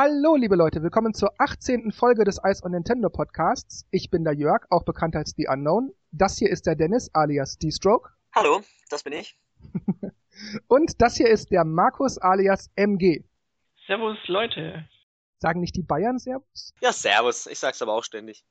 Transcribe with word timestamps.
Hallo, 0.00 0.36
liebe 0.36 0.54
Leute, 0.54 0.80
willkommen 0.84 1.12
zur 1.12 1.32
18. 1.38 1.90
Folge 1.90 2.22
des 2.22 2.38
Ice 2.44 2.64
on 2.64 2.70
Nintendo 2.70 3.10
Podcasts. 3.10 3.84
Ich 3.90 4.10
bin 4.10 4.22
der 4.22 4.32
Jörg, 4.32 4.64
auch 4.70 4.84
bekannt 4.84 5.16
als 5.16 5.34
The 5.36 5.48
Unknown. 5.48 5.92
Das 6.12 6.38
hier 6.38 6.50
ist 6.50 6.66
der 6.66 6.76
Dennis, 6.76 7.10
alias 7.14 7.58
D-Stroke. 7.58 8.10
Hallo, 8.32 8.60
das 8.90 9.02
bin 9.02 9.14
ich. 9.14 9.36
Und 10.68 11.02
das 11.02 11.16
hier 11.16 11.28
ist 11.28 11.50
der 11.50 11.64
Markus, 11.64 12.16
alias 12.16 12.70
MG. 12.76 13.24
Servus, 13.88 14.18
Leute. 14.28 14.88
Sagen 15.40 15.58
nicht 15.58 15.74
die 15.74 15.82
Bayern 15.82 16.20
Servus? 16.20 16.72
Ja, 16.80 16.92
Servus. 16.92 17.48
Ich 17.48 17.58
sag's 17.58 17.82
aber 17.82 17.94
auch 17.94 18.04
ständig. 18.04 18.44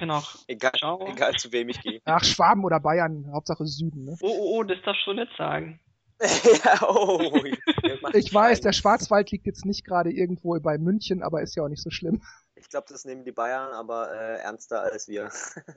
Genau. 0.00 0.20
egal, 0.48 0.72
Ciao. 0.76 1.06
egal 1.06 1.34
zu 1.34 1.52
wem 1.52 1.68
ich 1.68 1.80
gehe. 1.80 2.00
Ach, 2.06 2.24
Schwaben 2.24 2.64
oder 2.64 2.80
Bayern, 2.80 3.30
Hauptsache 3.32 3.64
Süden, 3.66 4.02
ne? 4.02 4.16
Oh, 4.20 4.26
oh, 4.26 4.58
oh, 4.58 4.62
das 4.64 4.78
darfst 4.84 5.06
du 5.06 5.12
nicht 5.12 5.30
sagen. 5.38 5.78
ja, 6.64 6.88
oh. 6.88 7.20
Ich 8.14 8.32
weiß, 8.32 8.60
der 8.60 8.72
Schwarzwald 8.72 9.30
liegt 9.30 9.46
jetzt 9.46 9.64
nicht 9.64 9.84
gerade 9.84 10.10
irgendwo 10.10 10.58
bei 10.60 10.78
München, 10.78 11.22
aber 11.22 11.42
ist 11.42 11.56
ja 11.56 11.64
auch 11.64 11.68
nicht 11.68 11.82
so 11.82 11.90
schlimm. 11.90 12.22
Ich 12.58 12.70
glaube, 12.70 12.86
das 12.88 13.04
nehmen 13.04 13.22
die 13.22 13.32
Bayern 13.32 13.70
aber 13.72 14.10
äh, 14.10 14.38
ernster 14.38 14.82
als 14.82 15.08
wir. 15.08 15.30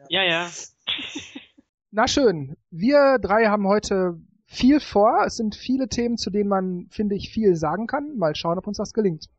Ja, 0.07 0.23
ja. 0.23 0.49
Na 1.91 2.07
schön, 2.07 2.55
wir 2.71 3.19
drei 3.19 3.47
haben 3.47 3.67
heute 3.67 4.17
viel 4.45 4.79
vor. 4.79 5.23
Es 5.25 5.35
sind 5.35 5.55
viele 5.55 5.89
Themen, 5.89 6.17
zu 6.17 6.29
denen 6.29 6.49
man, 6.49 6.87
finde 6.89 7.15
ich, 7.15 7.31
viel 7.31 7.57
sagen 7.57 7.85
kann. 7.85 8.17
Mal 8.17 8.33
schauen, 8.33 8.57
ob 8.57 8.65
uns 8.65 8.77
das 8.77 8.93
gelingt. 8.93 9.29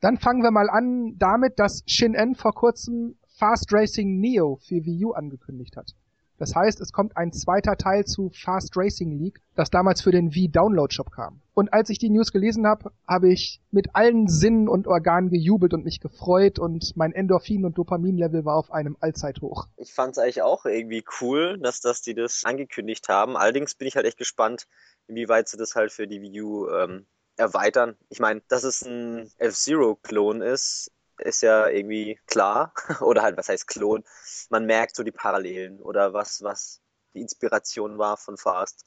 Dann 0.00 0.16
fangen 0.16 0.42
wir 0.42 0.52
mal 0.52 0.70
an 0.70 1.18
damit, 1.18 1.58
dass 1.58 1.82
Shin-En 1.86 2.36
vor 2.36 2.54
kurzem 2.54 3.16
Fast 3.36 3.72
Racing 3.72 4.20
Neo 4.20 4.60
für 4.62 4.84
Wii 4.84 5.06
U 5.06 5.12
angekündigt 5.12 5.76
hat. 5.76 5.94
Das 6.42 6.56
heißt, 6.56 6.80
es 6.80 6.90
kommt 6.90 7.16
ein 7.16 7.32
zweiter 7.32 7.76
Teil 7.76 8.04
zu 8.04 8.28
Fast 8.34 8.76
Racing 8.76 9.16
League, 9.16 9.40
das 9.54 9.70
damals 9.70 10.02
für 10.02 10.10
den 10.10 10.34
Wii 10.34 10.48
Download 10.48 10.92
Shop 10.92 11.12
kam. 11.12 11.40
Und 11.54 11.72
als 11.72 11.88
ich 11.88 12.00
die 12.00 12.10
News 12.10 12.32
gelesen 12.32 12.66
habe, 12.66 12.90
habe 13.06 13.32
ich 13.32 13.60
mit 13.70 13.94
allen 13.94 14.26
Sinnen 14.26 14.66
und 14.66 14.88
Organen 14.88 15.30
gejubelt 15.30 15.72
und 15.72 15.84
mich 15.84 16.00
gefreut 16.00 16.58
und 16.58 16.96
mein 16.96 17.12
Endorphin- 17.12 17.64
und 17.64 17.78
Dopaminlevel 17.78 18.44
war 18.44 18.56
auf 18.56 18.72
einem 18.72 18.96
Allzeithoch. 18.98 19.68
Ich 19.76 19.92
fand's 19.92 20.18
eigentlich 20.18 20.42
auch 20.42 20.64
irgendwie 20.64 21.04
cool, 21.20 21.60
dass, 21.60 21.80
dass 21.80 22.02
die 22.02 22.14
das 22.14 22.42
angekündigt 22.44 23.08
haben. 23.08 23.36
Allerdings 23.36 23.76
bin 23.76 23.86
ich 23.86 23.94
halt 23.94 24.06
echt 24.06 24.18
gespannt, 24.18 24.66
inwieweit 25.06 25.48
sie 25.48 25.58
das 25.58 25.76
halt 25.76 25.92
für 25.92 26.08
die 26.08 26.22
Wii 26.22 26.42
U 26.42 26.68
ähm, 26.70 27.06
erweitern. 27.36 27.96
Ich 28.08 28.18
meine, 28.18 28.42
dass 28.48 28.64
es 28.64 28.82
ein 28.82 29.30
F-Zero-Klon 29.38 30.42
ist, 30.42 30.90
ist 31.22 31.42
ja 31.42 31.68
irgendwie 31.68 32.20
klar. 32.26 32.72
oder 33.00 33.22
halt, 33.22 33.36
was 33.36 33.48
heißt 33.48 33.66
Klon? 33.66 34.04
Man 34.50 34.66
merkt 34.66 34.96
so 34.96 35.02
die 35.02 35.12
Parallelen 35.12 35.80
oder 35.80 36.12
was, 36.12 36.42
was 36.42 36.80
die 37.14 37.20
Inspiration 37.20 37.98
war 37.98 38.16
von 38.16 38.36
Fast. 38.36 38.84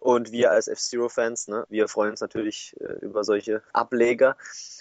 Und 0.00 0.30
wir 0.30 0.52
als 0.52 0.68
F-Zero-Fans, 0.68 1.48
ne, 1.48 1.66
wir 1.68 1.88
freuen 1.88 2.12
uns 2.12 2.20
natürlich 2.20 2.76
äh, 2.78 3.04
über 3.04 3.24
solche 3.24 3.64
Ableger, 3.72 4.36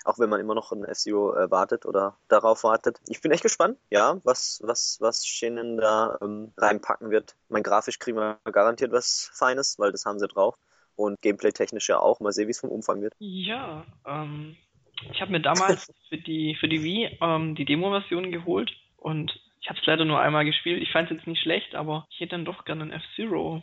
auch 0.06 0.20
wenn 0.20 0.30
man 0.30 0.40
immer 0.40 0.54
noch 0.54 0.72
ein 0.72 0.86
F-Zero 0.86 1.36
äh, 1.36 1.50
wartet 1.50 1.88
oder 1.88 2.20
darauf 2.28 2.64
wartet. 2.64 3.02
Ich 3.08 3.22
bin 3.22 3.32
echt 3.32 3.42
gespannt, 3.42 3.80
ja, 3.90 4.22
was, 4.24 4.60
was, 4.64 4.98
was 5.00 5.26
Shinen 5.26 5.78
da 5.78 6.20
ähm, 6.22 6.54
reinpacken 6.56 7.10
wird. 7.10 7.36
Mein 7.50 7.64
grafisch 7.64 7.98
kriegen 7.98 8.18
wir 8.18 8.40
garantiert 8.52 8.92
was 8.92 9.32
Feines, 9.34 9.80
weil 9.80 9.92
das 9.92 10.06
haben 10.06 10.20
sie 10.20 10.28
drauf. 10.28 10.56
Und 10.96 11.20
gameplay-technisch 11.22 11.90
ja 11.90 12.00
auch. 12.00 12.20
Mal 12.20 12.32
sehen, 12.32 12.48
wie 12.48 12.52
es 12.52 12.60
vom 12.60 12.72
Umfang 12.72 13.02
wird. 13.02 13.14
Ja, 13.18 13.86
ähm, 14.06 14.56
ich 15.12 15.22
habe 15.22 15.32
mir 15.32 15.42
damals 15.42 15.92
für 16.10 16.18
die 16.18 16.56
für 16.60 16.68
die 16.68 16.84
Wii 16.84 17.18
ähm, 17.22 17.56
die 17.56 17.66
Demo-Version 17.66 18.32
geholt 18.32 18.72
und 18.98 19.40
ich 19.62 19.70
habe 19.70 19.80
es 19.80 19.86
leider 19.86 20.06
nur 20.06 20.20
einmal 20.20 20.46
gespielt. 20.46 20.82
Ich 20.82 20.92
fand 20.92 21.12
es 21.12 21.18
jetzt 21.18 21.28
nicht 21.28 21.42
schlecht, 21.42 21.76
aber 21.76 22.08
ich 22.10 22.20
hätte 22.20 22.32
dann 22.32 22.46
doch 22.46 22.66
gerne 22.66 22.84
einen 22.84 22.92
F-Zero. 22.92 23.62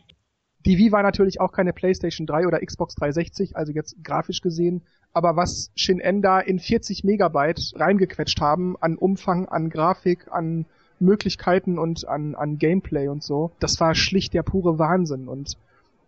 Die 0.66 0.78
Wii 0.78 0.92
war 0.92 1.02
natürlich 1.02 1.40
auch 1.40 1.52
keine 1.52 1.72
PlayStation 1.72 2.27
3 2.27 2.46
oder 2.46 2.60
Xbox 2.60 2.94
360, 2.94 3.56
also 3.56 3.72
jetzt 3.72 4.02
grafisch 4.02 4.40
gesehen. 4.40 4.82
Aber 5.12 5.36
was 5.36 5.70
Shin-En 5.77 6.22
da 6.22 6.40
in 6.40 6.58
40 6.58 7.05
Megabyte 7.05 7.72
reingequetscht 7.77 8.40
haben 8.40 8.77
an 8.80 8.96
Umfang, 8.96 9.46
an 9.46 9.70
Grafik, 9.70 10.27
an 10.30 10.66
Möglichkeiten 11.00 11.78
und 11.78 12.08
an, 12.08 12.34
an 12.34 12.58
Gameplay 12.58 13.08
und 13.08 13.22
so, 13.22 13.52
das 13.60 13.78
war 13.80 13.94
schlicht 13.94 14.34
der 14.34 14.42
pure 14.42 14.78
Wahnsinn. 14.78 15.28
Und 15.28 15.56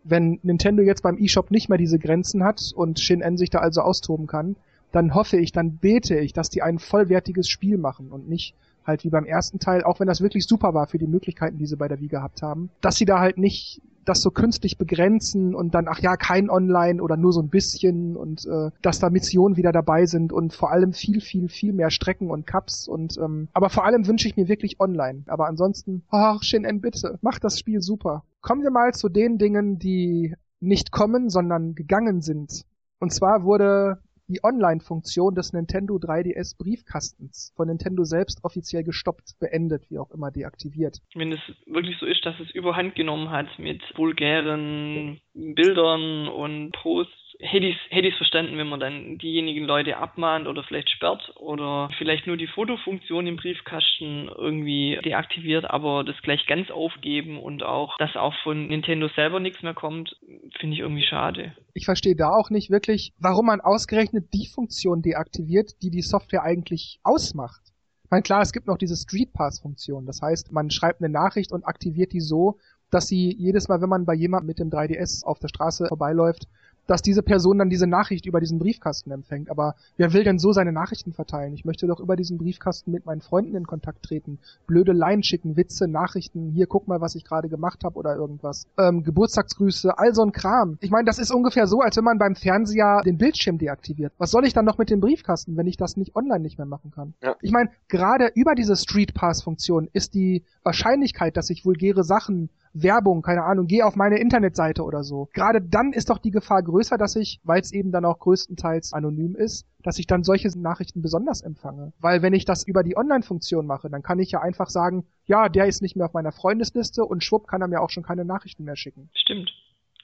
wenn 0.05 0.41
Nintendo 0.43 0.83
jetzt 0.83 1.03
beim 1.03 1.19
eShop 1.19 1.51
nicht 1.51 1.69
mehr 1.69 1.79
diese 1.79 1.99
Grenzen 1.99 2.43
hat 2.43 2.61
und 2.75 2.99
Shin-En 2.99 3.37
sich 3.37 3.51
da 3.51 3.59
also 3.59 3.83
austoben 3.83 4.27
kann, 4.27 4.57
dann 4.97 5.15
hoffe 5.15 5.37
ich, 5.37 5.53
dann 5.53 5.77
bete 5.77 6.19
ich, 6.19 6.33
dass 6.33 6.49
die 6.49 6.63
ein 6.63 6.79
vollwertiges 6.79 7.49
Spiel 7.49 7.77
machen 7.77 8.11
und 8.11 8.29
nicht 8.29 8.55
halt 8.87 9.05
wie 9.05 9.11
beim 9.11 9.27
ersten 9.27 9.59
Teil, 9.59 9.85
auch 9.85 10.01
wenn 10.01 10.07
das 10.07 10.21
wirklich 10.21 10.47
super 10.47 10.73
war 10.73 10.87
für 10.87 10.99
die 10.99 11.07
Möglichkeiten, 11.07 11.59
die 11.59 11.67
sie 11.67 11.77
bei 11.77 11.89
der 11.89 12.01
Wii 12.01 12.09
gehabt 12.09 12.43
haben, 12.43 12.71
dass 12.81 12.97
sie 12.97 13.05
da 13.05 13.21
halt 13.21 13.37
nicht 13.37 13.83
das 14.07 14.23
so 14.23 14.31
künstlich 14.31 14.79
begrenzen 14.79 15.55
und 15.55 15.75
dann, 15.75 15.89
ach 15.89 15.99
ja, 15.99 16.17
kein 16.17 16.49
Online 16.49 17.03
oder 17.03 17.17
nur 17.17 17.33
so 17.33 17.43
ein 17.43 17.49
bisschen 17.49 18.17
und 18.17 18.47
äh, 18.47 18.71
dass 18.81 19.01
da 19.01 19.11
Missionen 19.11 19.57
wieder 19.57 19.73
dabei 19.73 20.07
sind 20.07 20.33
und 20.33 20.55
vor 20.55 20.71
allem 20.71 20.93
viel, 20.93 21.21
viel, 21.21 21.49
viel 21.49 21.73
mehr 21.73 21.91
Strecken 21.91 22.31
und 22.31 22.47
Cups 22.47 22.89
und 22.89 23.19
ähm, 23.19 23.49
aber 23.53 23.69
vor 23.69 23.85
allem 23.85 24.07
wünsche 24.07 24.29
ich 24.29 24.37
mir 24.37 24.49
wirklich 24.49 24.81
online. 24.81 25.25
Aber 25.27 25.47
ansonsten, 25.49 26.05
ach, 26.09 26.43
Shin-En, 26.43 26.81
bitte, 26.81 27.19
macht 27.21 27.43
das 27.45 27.59
Spiel 27.59 27.83
super. 27.83 28.23
Kommen 28.41 28.63
wir 28.63 28.71
mal 28.71 28.95
zu 28.95 29.09
den 29.09 29.39
Dingen, 29.39 29.79
die 29.79 30.35
nicht 30.61 30.93
kommen, 30.93 31.29
sondern 31.29 31.75
gegangen 31.75 32.23
sind. 32.23 32.65
Und 33.01 33.13
zwar 33.13 33.43
wurde 33.43 33.99
die 34.29 34.43
Online-Funktion 34.43 35.35
des 35.35 35.53
Nintendo 35.53 35.97
3DS 35.97 36.59
Briefkastens 36.59 37.53
von 37.57 37.69
Nintendo 37.69 38.05
selbst 38.05 38.45
offiziell 38.45 38.85
gestoppt, 38.85 39.39
beendet, 39.39 39.91
wie 39.91 39.99
auch 39.99 40.11
immer 40.11 40.31
deaktiviert. 40.31 41.01
Wenn 41.15 41.33
es 41.33 41.41
wirklich 41.67 41.97
so 41.99 42.07
ist, 42.07 42.25
dass 42.25 42.39
es 42.41 42.51
überhand 42.51 42.95
genommen 42.95 43.31
hat 43.31 43.59
mit 43.59 43.83
vulgären 43.97 45.21
Bildern 45.35 46.29
und 46.29 46.73
Posts, 46.73 47.26
hätte 47.41 47.67
ich 47.67 47.77
ich's 47.91 48.17
verstanden, 48.17 48.57
wenn 48.59 48.69
man 48.69 48.81
dann 48.81 49.19
diejenigen 49.19 49.65
Leute 49.65 49.97
abmahnt 49.97 50.47
oder 50.47 50.63
vielleicht 50.65 50.91
sperrt 50.91 51.33
oder 51.37 51.91
vielleicht 51.99 52.27
nur 52.27 52.37
die 52.37 52.47
Fotofunktion 52.47 53.27
im 53.27 53.37
Briefkasten 53.37 54.29
irgendwie 54.37 54.99
deaktiviert, 55.05 55.69
aber 55.69 56.05
das 56.05 56.17
gleich 56.23 56.47
ganz 56.47 56.71
aufgeben 56.71 57.39
und 57.39 57.63
auch, 57.63 57.97
dass 57.99 58.17
auch 58.17 58.35
von 58.43 58.69
Nintendo 58.69 59.09
selber 59.09 59.41
nichts 59.41 59.63
mehr 59.63 59.75
kommt, 59.75 60.17
finde 60.59 60.75
ich 60.75 60.81
irgendwie 60.81 61.05
schade. 61.05 61.55
Ich 61.75 61.85
verstehe 61.85 62.17
da 62.17 62.31
auch 62.31 62.51
nicht 62.51 62.71
wirklich, 62.71 63.13
warum 63.19 63.47
man 63.47 63.61
ausgerechnet 63.61 64.33
die 64.33 64.47
Funktion 64.47 65.03
deaktiviert, 65.03 65.83
die 65.83 65.91
die 65.91 66.03
Software 66.03 66.43
eigentlich 66.43 67.01
ausmacht. 67.03 67.61
Ich 68.05 68.11
meine, 68.11 68.23
klar, 68.23 68.41
es 68.41 68.53
gibt 68.53 68.69
noch 68.69 68.79
diese 68.79 68.97
Street 68.97 69.33
Pass 69.33 69.61
Funktion. 69.61 70.07
Das 70.07 70.23
heißt, 70.23 70.53
man 70.53 70.71
schreibt 70.71 71.03
eine 71.03 71.13
Nachricht 71.13 71.51
und 71.51 71.67
aktiviert 71.67 72.13
die 72.13 72.21
so, 72.21 72.59
dass 72.91 73.09
sie 73.09 73.35
jedes 73.37 73.69
Mal, 73.69 73.81
wenn 73.81 73.89
man 73.89 74.07
bei 74.07 74.15
jemandem 74.15 74.47
mit 74.47 74.61
dem 74.61 74.71
3DS 74.71 75.25
auf 75.25 75.41
der 75.41 75.49
Straße 75.49 75.87
vorbeiläuft, 75.89 76.47
dass 76.87 77.03
diese 77.03 77.23
Person 77.23 77.59
dann 77.59 77.71
diese 77.71 77.87
Nachricht 77.87 78.27
über 78.27 78.41
diesen 78.41 78.59
Briefkasten 78.59 79.11
empfängt. 79.11 79.51
Aber 79.51 79.75
wer 79.97 80.13
will 80.13 80.25
denn 80.25 80.39
so 80.39 80.53
seine 80.53 80.73
Nachrichten 80.73 81.13
verteilen? 81.13 81.55
Ich 81.55 81.65
möchte 81.65 81.87
doch 81.87 82.01
über 82.01 82.17
diesen 82.17 82.39
Briefkasten 82.39 82.91
mit 82.91 83.07
meinen 83.07 83.21
Freunden 83.21 83.55
in 83.57 83.67
Kontakt 83.67 84.03
treten, 84.05 84.39
blöde 84.67 84.93
Line 84.93 85.23
schicken, 85.23 85.57
Witze, 85.57 85.89
Nachrichten, 85.89 86.51
hier 86.51 86.67
guck 86.67 86.89
mal, 86.89 87.01
was 87.01 87.15
ich 87.15 87.25
gerade 87.25 87.49
gemacht 87.49 87.85
habe 87.85 87.99
oder 87.99 88.17
irgendwas. 88.17 88.67
Ähm, 88.79 89.03
Geburtstagsgrüße, 89.03 89.99
all 89.99 90.15
so 90.15 90.23
ein 90.23 90.33
Kram. 90.33 90.79
Ich 90.81 90.91
meine, 90.91 91.05
das 91.05 91.19
ist 91.19 91.31
ungefähr 91.31 91.67
so, 91.67 91.81
als 91.81 91.97
wenn 91.97 92.05
man 92.05 92.19
beim 92.19 92.35
Fernseher 92.35 93.03
den 93.05 93.19
Bildschirm 93.19 93.59
deaktiviert. 93.59 94.13
Was 94.19 94.31
soll 94.31 94.47
ich 94.47 94.53
dann 94.53 94.65
noch 94.65 94.79
mit 94.79 94.91
dem 94.91 95.01
Briefkasten, 95.01 95.57
wenn 95.57 95.67
ich 95.67 95.77
das 95.77 95.97
nicht 95.97 96.15
online 96.17 96.41
nicht 96.41 96.59
mehr 96.59 96.67
machen 96.67 96.91
kann? 96.91 97.15
Ja. 97.23 97.37
Ich 97.41 97.53
meine, 97.53 97.71
gerade 97.89 98.31
über 98.35 98.55
diese 98.55 98.77
Street 98.77 99.15
Pass 99.15 99.43
Funktion 99.43 99.89
ist 99.93 100.15
die 100.15 100.45
Wahrscheinlichkeit, 100.63 101.37
dass 101.37 101.51
ich 101.51 101.65
vulgäre 101.65 102.05
Sachen 102.05 102.51
Werbung, 102.83 103.23
keine 103.23 103.45
Ahnung, 103.45 103.67
geh 103.67 103.83
auf 103.83 103.97
meine 103.97 104.19
Internetseite 104.19 104.83
oder 104.83 105.03
so. 105.03 105.29
Gerade 105.33 105.61
dann 105.63 105.93
ist 105.93 106.11
doch 106.11 106.19
die 106.19 106.31
Gefahr 106.31 106.63
größer, 106.63 106.99
dass 106.99 107.17
ich, 107.17 107.41
weil 107.45 107.61
es 107.61 107.73
eben 107.73 107.93
dann 107.93 108.05
auch 108.05 108.19
größtenteils 108.19 108.93
anonym 108.93 109.35
ist, 109.35 109.67
dass 109.83 109.99
ich 109.99 110.07
dann 110.07 110.25
solche 110.25 110.49
Nachrichten 110.59 111.03
besonders 111.03 111.43
empfange. 111.43 111.93
Weil 111.99 112.23
wenn 112.23 112.35
ich 112.35 112.45
das 112.45 112.67
über 112.67 112.83
die 112.83 112.97
Online-Funktion 112.97 113.67
mache, 113.67 113.89
dann 113.89 114.03
kann 114.03 114.19
ich 114.19 114.31
ja 114.31 114.41
einfach 114.41 114.69
sagen, 114.69 115.07
ja, 115.25 115.49
der 115.49 115.67
ist 115.67 115.83
nicht 115.83 115.97
mehr 115.97 116.07
auf 116.07 116.13
meiner 116.13 116.33
Freundesliste 116.33 117.05
und 117.05 117.25
schwupp 117.25 117.47
kann 117.47 117.61
er 117.61 117.69
mir 117.69 117.81
auch 117.81 117.91
schon 117.91 118.03
keine 118.03 118.25
Nachrichten 118.25 118.65
mehr 118.65 118.77
schicken. 118.77 119.11
Stimmt. 119.15 119.51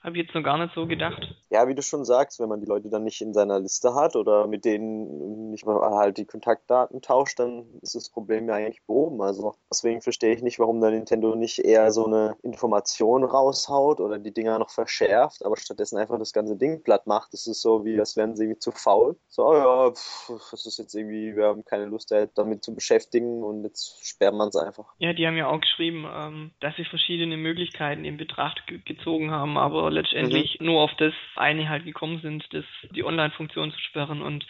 Habe 0.02 0.16
ich 0.16 0.24
jetzt 0.24 0.34
noch 0.34 0.42
gar 0.42 0.58
nicht 0.58 0.74
so 0.74 0.86
gedacht. 0.86 1.34
Ja, 1.50 1.68
wie 1.68 1.74
du 1.74 1.82
schon 1.82 2.04
sagst, 2.04 2.40
wenn 2.40 2.48
man 2.48 2.60
die 2.60 2.66
Leute 2.66 2.88
dann 2.88 3.04
nicht 3.04 3.20
in 3.20 3.32
seiner 3.32 3.60
Liste 3.60 3.94
hat 3.94 4.16
oder 4.16 4.48
mit 4.48 4.64
denen 4.64 5.50
nicht 5.50 5.64
mal 5.64 5.80
halt 5.94 6.18
die 6.18 6.24
Kontaktdaten 6.24 7.02
tauscht, 7.02 7.38
dann 7.38 7.66
ist 7.82 7.94
das 7.94 8.10
Problem 8.10 8.48
ja 8.48 8.56
eigentlich 8.56 8.82
behoben. 8.86 9.22
Also 9.22 9.54
deswegen 9.70 10.00
verstehe 10.00 10.34
ich 10.34 10.42
nicht, 10.42 10.58
warum 10.58 10.80
da 10.80 10.90
Nintendo 10.90 11.36
nicht 11.36 11.60
eher 11.60 11.92
so 11.92 12.06
eine 12.06 12.36
Information 12.42 13.22
raushaut 13.22 14.00
oder 14.00 14.18
die 14.18 14.34
Dinger 14.34 14.58
noch 14.58 14.70
verschärft, 14.70 15.44
aber 15.44 15.56
stattdessen 15.56 15.98
einfach 15.98 16.18
das 16.18 16.32
ganze 16.32 16.56
Ding 16.56 16.82
platt 16.82 17.06
macht. 17.06 17.32
Das 17.32 17.46
ist 17.46 17.62
so 17.62 17.84
wie, 17.84 17.98
als 17.98 18.16
wären 18.16 18.34
sie 18.34 18.44
irgendwie 18.44 18.58
zu 18.58 18.72
faul. 18.72 19.16
So, 19.28 19.46
oh 19.46 19.54
ja, 19.54 19.90
pff, 19.92 20.50
das 20.50 20.66
ist 20.66 20.78
jetzt 20.78 20.94
irgendwie, 20.94 21.36
wir 21.36 21.46
haben 21.46 21.64
keine 21.64 21.84
Lust 21.84 22.12
damit 22.34 22.64
zu 22.64 22.74
beschäftigen 22.74 23.42
und 23.44 23.62
jetzt 23.62 24.04
sperrt 24.04 24.34
man 24.34 24.48
es 24.48 24.56
einfach. 24.56 24.86
Ja, 24.98 25.12
die 25.12 25.26
haben 25.26 25.36
ja 25.36 25.48
auch 25.48 25.60
geschrieben, 25.60 26.06
ähm, 26.12 26.50
dass 26.60 26.74
sie 26.76 26.84
verschiedene 26.84 27.36
Möglichkeiten 27.36 28.04
in 28.04 28.16
Betracht 28.16 28.66
ge 28.66 28.80
gezogen 28.84 29.30
haben, 29.30 29.56
aber 29.56 29.91
letztendlich 29.92 30.58
nur 30.60 30.80
auf 30.80 30.90
das 30.98 31.14
eine 31.36 31.68
halt 31.68 31.84
gekommen 31.84 32.20
sind, 32.20 32.44
das 32.52 32.64
die 32.94 33.04
Online-Funktion 33.04 33.70
zu 33.70 33.78
sperren 33.78 34.22
und 34.22 34.46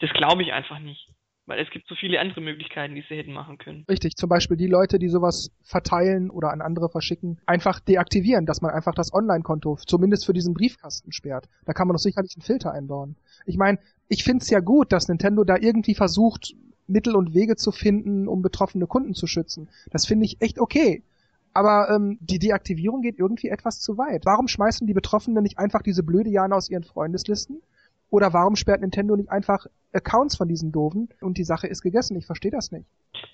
das 0.00 0.10
glaube 0.10 0.42
ich 0.42 0.52
einfach 0.52 0.78
nicht. 0.78 1.08
Weil 1.48 1.60
es 1.60 1.70
gibt 1.70 1.86
so 1.86 1.94
viele 1.94 2.18
andere 2.18 2.40
Möglichkeiten, 2.40 2.96
die 2.96 3.04
sie 3.08 3.14
hätten 3.14 3.32
machen 3.32 3.56
können. 3.56 3.84
Richtig, 3.88 4.16
zum 4.16 4.28
Beispiel 4.28 4.56
die 4.56 4.66
Leute, 4.66 4.98
die 4.98 5.08
sowas 5.08 5.52
verteilen 5.62 6.28
oder 6.28 6.50
an 6.50 6.60
andere 6.60 6.88
verschicken, 6.88 7.38
einfach 7.46 7.78
deaktivieren, 7.78 8.46
dass 8.46 8.62
man 8.62 8.72
einfach 8.72 8.94
das 8.94 9.14
Online-Konto 9.14 9.76
zumindest 9.86 10.26
für 10.26 10.32
diesen 10.32 10.54
Briefkasten 10.54 11.12
sperrt. 11.12 11.46
Da 11.64 11.72
kann 11.72 11.86
man 11.86 11.94
doch 11.94 12.00
sicherlich 12.02 12.34
einen 12.34 12.42
Filter 12.42 12.72
einbauen. 12.72 13.14
Ich 13.46 13.58
meine, 13.58 13.78
Ich 14.08 14.24
find's 14.24 14.50
ja 14.50 14.60
gut, 14.60 14.92
dass 14.92 15.08
Nintendo 15.08 15.44
da 15.44 15.56
irgendwie 15.56 15.94
versucht, 15.94 16.54
Mittel 16.86 17.16
und 17.16 17.34
Wege 17.34 17.56
zu 17.56 17.72
finden, 17.72 18.28
um 18.28 18.42
betroffene 18.42 18.86
Kunden 18.86 19.14
zu 19.14 19.26
schützen. 19.26 19.68
Das 19.90 20.06
finde 20.06 20.26
ich 20.26 20.40
echt 20.40 20.60
okay. 20.60 21.02
Aber 21.56 21.88
ähm, 21.88 22.18
die 22.20 22.38
Deaktivierung 22.38 23.00
geht 23.00 23.18
irgendwie 23.18 23.48
etwas 23.48 23.80
zu 23.80 23.96
weit. 23.96 24.26
Warum 24.26 24.46
schmeißen 24.46 24.86
die 24.86 24.92
Betroffenen 24.92 25.42
nicht 25.42 25.58
einfach 25.58 25.80
diese 25.80 26.02
blöde 26.02 26.28
Jahre 26.28 26.54
aus 26.54 26.68
ihren 26.68 26.84
Freundeslisten? 26.84 27.62
Oder 28.10 28.34
warum 28.34 28.56
sperrt 28.56 28.82
Nintendo 28.82 29.16
nicht 29.16 29.30
einfach 29.30 29.64
Accounts 29.94 30.36
von 30.36 30.48
diesen 30.48 30.70
Doofen 30.70 31.08
und 31.22 31.38
die 31.38 31.44
Sache 31.44 31.66
ist 31.66 31.80
gegessen? 31.80 32.14
Ich 32.18 32.26
verstehe 32.26 32.50
das 32.50 32.72
nicht. 32.72 32.84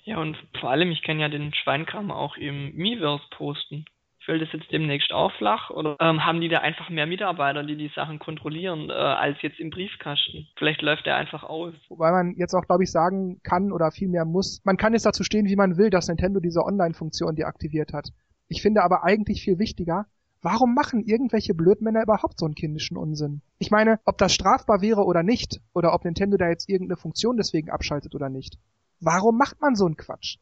Ja, 0.05 0.19
und 0.19 0.37
vor 0.61 0.71
allem, 0.71 0.89
ich 0.91 1.01
kann 1.03 1.19
ja 1.19 1.27
den 1.27 1.53
Schweinkram 1.53 2.11
auch 2.11 2.37
im 2.37 2.73
Miiverse 2.75 3.25
posten. 3.31 3.83
Fällt 4.25 4.41
es 4.41 4.51
jetzt 4.53 4.71
demnächst 4.71 5.11
auch 5.11 5.31
flach 5.33 5.69
oder 5.69 5.97
ähm, 5.99 6.25
haben 6.25 6.39
die 6.39 6.49
da 6.49 6.59
einfach 6.59 6.89
mehr 6.89 7.05
Mitarbeiter, 7.05 7.63
die 7.63 7.75
die 7.75 7.91
Sachen 7.93 8.19
kontrollieren, 8.19 8.89
äh, 8.89 8.93
als 8.93 9.41
jetzt 9.41 9.59
im 9.59 9.69
Briefkasten? 9.69 10.47
Vielleicht 10.57 10.81
läuft 10.81 11.05
der 11.05 11.17
einfach 11.17 11.43
aus. 11.43 11.73
Wobei 11.89 12.11
man 12.11 12.35
jetzt 12.37 12.53
auch, 12.53 12.65
glaube 12.65 12.83
ich, 12.83 12.91
sagen 12.91 13.41
kann 13.43 13.71
oder 13.71 13.91
vielmehr 13.91 14.25
muss, 14.25 14.61
man 14.63 14.77
kann 14.77 14.93
jetzt 14.93 15.05
dazu 15.05 15.23
stehen, 15.23 15.47
wie 15.47 15.57
man 15.57 15.77
will, 15.77 15.89
dass 15.89 16.07
Nintendo 16.07 16.39
diese 16.39 16.63
Online-Funktion 16.63 17.35
deaktiviert 17.35 17.91
hat. 17.93 18.09
Ich 18.47 18.61
finde 18.61 18.83
aber 18.83 19.03
eigentlich 19.03 19.41
viel 19.43 19.59
wichtiger, 19.59 20.05
Warum 20.43 20.73
machen 20.73 21.05
irgendwelche 21.05 21.53
Blödmänner 21.53 22.03
überhaupt 22.03 22.37
so 22.37 22.45
einen 22.45 22.53
kindischen 22.53 22.97
Unsinn? 22.97 23.41
Ich 23.59 23.71
meine, 23.71 24.01
ob 24.03 24.17
das 24.17 24.33
strafbar 24.33 24.81
wäre 24.81 25.05
oder 25.05 25.23
nicht, 25.23 25.61
oder 25.73 25.93
ob 25.93 26.03
Nintendo 26.03 26.35
da 26.35 26.49
jetzt 26.49 26.67
irgendeine 26.67 26.97
Funktion 26.97 27.37
deswegen 27.37 27.69
abschaltet 27.69 28.13
oder 28.13 28.27
nicht. 28.27 28.57
Warum 28.99 29.37
macht 29.37 29.61
man 29.61 29.75
so 29.75 29.85
einen 29.85 29.95
Quatsch? 29.95 30.35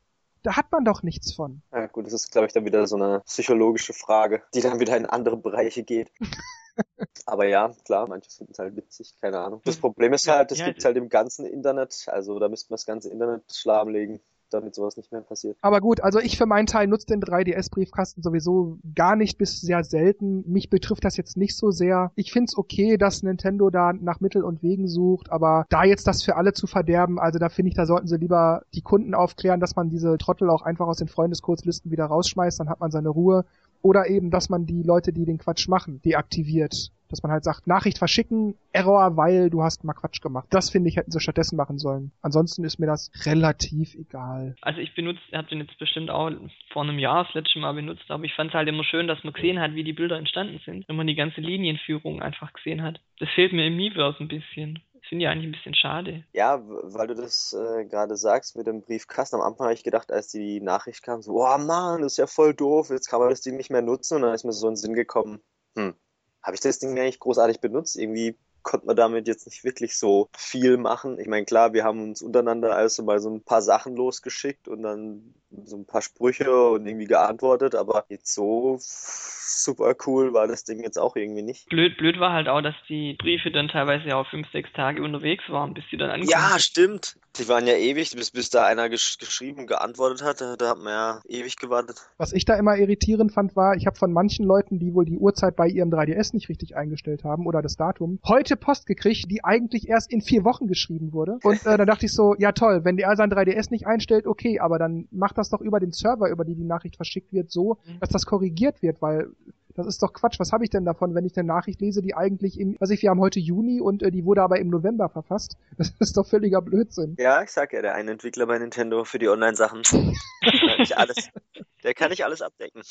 Da 0.44 0.56
hat 0.56 0.72
man 0.72 0.84
doch 0.84 1.04
nichts 1.04 1.34
von. 1.34 1.62
Ja 1.72 1.88
gut, 1.88 2.06
das 2.06 2.14
ist, 2.14 2.32
glaube 2.32 2.48
ich, 2.48 2.54
dann 2.54 2.66
wieder 2.66 2.88
so 2.88 2.96
eine 2.96 3.22
psychologische 3.26 3.94
Frage, 3.94 4.42
die 4.54 4.62
dann 4.62 4.80
wieder 4.80 4.98
in 4.98 5.06
andere 5.06 5.38
Bereiche 5.38 5.84
geht. 5.84 6.12
Aber 7.26 7.46
ja, 7.46 7.74
klar, 7.86 8.08
manche 8.08 8.30
finden 8.30 8.54
es 8.54 8.60
halt 8.60 8.76
witzig, 8.76 9.14
keine 9.20 9.40
Ahnung. 9.40 9.62
Das 9.66 9.78
Problem 9.78 10.14
ist 10.14 10.28
halt, 10.28 10.52
es 10.52 10.60
ja, 10.60 10.66
gibt 10.66 10.84
halt 10.84 10.98
im 10.98 11.10
ganzen 11.10 11.46
Internet, 11.46 12.06
also 12.08 12.40
da 12.40 12.50
müsste 12.50 12.72
man 12.72 12.76
das 12.76 12.86
ganze 12.86 13.10
Internet 13.10 13.44
schlagenlegen 13.54 14.20
damit 14.54 14.76
sowas 14.76 14.98
nicht 14.98 15.12
mehr 15.12 15.22
passiert. 15.22 15.58
Aber 15.62 15.82
gut, 15.82 16.02
also 16.02 16.20
ich 16.20 16.38
für 16.38 16.46
meinen 16.46 16.66
Teil 16.66 16.88
nutze 16.88 17.08
den 17.08 17.22
3DS-Briefkasten 17.22 18.22
sowieso 18.22 18.78
gar 18.96 19.16
nicht 19.16 19.38
bis 19.38 19.62
sehr 19.62 19.84
selten. 19.84 20.44
Mich 20.52 20.70
betrifft 20.70 21.04
das 21.06 21.18
jetzt 21.18 21.38
nicht 21.38 21.56
so 21.56 21.72
sehr. 21.72 22.12
Ich 22.16 22.32
find's 22.32 22.58
okay, 22.58 22.98
dass 22.98 23.24
Nintendo 23.24 23.70
da 23.70 23.94
nach 23.94 24.20
Mittel 24.20 24.44
und 24.44 24.64
Wegen 24.64 24.88
sucht, 24.88 25.32
aber 25.32 25.66
da 25.70 25.84
jetzt 25.84 26.08
das 26.08 26.24
für 26.24 26.36
alle 26.36 26.54
zu 26.54 26.68
verderben, 26.68 27.20
also 27.20 27.40
da 27.40 27.50
finde 27.50 27.70
ich, 27.70 27.76
da 27.76 27.86
sollten 27.86 28.08
sie 28.08 28.18
lieber 28.18 28.64
die 28.74 28.82
Kunden 28.82 29.14
aufklären, 29.14 29.60
dass 29.60 29.76
man 29.76 29.90
diese 29.90 30.18
Trottel 30.18 30.50
auch 30.50 30.62
einfach 30.62 30.88
aus 30.88 30.98
den 30.98 31.08
Freundeskurzlisten 31.08 31.92
wieder 31.92 32.06
rausschmeißt, 32.06 32.60
dann 32.60 32.70
hat 32.70 32.80
man 32.80 32.92
seine 32.92 33.10
Ruhe. 33.10 33.46
Oder 33.82 34.10
eben, 34.10 34.32
dass 34.32 34.50
man 34.50 34.66
die 34.66 34.84
Leute, 34.84 35.14
die 35.14 35.26
den 35.26 35.38
Quatsch 35.38 35.68
machen, 35.68 36.02
deaktiviert 36.04 36.92
dass 37.12 37.22
man 37.24 37.32
halt 37.32 37.44
sagt, 37.44 37.68
Nachricht 37.68 37.98
verschicken, 37.98 38.56
Error, 38.72 39.18
weil 39.18 39.50
du 39.50 39.62
hast 39.62 39.84
mal 39.84 39.94
Quatsch 39.94 40.22
gemacht. 40.22 40.48
Das 40.50 40.70
finde 40.70 40.90
ich, 40.90 40.96
hätten 40.96 41.12
sie 41.12 41.20
stattdessen 41.20 41.58
machen 41.58 41.78
sollen. 41.78 42.12
Ansonsten 42.22 42.64
ist 42.64 42.80
mir 42.80 42.88
das 42.88 43.12
relativ 43.26 43.94
egal. 43.96 44.56
Also 44.62 44.80
ich 44.80 44.96
benutze, 44.96 45.20
habe 45.34 45.50
den 45.50 45.60
jetzt 45.60 45.78
bestimmt 45.78 46.10
auch 46.10 46.32
vor 46.72 46.84
einem 46.84 46.98
Jahr 46.98 47.26
das 47.26 47.34
letzte 47.34 47.60
Mal 47.60 47.74
benutzt, 47.74 48.10
aber 48.10 48.24
ich 48.24 48.34
fand 48.34 48.50
es 48.50 48.54
halt 48.56 48.70
immer 48.70 48.84
schön, 48.84 49.08
dass 49.08 49.24
man 49.24 49.34
gesehen 49.34 49.60
hat, 49.60 49.76
wie 49.76 49.84
die 49.84 49.94
Bilder 49.94 50.18
entstanden 50.18 50.60
sind. 50.66 50.88
Wenn 50.88 50.96
man 50.96 51.08
die 51.08 51.16
ganze 51.16 51.42
Linienführung 51.42 52.22
einfach 52.22 52.54
gesehen 52.54 52.82
hat. 52.82 53.02
Das 53.20 53.30
fehlt 53.36 53.54
mir 53.54 53.68
im 53.68 53.76
Miiverse 53.76 54.24
ein 54.24 54.30
bisschen. 54.30 54.80
Finde 55.08 55.26
ich 55.26 55.30
eigentlich 55.30 55.48
ein 55.48 55.52
bisschen 55.52 55.76
schade. 55.76 56.24
Ja, 56.32 56.62
weil 56.64 57.08
du 57.08 57.16
das 57.16 57.54
äh, 57.54 57.86
gerade 57.86 58.16
sagst 58.16 58.56
mit 58.56 58.68
dem 58.68 58.82
Briefkasten. 58.82 59.36
Am 59.36 59.42
Anfang 59.42 59.66
habe 59.66 59.74
ich 59.74 59.84
gedacht, 59.84 60.12
als 60.12 60.30
die 60.30 60.62
Nachricht 60.62 61.04
kam, 61.04 61.22
so, 61.22 61.44
oh 61.44 61.58
Mann, 61.58 62.02
das 62.02 62.14
ist 62.14 62.18
ja 62.18 62.28
voll 62.28 62.54
doof, 62.54 62.90
jetzt 62.90 63.08
kann 63.08 63.20
man 63.20 63.30
das 63.30 63.42
Ding 63.42 63.58
nicht 63.58 63.72
mehr 63.72 63.82
nutzen. 63.82 64.16
Und 64.16 64.22
dann 64.22 64.34
ist 64.34 64.46
mir 64.46 64.54
so 64.54 64.68
ein 64.68 64.76
Sinn 64.76 64.94
gekommen, 64.94 65.42
hm, 65.76 65.96
habe 66.44 66.56
ich 66.56 66.62
das 66.62 66.80
Ding 66.80 66.94
nicht 66.94 67.20
großartig 67.20 67.60
benutzt. 67.60 67.98
Irgendwie 67.98 68.38
konnte 68.64 68.86
man 68.86 68.96
damit 68.96 69.28
jetzt 69.28 69.46
nicht 69.48 69.64
wirklich 69.64 69.98
so 69.98 70.30
viel 70.36 70.78
machen. 70.78 71.20
Ich 71.20 71.28
meine, 71.28 71.46
klar, 71.46 71.74
wir 71.74 71.84
haben 71.84 72.02
uns 72.02 72.22
untereinander 72.22 72.76
also 72.76 73.04
mal 73.04 73.20
so 73.20 73.30
ein 73.30 73.44
paar 73.44 73.62
Sachen 73.62 73.96
losgeschickt 73.96 74.68
und 74.68 74.84
dann 74.84 75.34
so 75.66 75.78
ein 75.78 75.86
paar 75.86 76.02
Sprüche 76.02 76.52
und 76.70 76.86
irgendwie 76.86 77.06
geantwortet, 77.06 77.76
aber 77.76 78.06
jetzt 78.10 78.34
so 78.34 78.78
super 78.80 79.96
cool 80.06 80.34
war 80.34 80.48
das 80.48 80.64
Ding 80.64 80.82
jetzt 80.82 80.98
auch 80.98 81.16
irgendwie 81.16 81.42
nicht. 81.42 81.68
Blöd, 81.70 81.98
blöd 81.98 82.20
war 82.20 82.34
halt 82.34 82.48
auch, 82.48 82.62
dass 82.62 82.76
die 82.88 83.16
Briefe 83.20 83.52
dann 83.52 83.68
teilweise 83.68 84.16
auch 84.16 84.28
fünf, 84.30 84.50
sechs 84.52 84.72
Tage 84.74 85.04
unterwegs 85.04 85.44
waren, 85.50 85.74
bis 85.74 85.84
sie 85.92 85.98
dann 85.98 86.10
angekommen 86.10 86.32
Ja, 86.32 86.60
stimmt. 86.60 87.18
Die 87.38 87.48
waren 87.48 87.66
ja 87.66 87.76
ewig, 87.76 88.14
bis, 88.14 88.32
bis 88.32 88.50
da 88.50 88.66
einer 88.66 88.90
gesch 88.90 89.18
geschrieben, 89.18 89.66
geantwortet 89.66 90.22
hat. 90.22 90.42
Da 90.42 90.70
hat 90.70 90.78
man 90.80 90.88
ja 90.88 91.22
ewig 91.30 91.56
gewartet. 91.56 91.98
Was 92.18 92.34
ich 92.34 92.44
da 92.44 92.56
immer 92.56 92.76
irritierend 92.76 93.32
fand, 93.32 93.56
war, 93.56 93.76
ich 93.76 93.86
habe 93.86 93.98
von 93.98 94.12
manchen 94.12 94.46
Leuten, 94.46 94.80
die 94.80 94.94
wohl 94.94 95.06
die 95.06 95.18
Uhrzeit 95.18 95.56
bei 95.56 95.68
ihrem 95.68 95.90
3DS 95.90 96.34
nicht 96.34 96.50
richtig 96.50 96.76
eingestellt 96.76 97.24
haben 97.24 97.46
oder 97.48 97.62
das 97.62 97.78
Datum, 97.78 98.20
heute 98.28 98.58
Post 98.58 98.86
gekriegt, 98.86 99.32
die 99.32 99.46
eigentlich 99.46 99.88
erst 99.88 100.12
in 100.12 100.22
vier 100.22 100.44
Wochen 100.44 100.68
geschrieben 100.68 101.14
wurde. 101.14 101.40
Und 101.44 101.66
äh, 101.66 101.78
dann 101.78 101.88
dachte 101.88 102.06
ich 102.06 102.14
so, 102.14 102.36
ja 102.38 102.52
toll, 102.52 102.82
wenn 102.84 102.98
der 102.98 103.16
sein 103.16 103.32
3DS 103.32 103.72
nicht 103.72 103.88
einstellt, 103.88 104.28
okay, 104.28 104.60
aber 104.60 104.78
dann 104.78 105.08
macht 105.12 105.38
das 105.38 105.41
doch 105.50 105.62
über 105.62 105.80
den 105.80 105.92
Server, 105.92 106.30
über 106.30 106.46
die 106.46 106.56
die 106.56 106.64
Nachricht 106.64 106.96
verschickt 106.96 107.34
wird, 107.34 107.52
so, 107.52 107.78
mhm. 107.86 108.00
dass 108.00 108.10
das 108.10 108.26
korrigiert 108.26 108.82
wird, 108.82 109.02
weil 109.02 109.32
das 109.76 109.88
ist 109.88 110.04
doch 110.04 110.14
Quatsch. 110.14 110.40
Was 110.40 110.52
habe 110.52 110.64
ich 110.64 110.70
denn 110.70 110.86
davon, 110.86 111.16
wenn 111.16 111.26
ich 111.26 111.38
eine 111.38 111.48
Nachricht 111.48 111.82
lese, 111.82 112.02
die 112.02 112.16
eigentlich 112.16 112.60
im, 112.60 112.76
was 112.80 112.90
ich, 112.90 113.02
wir 113.02 113.10
haben 113.10 113.20
heute 113.20 113.40
Juni 113.40 113.82
und 113.82 114.04
äh, 114.04 114.12
die 114.12 114.26
wurde 114.26 114.42
aber 114.42 114.60
im 114.60 114.70
November 114.70 115.10
verfasst. 115.10 115.58
Das 115.78 115.94
ist 116.00 116.18
doch 116.18 116.28
völliger 116.28 116.62
Blödsinn. 116.62 117.16
Ja, 117.18 117.42
ich 117.42 117.50
sag 117.50 117.74
ja, 117.74 117.82
der 117.82 117.96
eine 117.96 118.12
Entwickler 118.12 118.46
bei 118.46 118.60
Nintendo 118.60 119.04
für 119.04 119.18
die 119.18 119.30
Online-Sachen. 119.30 119.82
der 121.84 121.94
kann 121.96 122.12
nicht 122.12 122.24
alles 122.24 122.42
abdecken. 122.42 122.82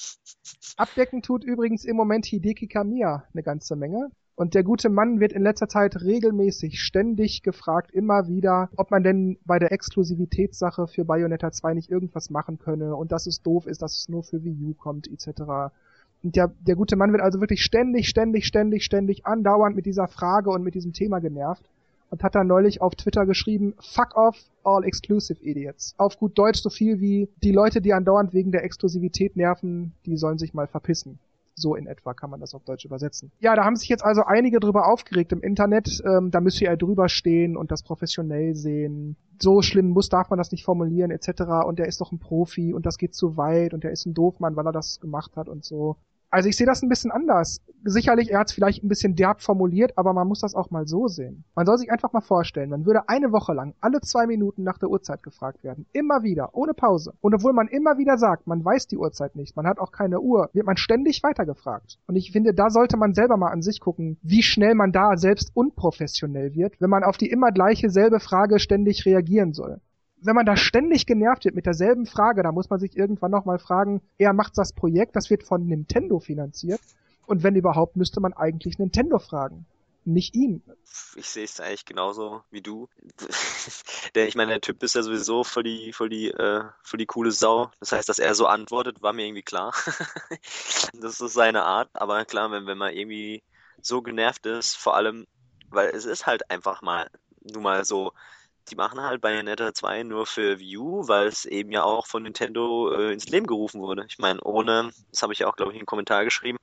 Abdecken 0.77 1.23
tut 1.23 1.45
übrigens 1.45 1.85
im 1.85 1.95
Moment 1.95 2.27
Hideki 2.27 2.67
Kamiya 2.67 3.25
eine 3.33 3.43
ganze 3.45 3.77
Menge. 3.77 4.11
Und 4.41 4.55
der 4.55 4.63
gute 4.63 4.89
Mann 4.89 5.21
wird 5.21 5.35
in 5.35 5.43
letzter 5.43 5.69
Zeit 5.69 6.01
regelmäßig, 6.01 6.81
ständig 6.81 7.43
gefragt, 7.43 7.91
immer 7.91 8.27
wieder, 8.27 8.71
ob 8.75 8.91
man 8.91 9.03
denn 9.03 9.37
bei 9.45 9.59
der 9.59 9.71
Exklusivitätssache 9.71 10.87
für 10.87 11.05
Bayonetta 11.05 11.53
2 11.53 11.75
nicht 11.75 11.91
irgendwas 11.91 12.31
machen 12.31 12.59
könne 12.59 12.97
und 12.97 13.13
dass 13.13 13.27
es 13.27 13.43
doof 13.43 13.67
ist, 13.67 13.83
dass 13.83 13.99
es 13.99 14.09
nur 14.09 14.23
für 14.23 14.43
Wii 14.43 14.65
U 14.65 14.73
kommt, 14.73 15.09
etc. 15.09 15.43
Und 16.23 16.37
der, 16.37 16.51
der 16.59 16.75
gute 16.75 16.97
Mann 16.97 17.13
wird 17.13 17.21
also 17.21 17.39
wirklich 17.43 17.63
ständig, 17.63 18.09
ständig, 18.09 18.47
ständig, 18.47 18.83
ständig 18.83 19.27
andauernd 19.27 19.77
mit 19.77 19.85
dieser 19.85 20.09
Frage 20.09 20.49
und 20.49 20.63
mit 20.63 20.75
diesem 20.75 20.95
Thema 20.95 21.19
genervt 21.19 21.67
und 22.09 22.23
hat 22.23 22.35
dann 22.35 22.47
neulich 22.47 22.81
auf 22.81 22.95
Twitter 22.95 23.27
geschrieben, 23.27 23.75
fuck 23.79 24.17
off 24.17 24.39
all 24.65 24.85
exclusive 24.85 25.45
idiots. 25.45 25.95
Auf 25.99 26.19
gut 26.19 26.39
Deutsch 26.39 26.63
so 26.63 26.71
viel 26.71 26.99
wie, 26.99 27.29
die 27.43 27.53
Leute, 27.53 27.83
die 27.83 27.93
andauernd 27.93 28.33
wegen 28.33 28.53
der 28.53 28.65
Exklusivität 28.65 29.37
nerven, 29.37 29.93
die 30.07 30.17
sollen 30.17 30.39
sich 30.39 30.55
mal 30.55 30.67
verpissen. 30.67 31.19
So 31.55 31.75
in 31.75 31.87
etwa 31.87 32.15
kann 32.15 32.31
man 32.31 32.41
das 32.41 32.55
auf 32.55 32.65
Deutsch 32.65 32.85
übersetzen. 32.85 33.33
Ja, 33.41 33.55
da 33.55 33.65
haben 33.65 33.77
sich 33.77 33.89
jetzt 33.89 34.05
also 34.05 34.23
einige 34.23 34.61
drüber 34.61 34.87
aufgeregt 34.87 35.33
im 35.33 35.43
Internet. 35.43 36.03
Ähm, 36.07 36.31
da 36.31 36.41
müsste 36.41 36.67
er 36.67 36.77
drüber 36.77 37.09
stehen 37.09 37.57
und 37.57 37.71
das 37.71 37.83
professionell 37.83 38.55
sehen. 38.55 39.17
So 39.41 39.63
schlimm 39.63 39.89
muss, 39.89 40.09
darf 40.09 40.31
man 40.31 40.39
das 40.39 40.53
nicht 40.53 40.65
formulieren, 40.65 41.11
etc. 41.11 41.43
Und 41.67 41.79
der 41.79 41.87
ist 41.87 42.01
doch 42.01 42.13
ein 42.13 42.19
Profi 42.19 42.73
und 42.73 42.87
das 42.87 42.99
geht 42.99 43.15
zu 43.15 43.37
weit 43.37 43.75
und 43.75 43.85
der 43.85 43.93
ist 43.93 44.07
ein 44.07 44.15
Doofmann, 44.15 44.57
weil 44.57 44.67
er 44.67 44.73
das 44.73 45.01
gemacht 45.01 45.37
hat 45.37 45.49
und 45.49 45.65
so. 45.65 45.97
Also 46.33 46.49
ich 46.49 46.57
sehe 46.57 46.67
das 46.67 46.83
ein 46.83 46.89
bisschen 46.89 47.11
anders. 47.11 47.61
Sicherlich, 47.83 48.31
er 48.31 48.39
hat 48.39 48.49
es 48.49 48.55
vielleicht 48.55 48.85
ein 48.85 48.89
bisschen 48.89 49.17
derb 49.17 49.41
formuliert, 49.41 49.99
aber 49.99 50.13
man 50.13 50.29
muss 50.29 50.41
das 50.41 50.55
auch 50.55 50.71
mal 50.71 50.87
so 50.87 51.09
sehen. 51.09 51.45
Man 51.57 51.67
soll 51.67 51.79
sich 51.79 51.91
einfach 51.91 52.13
mal 52.13 52.21
vorstellen, 52.21 52.71
man 52.71 52.87
würde 52.87 53.09
eine 53.09 53.33
Woche 53.33 53.53
lang 53.53 53.75
alle 53.81 54.01
zwei 54.01 54.27
Minuten 54.27 54.63
nach 54.63 54.79
der 54.79 54.91
Uhrzeit 54.91 55.25
gefragt 55.25 55.65
werden. 55.65 55.87
Immer 55.93 56.23
wieder, 56.23 56.51
ohne 56.55 56.73
Pause. 56.73 57.15
Und 57.21 57.35
obwohl 57.35 57.53
man 57.53 57.67
immer 57.67 57.99
wieder 57.99 58.17
sagt, 58.17 58.47
man 58.47 58.65
weiß 58.65 58.87
die 58.87 58.99
Uhrzeit 58.99 59.35
nicht, 59.35 59.57
man 59.57 59.67
hat 59.67 59.81
auch 59.81 59.91
keine 59.91 60.21
Uhr, 60.21 60.51
wird 60.53 60.67
man 60.67 60.77
ständig 60.77 61.23
weitergefragt. 61.25 61.99
Und 62.07 62.15
ich 62.15 62.31
finde, 62.31 62.55
da 62.55 62.71
sollte 62.71 62.97
man 62.97 63.13
selber 63.13 63.37
mal 63.37 63.51
an 63.51 63.63
sich 63.63 63.81
gucken, 63.81 64.19
wie 64.23 64.43
schnell 64.43 64.75
man 64.75 64.93
da 64.93 65.17
selbst 65.17 65.51
unprofessionell 65.55 66.55
wird, 66.55 66.81
wenn 66.81 66.91
man 66.91 67.03
auf 67.03 67.17
die 67.17 67.31
immer 67.31 67.51
gleiche 67.51 67.91
selbe 67.91 68.21
Frage 68.21 68.61
ständig 68.61 69.05
reagieren 69.05 69.53
soll 69.53 69.81
wenn 70.23 70.35
man 70.35 70.47
da 70.47 70.57
ständig 70.57 71.07
genervt 71.07 71.45
wird 71.45 71.55
mit 71.55 71.67
derselben 71.67 72.07
Frage, 72.07 72.43
da 72.43 72.53
muss 72.53 72.71
man 72.71 72.81
sich 72.81 72.97
irgendwann 72.97 73.31
nochmal 73.31 73.59
fragen, 73.59 74.03
er 74.19 74.33
macht 74.33 74.57
das 74.57 74.73
Projekt, 74.73 75.17
das 75.17 75.31
wird 75.31 75.43
von 75.45 75.67
Nintendo 75.67 76.19
finanziert. 76.21 76.81
Und 77.27 77.43
wenn 77.43 77.55
überhaupt, 77.55 77.97
müsste 77.97 78.21
man 78.21 78.33
eigentlich 78.33 78.79
Nintendo 78.79 79.19
fragen. 79.19 79.67
Nicht 80.05 80.35
ihn. 80.35 80.63
Ich 81.15 81.29
sehe 81.29 81.45
es 81.45 81.61
eigentlich 81.61 81.85
genauso 81.85 82.43
wie 82.51 82.63
du. 82.63 82.89
der, 84.15 84.27
ich 84.27 84.35
meine, 84.35 84.53
der 84.53 84.61
Typ 84.61 84.83
ist 84.83 84.95
ja 84.95 85.03
sowieso 85.03 85.45
voll 85.45 85.63
die, 85.63 85.93
voll 85.93 86.09
die, 86.09 86.29
äh, 86.29 86.65
voll 86.83 86.99
die 86.99 87.07
coole 87.07 87.31
Sau. 87.31 87.71
Das 87.81 87.93
heißt, 87.93 88.09
dass 88.09 88.19
er 88.19 88.35
so 88.35 88.47
antwortet, 88.47 89.03
war 89.03 89.13
mir 89.13 89.27
irgendwie 89.27 89.43
klar. 89.43 89.75
das 90.95 91.21
ist 91.21 91.35
seine 91.35 91.65
Art. 91.65 91.91
Aber 91.93 92.25
klar, 92.25 92.51
wenn, 92.51 92.67
wenn 92.67 92.79
man 92.79 92.95
irgendwie 92.95 93.43
so 93.81 94.03
genervt 94.03 94.47
ist, 94.47 94.77
vor 94.77 94.97
allem, 94.97 95.27
weil 95.69 95.91
es 95.91 96.07
ist 96.07 96.27
halt 96.27 96.51
einfach 96.51 96.83
mal, 96.83 97.11
nun 97.43 97.63
mal 97.63 97.85
so, 97.85 98.13
die 98.69 98.77
machen 98.77 99.01
halt 99.01 99.21
Bayonetta 99.21 99.73
2 99.75 100.03
nur 100.05 100.27
für 100.27 100.59
Wii 100.59 100.77
U, 100.79 101.09
weil 101.09 101.27
es 101.27 101.45
eben 101.45 101.73
ja 101.73 101.83
auch 101.83 102.07
von 102.07 102.23
Nintendo 102.23 102.93
äh, 102.93 103.13
ins 103.13 103.29
Leben 103.29 103.47
gerufen 103.47 103.81
wurde. 103.81 104.05
Ich 104.09 104.19
meine, 104.19 104.41
ohne, 104.43 104.91
das 105.11 105.23
habe 105.23 105.33
ich 105.33 105.41
ja 105.41 105.49
auch, 105.49 105.57
glaube 105.57 105.73
ich, 105.73 105.77
in 105.77 105.83
den 105.83 105.87
Kommentar 105.87 106.25
geschrieben, 106.25 106.59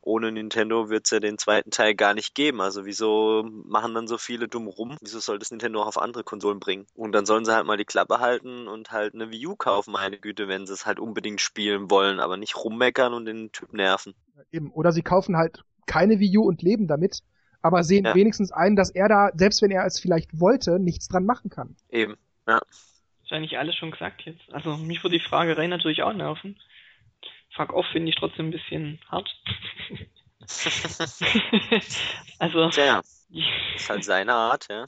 ohne 0.00 0.32
Nintendo 0.32 0.88
wird 0.88 1.06
es 1.06 1.10
ja 1.10 1.20
den 1.20 1.38
zweiten 1.38 1.70
Teil 1.70 1.94
gar 1.94 2.14
nicht 2.14 2.34
geben. 2.34 2.60
Also 2.60 2.84
wieso 2.86 3.44
machen 3.64 3.94
dann 3.94 4.06
so 4.06 4.18
viele 4.18 4.48
dumm 4.48 4.68
rum? 4.68 4.96
Wieso 5.00 5.18
soll 5.18 5.38
das 5.38 5.50
Nintendo 5.50 5.82
auch 5.82 5.86
auf 5.86 5.98
andere 5.98 6.24
Konsolen 6.24 6.60
bringen? 6.60 6.86
Und 6.94 7.12
dann 7.12 7.26
sollen 7.26 7.44
sie 7.44 7.54
halt 7.54 7.66
mal 7.66 7.76
die 7.76 7.84
Klappe 7.84 8.20
halten 8.20 8.68
und 8.68 8.90
halt 8.90 9.14
eine 9.14 9.30
Wii 9.30 9.48
U 9.48 9.56
kaufen, 9.56 9.92
meine 9.92 10.18
Güte, 10.18 10.48
wenn 10.48 10.66
sie 10.66 10.72
es 10.72 10.86
halt 10.86 11.00
unbedingt 11.00 11.40
spielen 11.40 11.90
wollen, 11.90 12.20
aber 12.20 12.36
nicht 12.36 12.56
rummeckern 12.56 13.12
und 13.12 13.26
den 13.26 13.52
Typ 13.52 13.72
nerven. 13.72 14.14
Eben, 14.52 14.70
oder 14.72 14.92
sie 14.92 15.02
kaufen 15.02 15.36
halt 15.36 15.62
keine 15.86 16.20
Wii 16.20 16.38
U 16.38 16.42
und 16.42 16.62
leben 16.62 16.86
damit 16.86 17.20
aber 17.62 17.82
sehen 17.82 18.04
Ja. 18.04 18.14
wenigstens 18.14 18.52
ein, 18.52 18.76
dass 18.76 18.90
er 18.90 19.08
da, 19.08 19.30
selbst 19.34 19.62
wenn 19.62 19.70
er 19.70 19.84
es 19.84 19.98
vielleicht 20.00 20.38
wollte, 20.38 20.78
nichts 20.78 21.08
dran 21.08 21.24
machen 21.24 21.50
kann. 21.50 21.76
Eben, 21.90 22.16
ja. 22.46 22.60
Ist 23.22 23.32
eigentlich 23.32 23.58
alles 23.58 23.74
schon 23.76 23.90
gesagt 23.90 24.22
jetzt. 24.22 24.40
Also 24.52 24.76
mich 24.76 25.02
würde 25.02 25.18
die 25.18 25.24
Fragerei 25.24 25.66
natürlich 25.66 26.02
auch 26.02 26.12
nerven. 26.12 26.58
Fuck 27.54 27.72
off 27.72 27.86
finde 27.92 28.10
ich 28.10 28.16
trotzdem 28.16 28.48
ein 28.48 28.52
bisschen 28.52 29.00
hart. 29.08 29.28
also, 32.38 32.70
Tja, 32.70 33.02
ist 33.74 33.90
halt 33.90 34.04
seine 34.04 34.32
Art, 34.32 34.66
ja. 34.70 34.84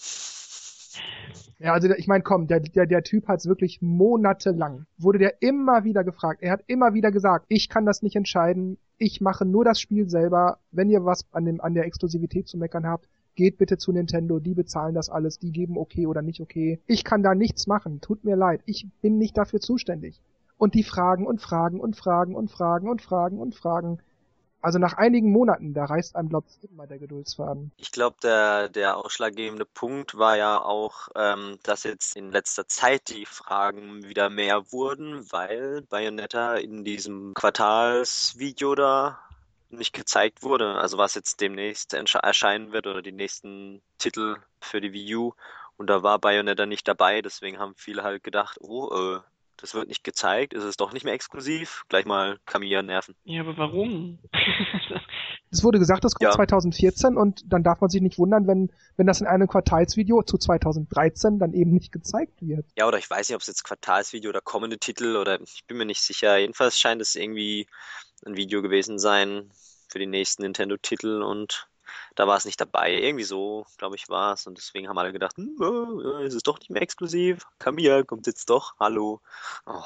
Ja, 1.58 1.72
also 1.72 1.90
ich 1.90 2.08
meine, 2.08 2.22
komm, 2.22 2.46
der, 2.46 2.60
der, 2.60 2.86
der 2.86 3.02
Typ 3.02 3.28
hat's 3.28 3.46
wirklich 3.46 3.82
monatelang, 3.82 4.86
wurde 4.98 5.18
der 5.18 5.42
immer 5.42 5.84
wieder 5.84 6.04
gefragt. 6.04 6.42
Er 6.42 6.52
hat 6.52 6.64
immer 6.66 6.94
wieder 6.94 7.12
gesagt, 7.12 7.46
ich 7.48 7.68
kann 7.68 7.84
das 7.84 8.02
nicht 8.02 8.16
entscheiden, 8.16 8.78
ich 8.96 9.20
mache 9.20 9.44
nur 9.44 9.64
das 9.64 9.80
Spiel 9.80 10.08
selber. 10.08 10.58
Wenn 10.70 10.90
ihr 10.90 11.04
was 11.04 11.26
an, 11.32 11.44
dem, 11.44 11.60
an 11.60 11.74
der 11.74 11.84
Exklusivität 11.86 12.48
zu 12.48 12.58
meckern 12.58 12.86
habt, 12.86 13.08
geht 13.34 13.58
bitte 13.58 13.78
zu 13.78 13.92
Nintendo, 13.92 14.38
die 14.38 14.54
bezahlen 14.54 14.94
das 14.94 15.08
alles, 15.08 15.38
die 15.38 15.52
geben 15.52 15.78
okay 15.78 16.06
oder 16.06 16.22
nicht 16.22 16.40
okay. 16.40 16.80
Ich 16.86 17.04
kann 17.04 17.22
da 17.22 17.34
nichts 17.34 17.66
machen, 17.66 18.00
tut 18.00 18.24
mir 18.24 18.36
leid, 18.36 18.60
ich 18.66 18.86
bin 19.00 19.18
nicht 19.18 19.36
dafür 19.38 19.60
zuständig. 19.60 20.20
Und 20.56 20.74
die 20.74 20.82
fragen 20.82 21.26
und 21.26 21.40
fragen 21.40 21.80
und 21.80 21.96
fragen 21.96 22.34
und 22.34 22.50
fragen 22.50 22.88
und 22.88 23.00
fragen 23.00 23.38
und 23.38 23.54
fragen. 23.54 23.98
Also 24.62 24.78
nach 24.78 24.94
einigen 24.94 25.32
Monaten, 25.32 25.72
da 25.72 25.86
reißt 25.86 26.16
einem, 26.16 26.28
glaubt 26.28 26.50
immer 26.70 26.86
der 26.86 26.98
Geduldsfaden. 26.98 27.72
Ich 27.76 27.92
glaube, 27.92 28.16
der, 28.22 28.68
der 28.68 28.96
ausschlaggebende 28.98 29.64
Punkt 29.64 30.18
war 30.18 30.36
ja 30.36 30.60
auch, 30.60 31.08
ähm, 31.16 31.58
dass 31.62 31.84
jetzt 31.84 32.16
in 32.16 32.30
letzter 32.30 32.68
Zeit 32.68 33.08
die 33.08 33.24
Fragen 33.24 34.04
wieder 34.04 34.28
mehr 34.28 34.70
wurden, 34.72 35.24
weil 35.32 35.82
Bayonetta 35.88 36.56
in 36.56 36.84
diesem 36.84 37.32
Quartalsvideo 37.34 38.74
da 38.74 39.18
nicht 39.70 39.94
gezeigt 39.94 40.42
wurde. 40.42 40.74
Also 40.74 40.98
was 40.98 41.14
jetzt 41.14 41.40
demnächst 41.40 41.94
erscheinen 41.94 42.72
wird 42.72 42.86
oder 42.86 43.02
die 43.02 43.12
nächsten 43.12 43.80
Titel 43.98 44.36
für 44.60 44.80
die 44.80 44.92
Wii 44.92 45.16
U. 45.16 45.32
Und 45.76 45.88
da 45.88 46.02
war 46.02 46.18
Bayonetta 46.18 46.66
nicht 46.66 46.86
dabei, 46.86 47.22
deswegen 47.22 47.58
haben 47.58 47.74
viele 47.74 48.02
halt 48.02 48.22
gedacht, 48.22 48.58
oh, 48.60 48.90
äh, 48.92 49.20
das 49.60 49.74
wird 49.74 49.88
nicht 49.88 50.04
gezeigt, 50.04 50.54
ist 50.54 50.64
es 50.64 50.76
doch 50.76 50.92
nicht 50.92 51.04
mehr 51.04 51.14
exklusiv. 51.14 51.84
Gleich 51.88 52.04
mal 52.06 52.38
Kamiya 52.46 52.82
nerven. 52.82 53.14
ja, 53.24 53.40
aber 53.42 53.56
warum? 53.56 54.18
Es 55.52 55.64
wurde 55.64 55.80
gesagt, 55.80 56.04
das 56.04 56.14
kommt 56.14 56.30
Ja. 56.30 56.36
2014 56.36 57.16
und 57.16 57.42
dann 57.52 57.64
darf 57.64 57.80
man 57.80 57.90
sich 57.90 58.00
nicht 58.00 58.18
wundern, 58.18 58.46
wenn, 58.46 58.70
wenn 58.96 59.08
das 59.08 59.20
in 59.20 59.26
einem 59.26 59.48
Quartalsvideo 59.48 60.22
zu 60.22 60.38
2013 60.38 61.40
dann 61.40 61.54
eben 61.54 61.72
nicht 61.72 61.90
gezeigt 61.90 62.40
wird. 62.40 62.64
Ja, 62.78 62.86
oder 62.86 62.98
ich 62.98 63.10
weiß 63.10 63.28
nicht, 63.28 63.34
ob 63.34 63.40
es 63.40 63.48
jetzt 63.48 63.64
Quartalsvideo 63.64 64.30
oder 64.30 64.40
kommende 64.40 64.78
Titel 64.78 65.16
oder 65.16 65.40
ich 65.40 65.64
bin 65.66 65.76
mir 65.78 65.86
nicht 65.86 66.02
sicher. 66.02 66.36
Jedenfalls 66.38 66.78
scheint 66.78 67.02
es 67.02 67.16
irgendwie 67.16 67.66
ein 68.24 68.36
Video 68.36 68.62
gewesen 68.62 69.00
sein 69.00 69.50
für 69.88 69.98
die 69.98 70.06
nächsten 70.06 70.42
Nintendo-Titel 70.42 71.20
und 71.22 71.66
da 72.16 72.26
war 72.26 72.36
es 72.36 72.44
nicht 72.44 72.60
dabei. 72.60 72.92
Irgendwie 72.92 73.24
so, 73.24 73.64
glaube 73.78 73.96
ich, 73.96 74.08
war 74.08 74.34
es. 74.34 74.46
Und 74.46 74.58
deswegen 74.58 74.88
haben 74.88 74.98
alle 74.98 75.12
gedacht, 75.12 75.36
hm, 75.36 75.56
äh, 76.20 76.26
ist 76.26 76.34
es 76.34 76.42
doch 76.42 76.58
nicht 76.58 76.70
mehr 76.70 76.82
exklusiv. 76.82 77.46
Kamiya 77.58 78.02
kommt 78.02 78.26
jetzt 78.26 78.50
doch. 78.50 78.74
Hallo. 78.78 79.20
Oh. 79.66 79.82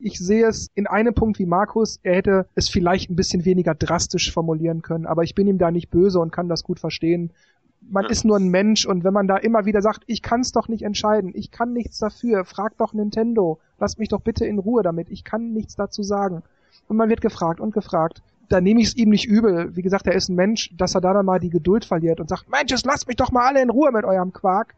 Ich 0.00 0.18
sehe 0.18 0.46
es 0.46 0.70
in 0.74 0.86
einem 0.86 1.12
Punkt 1.12 1.40
wie 1.40 1.46
Markus, 1.46 1.98
er 2.04 2.14
hätte 2.14 2.48
es 2.54 2.68
vielleicht 2.68 3.10
ein 3.10 3.16
bisschen 3.16 3.44
weniger 3.44 3.74
drastisch 3.74 4.32
formulieren 4.32 4.80
können, 4.80 5.06
aber 5.06 5.24
ich 5.24 5.34
bin 5.34 5.48
ihm 5.48 5.58
da 5.58 5.72
nicht 5.72 5.90
böse 5.90 6.20
und 6.20 6.30
kann 6.30 6.48
das 6.48 6.62
gut 6.62 6.78
verstehen. 6.78 7.32
Man 7.80 8.04
Ja. 8.04 8.10
ist 8.10 8.24
nur 8.24 8.36
ein 8.36 8.48
Mensch 8.48 8.86
und 8.86 9.02
wenn 9.02 9.12
man 9.12 9.26
da 9.26 9.36
immer 9.36 9.64
wieder 9.64 9.82
sagt, 9.82 10.04
ich 10.06 10.22
kann 10.22 10.40
es 10.42 10.52
doch 10.52 10.68
nicht 10.68 10.82
entscheiden, 10.82 11.32
ich 11.34 11.50
kann 11.50 11.72
nichts 11.72 11.98
dafür, 11.98 12.44
frag 12.44 12.76
doch 12.76 12.92
Nintendo, 12.92 13.58
lasst 13.80 13.98
mich 13.98 14.08
doch 14.08 14.20
bitte 14.20 14.46
in 14.46 14.60
Ruhe 14.60 14.84
damit, 14.84 15.10
ich 15.10 15.24
kann 15.24 15.52
nichts 15.52 15.74
dazu 15.74 16.04
sagen. 16.04 16.42
Und 16.86 16.96
man 16.96 17.08
wird 17.08 17.20
gefragt 17.20 17.58
und 17.58 17.72
gefragt. 17.74 18.22
Da 18.48 18.60
nehme 18.60 18.80
ich 18.80 18.88
es 18.88 18.96
ihm 18.96 19.10
nicht 19.10 19.26
übel. 19.26 19.76
Wie 19.76 19.82
gesagt, 19.82 20.06
er 20.06 20.14
ist 20.14 20.28
ein 20.28 20.36
Mensch, 20.36 20.70
dass 20.76 20.94
er 20.94 21.00
da 21.00 21.12
dann 21.12 21.26
mal 21.26 21.38
die 21.38 21.50
Geduld 21.50 21.84
verliert 21.84 22.20
und 22.20 22.28
sagt, 22.28 22.48
Mensch, 22.48 22.72
lasst 22.84 23.06
mich 23.06 23.16
doch 23.16 23.30
mal 23.30 23.46
alle 23.46 23.62
in 23.62 23.70
Ruhe 23.70 23.92
mit 23.92 24.04
eurem 24.04 24.32
Quark. 24.32 24.74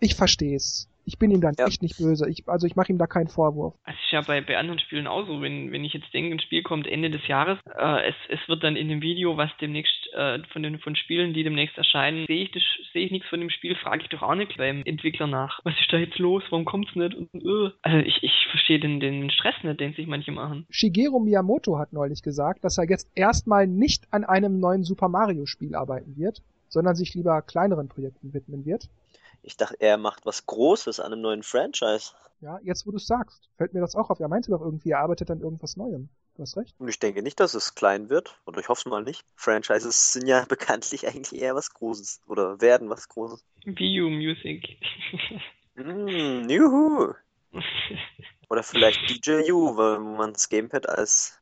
Ich 0.00 0.16
verstehe 0.16 0.56
es. 0.56 0.88
Ich 1.04 1.18
bin 1.18 1.30
ihm 1.30 1.40
dann 1.40 1.54
Ja. 1.58 1.66
echt 1.66 1.82
nicht 1.82 1.98
böse. 1.98 2.28
Ich, 2.28 2.48
also 2.48 2.66
ich 2.66 2.76
mache 2.76 2.92
ihm 2.92 2.98
da 2.98 3.06
keinen 3.06 3.28
Vorwurf. 3.28 3.74
Es 3.86 3.94
ist 3.94 4.12
ja 4.12 4.20
bei, 4.20 4.40
bei 4.40 4.56
anderen 4.56 4.78
Spielen 4.78 5.06
auch 5.06 5.26
so, 5.26 5.40
wenn, 5.40 5.72
wenn 5.72 5.84
ich 5.84 5.92
jetzt 5.92 6.12
denke, 6.14 6.34
ein 6.34 6.40
Spiel 6.40 6.62
kommt 6.62 6.86
Ende 6.86 7.10
des 7.10 7.26
Jahres, 7.26 7.58
äh, 7.76 8.08
es, 8.08 8.14
es 8.28 8.48
wird 8.48 8.62
dann 8.62 8.76
in 8.76 8.88
dem 8.88 9.02
Video, 9.02 9.36
was 9.36 9.50
demnächst 9.60 9.92
äh, 10.14 10.38
von 10.52 10.62
den 10.62 10.78
von 10.78 10.94
Spielen, 10.96 11.34
die 11.34 11.42
demnächst 11.42 11.76
erscheinen, 11.76 12.26
sehe 12.26 12.44
ich 12.44 12.52
das, 12.52 12.62
sehe 12.92 13.04
ich 13.06 13.10
nichts 13.10 13.28
von 13.28 13.40
dem 13.40 13.50
Spiel, 13.50 13.74
frage 13.76 14.02
ich 14.02 14.08
doch 14.08 14.22
auch 14.22 14.34
nicht 14.34 14.56
beim 14.56 14.82
Entwickler 14.84 15.26
nach. 15.26 15.60
Was 15.64 15.74
ist 15.80 15.92
da 15.92 15.96
jetzt 15.96 16.18
los? 16.18 16.42
Warum 16.50 16.64
kommt's 16.64 16.94
nicht? 16.94 17.14
Und, 17.14 17.28
äh. 17.34 17.70
Also 17.82 17.98
ich, 18.06 18.22
ich 18.22 18.46
verstehe 18.50 18.78
den, 18.78 19.00
den 19.00 19.30
Stress 19.30 19.54
nicht, 19.62 19.80
den 19.80 19.94
sich 19.94 20.06
manche 20.06 20.32
machen. 20.32 20.66
Shigeru 20.70 21.18
Miyamoto 21.20 21.78
hat 21.78 21.92
neulich 21.92 22.22
gesagt, 22.22 22.64
dass 22.64 22.78
er 22.78 22.88
jetzt 22.88 23.10
erstmal 23.14 23.66
nicht 23.66 24.06
an 24.12 24.24
einem 24.24 24.60
neuen 24.60 24.84
Super 24.84 25.08
Mario 25.08 25.46
Spiel 25.46 25.74
arbeiten 25.74 26.16
wird, 26.16 26.42
sondern 26.68 26.94
sich 26.94 27.14
lieber 27.14 27.42
kleineren 27.42 27.88
Projekten 27.88 28.32
widmen 28.32 28.64
wird. 28.64 28.88
Ich 29.42 29.56
dachte, 29.56 29.76
er 29.80 29.96
macht 29.98 30.24
was 30.24 30.46
Großes 30.46 31.00
an 31.00 31.12
einem 31.12 31.22
neuen 31.22 31.42
Franchise. 31.42 32.12
Ja, 32.40 32.58
jetzt 32.62 32.86
wo 32.86 32.90
du 32.90 32.96
es 32.96 33.06
sagst, 33.06 33.48
fällt 33.56 33.72
mir 33.74 33.80
das 33.80 33.94
auch 33.94 34.10
auf. 34.10 34.20
Er 34.20 34.28
meinte 34.28 34.50
doch 34.50 34.60
irgendwie, 34.60 34.90
er 34.90 35.00
arbeitet 35.00 35.30
an 35.30 35.40
irgendwas 35.40 35.76
Neuem. 35.76 36.08
Du 36.34 36.42
hast 36.42 36.56
recht. 36.56 36.74
Und 36.78 36.88
ich 36.88 36.98
denke 36.98 37.22
nicht, 37.22 37.38
dass 37.40 37.54
es 37.54 37.74
klein 37.74 38.08
wird. 38.08 38.40
Oder 38.46 38.60
ich 38.60 38.68
hoffe 38.68 38.82
es 38.84 38.90
mal 38.90 39.02
nicht. 39.02 39.24
Franchises 39.36 40.12
sind 40.12 40.26
ja 40.26 40.44
bekanntlich 40.48 41.06
eigentlich 41.06 41.40
eher 41.40 41.54
was 41.54 41.74
Großes. 41.74 42.22
Oder 42.26 42.60
werden 42.60 42.88
was 42.88 43.08
Großes. 43.08 43.44
U 43.66 44.10
Music. 44.10 44.78
Mm, 45.74 46.48
juhu. 46.48 47.14
Oder 48.48 48.62
vielleicht 48.62 49.00
DJU, 49.26 49.76
weil 49.76 49.98
man 49.98 50.32
das 50.32 50.48
Gamepad 50.48 50.88
als 50.88 51.40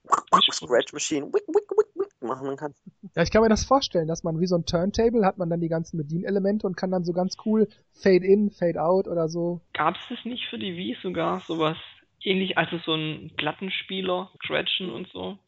Scratch 0.52 0.92
Machine 0.92 1.26
wick, 1.32 1.46
wick, 1.48 1.70
wick 1.70 1.89
machen 2.20 2.56
kann. 2.56 2.74
Ja, 3.14 3.22
ich 3.22 3.30
kann 3.30 3.42
mir 3.42 3.48
das 3.48 3.64
vorstellen, 3.64 4.08
dass 4.08 4.24
man 4.24 4.40
wie 4.40 4.46
so 4.46 4.56
ein 4.56 4.66
Turntable 4.66 5.24
hat 5.24 5.38
man 5.38 5.50
dann 5.50 5.60
die 5.60 5.68
ganzen 5.68 5.96
Bedienelemente 5.96 6.66
und 6.66 6.76
kann 6.76 6.90
dann 6.90 7.04
so 7.04 7.12
ganz 7.12 7.36
cool 7.44 7.68
Fade 7.92 8.24
in, 8.24 8.50
Fade 8.50 8.82
out 8.82 9.08
oder 9.08 9.28
so. 9.28 9.60
Gab 9.72 9.96
es 9.96 10.02
das 10.08 10.24
nicht 10.24 10.46
für 10.48 10.58
die 10.58 10.76
Wii 10.76 10.96
sogar 11.02 11.40
sowas 11.46 11.76
ähnlich, 12.22 12.58
also 12.58 12.78
so 12.78 12.94
ein 12.94 13.30
Plattenspieler, 13.36 14.30
Scratchen 14.44 14.90
und 14.90 15.08
so? 15.08 15.38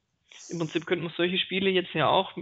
Im 0.49 0.59
Prinzip 0.59 0.87
könnte 0.87 1.05
man 1.05 1.13
solche 1.17 1.39
Spiele 1.39 1.71
jetzt 1.71 1.95
ja 1.95 2.09
auch 2.09 2.33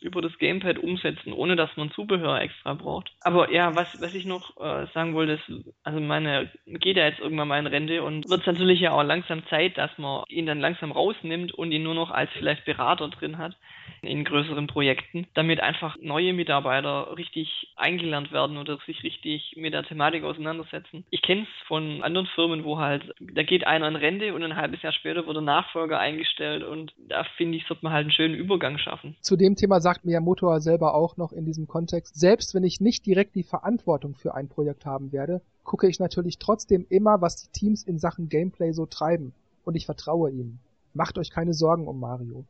über 0.00 0.22
das 0.22 0.36
Gamepad 0.38 0.78
umsetzen, 0.78 1.32
ohne 1.32 1.56
dass 1.56 1.76
man 1.76 1.90
Zubehör 1.90 2.40
extra 2.40 2.74
braucht. 2.74 3.12
Aber 3.20 3.52
ja, 3.52 3.74
was, 3.74 3.88
was 3.98 4.14
ich 4.14 4.24
noch 4.24 4.56
äh, 4.56 4.86
sagen 4.94 5.14
wollte, 5.14 5.32
ist, 5.32 5.74
also 5.82 6.00
meine 6.00 6.50
geht 6.66 6.96
ja 6.96 7.06
jetzt 7.06 7.20
irgendwann 7.20 7.48
mal 7.48 7.58
in 7.58 7.66
Rente 7.66 8.02
und 8.02 8.28
wird 8.28 8.40
es 8.40 8.46
natürlich 8.46 8.80
ja 8.80 8.92
auch 8.92 9.02
langsam 9.02 9.46
Zeit, 9.48 9.76
dass 9.76 9.96
man 9.98 10.24
ihn 10.28 10.46
dann 10.46 10.60
langsam 10.60 10.92
rausnimmt 10.92 11.52
und 11.52 11.72
ihn 11.72 11.82
nur 11.82 11.94
noch 11.94 12.10
als 12.10 12.30
vielleicht 12.38 12.64
Berater 12.64 13.08
drin 13.08 13.38
hat 13.38 13.56
in 14.02 14.24
größeren 14.24 14.66
Projekten, 14.66 15.26
damit 15.34 15.60
einfach 15.60 15.96
neue 16.00 16.32
Mitarbeiter 16.32 17.16
richtig 17.16 17.72
eingelernt 17.76 18.32
werden 18.32 18.56
oder 18.56 18.78
sich 18.86 19.02
richtig 19.02 19.54
mit 19.56 19.74
der 19.74 19.84
Thematik 19.84 20.24
auseinandersetzen. 20.24 21.04
Ich 21.10 21.22
kenne 21.22 21.42
es 21.42 21.66
von 21.66 22.02
anderen 22.02 22.26
Firmen, 22.28 22.64
wo 22.64 22.78
halt, 22.78 23.02
da 23.20 23.42
geht 23.42 23.66
einer 23.66 23.88
in 23.88 23.96
Rente 23.96 24.34
und 24.34 24.42
ein 24.42 24.56
halbes 24.56 24.82
Jahr 24.82 24.92
später 24.92 25.26
wird 25.26 25.36
der 25.36 25.42
Nachfolger 25.42 25.98
eingestellt 25.98 26.62
und 26.62 26.92
da 26.96 27.24
finde 27.38 27.56
ich, 27.56 27.66
sollte 27.66 27.84
man 27.84 27.94
halt 27.94 28.02
einen 28.02 28.12
schönen 28.12 28.34
Übergang 28.34 28.76
schaffen. 28.76 29.16
Zu 29.22 29.36
dem 29.36 29.56
Thema 29.56 29.80
sagt 29.80 30.04
Miyamoto 30.04 30.58
selber 30.58 30.94
auch 30.94 31.16
noch 31.16 31.32
in 31.32 31.46
diesem 31.46 31.66
Kontext, 31.66 32.18
selbst 32.18 32.54
wenn 32.54 32.64
ich 32.64 32.82
nicht 32.82 33.06
direkt 33.06 33.34
die 33.34 33.44
Verantwortung 33.44 34.14
für 34.14 34.34
ein 34.34 34.48
Projekt 34.48 34.84
haben 34.84 35.12
werde, 35.12 35.40
gucke 35.64 35.88
ich 35.88 35.98
natürlich 35.98 36.38
trotzdem 36.38 36.84
immer, 36.90 37.22
was 37.22 37.36
die 37.36 37.52
Teams 37.52 37.84
in 37.84 37.98
Sachen 37.98 38.28
Gameplay 38.28 38.72
so 38.72 38.84
treiben. 38.84 39.32
Und 39.64 39.76
ich 39.76 39.86
vertraue 39.86 40.30
ihnen. 40.30 40.60
Macht 40.92 41.16
euch 41.16 41.30
keine 41.30 41.54
Sorgen 41.54 41.86
um 41.86 42.00
Mario. 42.00 42.44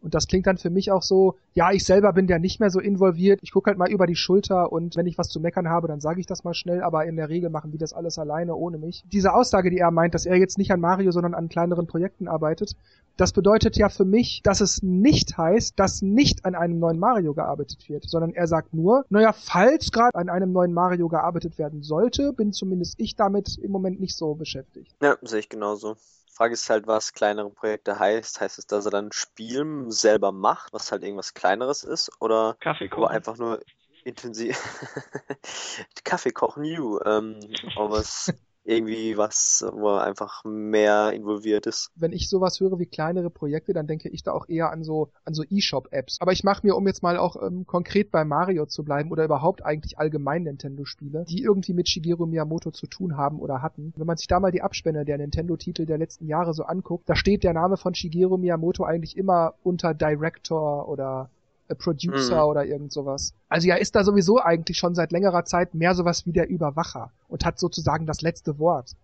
Und 0.00 0.14
das 0.14 0.28
klingt 0.28 0.46
dann 0.46 0.58
für 0.58 0.70
mich 0.70 0.92
auch 0.92 1.02
so, 1.02 1.36
ja, 1.54 1.72
ich 1.72 1.84
selber 1.84 2.12
bin 2.12 2.28
ja 2.28 2.38
nicht 2.38 2.60
mehr 2.60 2.70
so 2.70 2.80
involviert, 2.80 3.40
ich 3.42 3.52
gucke 3.52 3.68
halt 3.68 3.78
mal 3.78 3.90
über 3.90 4.06
die 4.06 4.14
Schulter 4.14 4.70
und 4.70 4.96
wenn 4.96 5.06
ich 5.06 5.18
was 5.18 5.28
zu 5.28 5.40
meckern 5.40 5.68
habe, 5.68 5.88
dann 5.88 6.00
sage 6.00 6.20
ich 6.20 6.26
das 6.26 6.44
mal 6.44 6.54
schnell, 6.54 6.82
aber 6.82 7.04
in 7.06 7.16
der 7.16 7.28
Regel 7.28 7.50
machen 7.50 7.72
die 7.72 7.78
das 7.78 7.92
alles 7.92 8.18
alleine 8.18 8.54
ohne 8.54 8.78
mich. 8.78 9.02
Diese 9.10 9.34
Aussage, 9.34 9.70
die 9.70 9.78
er 9.78 9.90
meint, 9.90 10.14
dass 10.14 10.26
er 10.26 10.36
jetzt 10.36 10.58
nicht 10.58 10.70
an 10.70 10.80
Mario, 10.80 11.10
sondern 11.10 11.34
an 11.34 11.48
kleineren 11.48 11.86
Projekten 11.86 12.28
arbeitet, 12.28 12.76
das 13.16 13.32
bedeutet 13.32 13.76
ja 13.76 13.88
für 13.88 14.04
mich, 14.04 14.42
dass 14.44 14.60
es 14.60 14.82
nicht 14.82 15.36
heißt, 15.36 15.78
dass 15.78 16.02
nicht 16.02 16.44
an 16.44 16.54
einem 16.54 16.78
neuen 16.78 17.00
Mario 17.00 17.34
gearbeitet 17.34 17.88
wird, 17.88 18.08
sondern 18.08 18.32
er 18.32 18.46
sagt 18.46 18.72
nur, 18.72 19.04
naja, 19.08 19.32
falls 19.32 19.90
gerade 19.90 20.14
an 20.14 20.28
einem 20.28 20.52
neuen 20.52 20.72
Mario 20.72 21.08
gearbeitet 21.08 21.58
werden 21.58 21.82
sollte, 21.82 22.32
bin 22.32 22.52
zumindest 22.52 22.94
ich 23.00 23.16
damit 23.16 23.58
im 23.58 23.72
Moment 23.72 23.98
nicht 23.98 24.16
so 24.16 24.34
beschäftigt. 24.34 24.94
Ja, 25.02 25.16
sehe 25.22 25.40
ich 25.40 25.48
genauso. 25.48 25.96
Frage 26.38 26.54
ist 26.54 26.70
halt, 26.70 26.86
was 26.86 27.14
kleinere 27.14 27.50
Projekte 27.50 27.98
heißt. 27.98 28.40
Heißt 28.40 28.60
es, 28.60 28.66
dass 28.68 28.84
er 28.84 28.92
dann 28.92 29.10
Spiel 29.10 29.86
selber 29.88 30.30
macht, 30.30 30.72
was 30.72 30.92
halt 30.92 31.02
irgendwas 31.02 31.34
kleineres 31.34 31.82
ist? 31.82 32.12
Oder 32.20 32.56
Kaffee 32.60 32.88
kochen. 32.88 33.08
einfach 33.08 33.36
nur 33.38 33.60
intensiv 34.04 34.56
Kaffee 36.04 36.30
kochen, 36.30 36.62
you. 36.62 37.00
Ähm, 37.04 37.40
aber 37.74 37.90
was 37.90 38.32
irgendwie 38.68 39.16
was, 39.16 39.64
wo 39.72 39.88
er 39.96 40.04
einfach 40.04 40.44
mehr 40.44 41.12
involviert 41.12 41.66
ist. 41.66 41.90
wenn 41.96 42.12
ich 42.12 42.28
sowas 42.28 42.60
höre 42.60 42.78
wie 42.78 42.86
kleinere 42.86 43.30
Projekte, 43.30 43.72
dann 43.72 43.86
denke 43.86 44.08
ich 44.08 44.22
da 44.22 44.32
auch 44.32 44.48
eher 44.48 44.70
an 44.70 44.84
so 44.84 45.10
an 45.24 45.34
so 45.34 45.42
E-Shop-Apps. 45.48 46.20
Aber 46.20 46.32
ich 46.32 46.44
mache 46.44 46.66
mir, 46.66 46.76
um 46.76 46.86
jetzt 46.86 47.02
mal 47.02 47.16
auch 47.16 47.42
ähm, 47.42 47.66
konkret 47.66 48.10
bei 48.10 48.24
Mario 48.24 48.66
zu 48.66 48.84
bleiben 48.84 49.10
oder 49.10 49.24
überhaupt 49.24 49.64
eigentlich 49.64 49.98
allgemein 49.98 50.42
Nintendo-Spiele, 50.42 51.24
die 51.28 51.42
irgendwie 51.42 51.72
mit 51.72 51.88
Shigeru 51.88 52.26
Miyamoto 52.26 52.70
zu 52.70 52.86
tun 52.86 53.16
haben 53.16 53.40
oder 53.40 53.62
hatten. 53.62 53.92
Wenn 53.96 54.06
man 54.06 54.16
sich 54.16 54.26
da 54.26 54.38
mal 54.38 54.52
die 54.52 54.62
Abspänne 54.62 55.04
der 55.04 55.18
Nintendo-Titel 55.18 55.86
der 55.86 55.98
letzten 55.98 56.26
Jahre 56.26 56.52
so 56.52 56.64
anguckt, 56.64 57.08
da 57.08 57.16
steht 57.16 57.44
der 57.44 57.54
Name 57.54 57.76
von 57.76 57.94
Shigeru 57.94 58.36
Miyamoto 58.36 58.84
eigentlich 58.84 59.16
immer 59.16 59.54
unter 59.62 59.94
Director 59.94 60.88
oder 60.88 61.30
Producer 61.74 62.44
mhm. 62.44 62.50
oder 62.50 62.64
irgend 62.64 62.92
sowas. 62.92 63.34
Also 63.48 63.68
ja, 63.68 63.76
ist 63.76 63.94
da 63.94 64.04
sowieso 64.04 64.40
eigentlich 64.40 64.78
schon 64.78 64.94
seit 64.94 65.12
längerer 65.12 65.44
Zeit 65.44 65.74
mehr 65.74 65.94
sowas 65.94 66.26
wie 66.26 66.32
der 66.32 66.48
Überwacher 66.48 67.10
und 67.28 67.44
hat 67.44 67.58
sozusagen 67.58 68.06
das 68.06 68.22
letzte 68.22 68.58
Wort. 68.58 68.94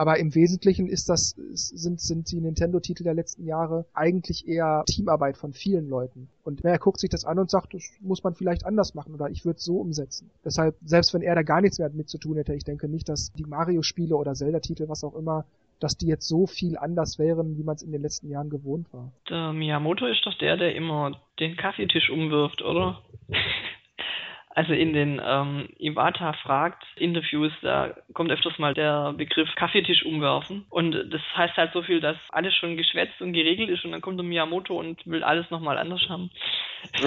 Aber 0.00 0.18
im 0.18 0.34
Wesentlichen 0.34 0.88
ist 0.88 1.10
das, 1.10 1.34
sind, 1.52 2.00
sind 2.00 2.32
die 2.32 2.40
Nintendo-Titel 2.40 3.04
der 3.04 3.12
letzten 3.12 3.44
Jahre 3.44 3.84
eigentlich 3.92 4.48
eher 4.48 4.82
Teamarbeit 4.86 5.36
von 5.36 5.52
vielen 5.52 5.90
Leuten. 5.90 6.30
Und 6.42 6.64
er 6.64 6.78
guckt 6.78 7.00
sich 7.00 7.10
das 7.10 7.26
an 7.26 7.38
und 7.38 7.50
sagt, 7.50 7.74
das 7.74 7.82
muss 8.00 8.24
man 8.24 8.34
vielleicht 8.34 8.64
anders 8.64 8.94
machen 8.94 9.12
oder 9.12 9.28
ich 9.28 9.44
würde 9.44 9.58
es 9.58 9.64
so 9.64 9.76
umsetzen. 9.76 10.30
Deshalb, 10.42 10.74
selbst 10.82 11.12
wenn 11.12 11.20
er 11.20 11.34
da 11.34 11.42
gar 11.42 11.60
nichts 11.60 11.78
mehr 11.78 11.90
mit 11.90 12.08
zu 12.08 12.16
tun 12.16 12.38
hätte, 12.38 12.54
ich 12.54 12.64
denke 12.64 12.88
nicht, 12.88 13.10
dass 13.10 13.30
die 13.32 13.44
Mario-Spiele 13.44 14.16
oder 14.16 14.32
Zelda-Titel, 14.32 14.88
was 14.88 15.04
auch 15.04 15.14
immer, 15.14 15.44
dass 15.80 15.96
die 15.96 16.06
jetzt 16.06 16.28
so 16.28 16.46
viel 16.46 16.76
anders 16.76 17.18
wären, 17.18 17.56
wie 17.56 17.64
man 17.64 17.74
es 17.74 17.82
in 17.82 17.92
den 17.92 18.02
letzten 18.02 18.28
Jahren 18.28 18.50
gewohnt 18.50 18.92
war. 18.92 19.12
Der 19.28 19.52
Miyamoto 19.52 20.06
ist 20.06 20.24
doch 20.24 20.34
der, 20.34 20.56
der 20.56 20.74
immer 20.74 21.20
den 21.40 21.56
Kaffeetisch 21.56 22.10
umwirft, 22.10 22.62
oder? 22.62 23.02
Also 24.60 24.74
in 24.74 24.92
den 24.92 25.22
ähm, 25.24 25.70
Iwata 25.78 26.34
fragt 26.34 26.84
Interviews, 26.96 27.50
da 27.62 27.94
kommt 28.12 28.30
öfters 28.30 28.58
mal 28.58 28.74
der 28.74 29.14
Begriff 29.14 29.48
Kaffeetisch 29.56 30.04
umwerfen. 30.04 30.66
Und 30.68 30.92
das 31.10 31.22
heißt 31.34 31.56
halt 31.56 31.72
so 31.72 31.80
viel, 31.80 32.02
dass 32.02 32.18
alles 32.28 32.54
schon 32.56 32.76
geschwätzt 32.76 33.22
und 33.22 33.32
geregelt 33.32 33.70
ist 33.70 33.86
und 33.86 33.92
dann 33.92 34.02
kommt 34.02 34.18
der 34.18 34.26
Miyamoto 34.26 34.78
und 34.78 35.00
will 35.06 35.22
alles 35.22 35.50
nochmal 35.50 35.78
anders 35.78 36.02
haben. 36.10 36.30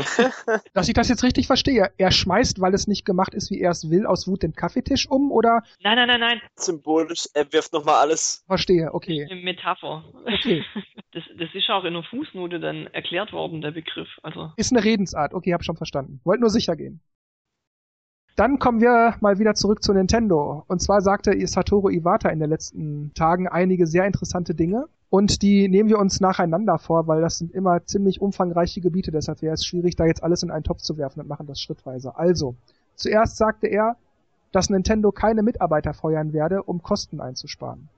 dass 0.73 0.87
ich 0.87 0.95
das 0.95 1.09
jetzt 1.09 1.21
richtig 1.21 1.45
verstehe. 1.45 1.91
Er 1.99 2.09
schmeißt, 2.09 2.59
weil 2.59 2.73
es 2.73 2.87
nicht 2.87 3.05
gemacht 3.05 3.35
ist, 3.35 3.51
wie 3.51 3.61
er 3.61 3.69
es 3.69 3.87
will, 3.87 4.07
aus 4.07 4.27
Wut 4.27 4.41
den 4.41 4.53
Kaffeetisch 4.53 5.07
um, 5.07 5.31
oder? 5.31 5.61
Nein, 5.83 5.97
nein, 5.97 6.07
nein, 6.07 6.21
nein. 6.21 6.41
Symbolisch, 6.55 7.27
er 7.35 7.53
wirft 7.53 7.71
nochmal 7.71 8.01
alles. 8.01 8.43
Verstehe, 8.47 8.91
okay. 8.95 9.27
Eine 9.29 9.41
Metapher. 9.41 10.03
Okay. 10.25 10.65
Das, 11.13 11.21
das 11.37 11.49
ist 11.53 11.69
auch 11.69 11.83
in 11.83 11.93
der 11.93 12.01
Fußnote 12.01 12.59
dann 12.59 12.87
erklärt 12.87 13.33
worden, 13.33 13.61
der 13.61 13.69
Begriff. 13.69 14.07
Also. 14.23 14.51
Ist 14.57 14.73
eine 14.73 14.83
Redensart. 14.83 15.35
Okay, 15.35 15.53
hab 15.53 15.63
schon 15.63 15.77
verstanden. 15.77 16.19
Wollt 16.23 16.39
nur 16.39 16.49
sicher 16.49 16.75
gehen. 16.75 17.01
Dann 18.35 18.57
kommen 18.57 18.81
wir 18.81 19.15
mal 19.21 19.37
wieder 19.37 19.53
zurück 19.53 19.83
zu 19.83 19.93
Nintendo. 19.93 20.63
Und 20.67 20.81
zwar 20.81 21.01
sagte 21.01 21.35
Satoru 21.47 21.89
Iwata 21.89 22.29
in 22.29 22.39
den 22.39 22.49
letzten 22.49 23.11
Tagen 23.13 23.47
einige 23.47 23.85
sehr 23.85 24.05
interessante 24.05 24.55
Dinge. 24.55 24.87
Und 25.11 25.43
die 25.43 25.69
nehmen 25.69 25.89
wir 25.89 25.99
uns 25.99 26.19
nacheinander 26.19 26.79
vor, 26.79 27.07
weil 27.07 27.21
das 27.21 27.37
sind 27.37 27.53
immer 27.53 27.85
ziemlich 27.85 28.19
umfangreiche 28.19 28.81
Gebiete. 28.81 29.11
Deshalb 29.11 29.43
wäre 29.43 29.53
es 29.53 29.63
schwierig, 29.63 29.95
da 29.95 30.05
jetzt 30.05 30.23
alles 30.23 30.41
in 30.41 30.49
einen 30.49 30.63
Topf 30.63 30.81
zu 30.81 30.97
werfen 30.97 31.19
und 31.19 31.27
machen 31.27 31.45
das 31.45 31.61
schrittweise. 31.61 32.17
Also, 32.17 32.55
zuerst 32.95 33.37
sagte 33.37 33.67
er, 33.67 33.97
dass 34.51 34.71
Nintendo 34.71 35.11
keine 35.11 35.43
Mitarbeiter 35.43 35.93
feuern 35.93 36.33
werde, 36.33 36.63
um 36.63 36.81
Kosten 36.81 37.21
einzusparen. 37.21 37.89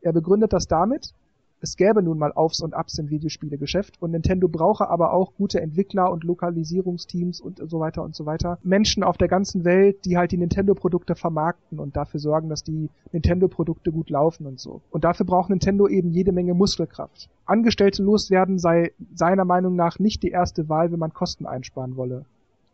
Er 0.00 0.12
begründet 0.12 0.52
das 0.52 0.66
damit, 0.66 1.14
es 1.64 1.78
gäbe 1.78 2.02
nun 2.02 2.18
mal 2.18 2.30
Aufs 2.30 2.60
und 2.60 2.74
Abs 2.74 2.98
im 2.98 3.08
Videospielegeschäft 3.08 4.00
und 4.02 4.10
Nintendo 4.10 4.48
brauche 4.48 4.90
aber 4.90 5.14
auch 5.14 5.32
gute 5.34 5.62
Entwickler 5.62 6.12
und 6.12 6.22
Lokalisierungsteams 6.22 7.40
und 7.40 7.58
so 7.70 7.80
weiter 7.80 8.02
und 8.02 8.14
so 8.14 8.26
weiter. 8.26 8.58
Menschen 8.62 9.02
auf 9.02 9.16
der 9.16 9.28
ganzen 9.28 9.64
Welt, 9.64 10.04
die 10.04 10.18
halt 10.18 10.32
die 10.32 10.36
Nintendo-Produkte 10.36 11.14
vermarkten 11.14 11.78
und 11.80 11.96
dafür 11.96 12.20
sorgen, 12.20 12.50
dass 12.50 12.64
die 12.64 12.90
Nintendo-Produkte 13.12 13.92
gut 13.92 14.10
laufen 14.10 14.46
und 14.46 14.60
so. 14.60 14.82
Und 14.90 15.04
dafür 15.04 15.24
braucht 15.24 15.48
Nintendo 15.48 15.88
eben 15.88 16.10
jede 16.10 16.32
Menge 16.32 16.52
Muskelkraft. 16.52 17.30
Angestellte 17.46 18.02
loswerden 18.02 18.58
sei 18.58 18.92
seiner 19.14 19.46
Meinung 19.46 19.74
nach 19.74 19.98
nicht 19.98 20.22
die 20.22 20.30
erste 20.30 20.68
Wahl, 20.68 20.92
wenn 20.92 20.98
man 20.98 21.14
Kosten 21.14 21.46
einsparen 21.46 21.96
wolle. 21.96 22.26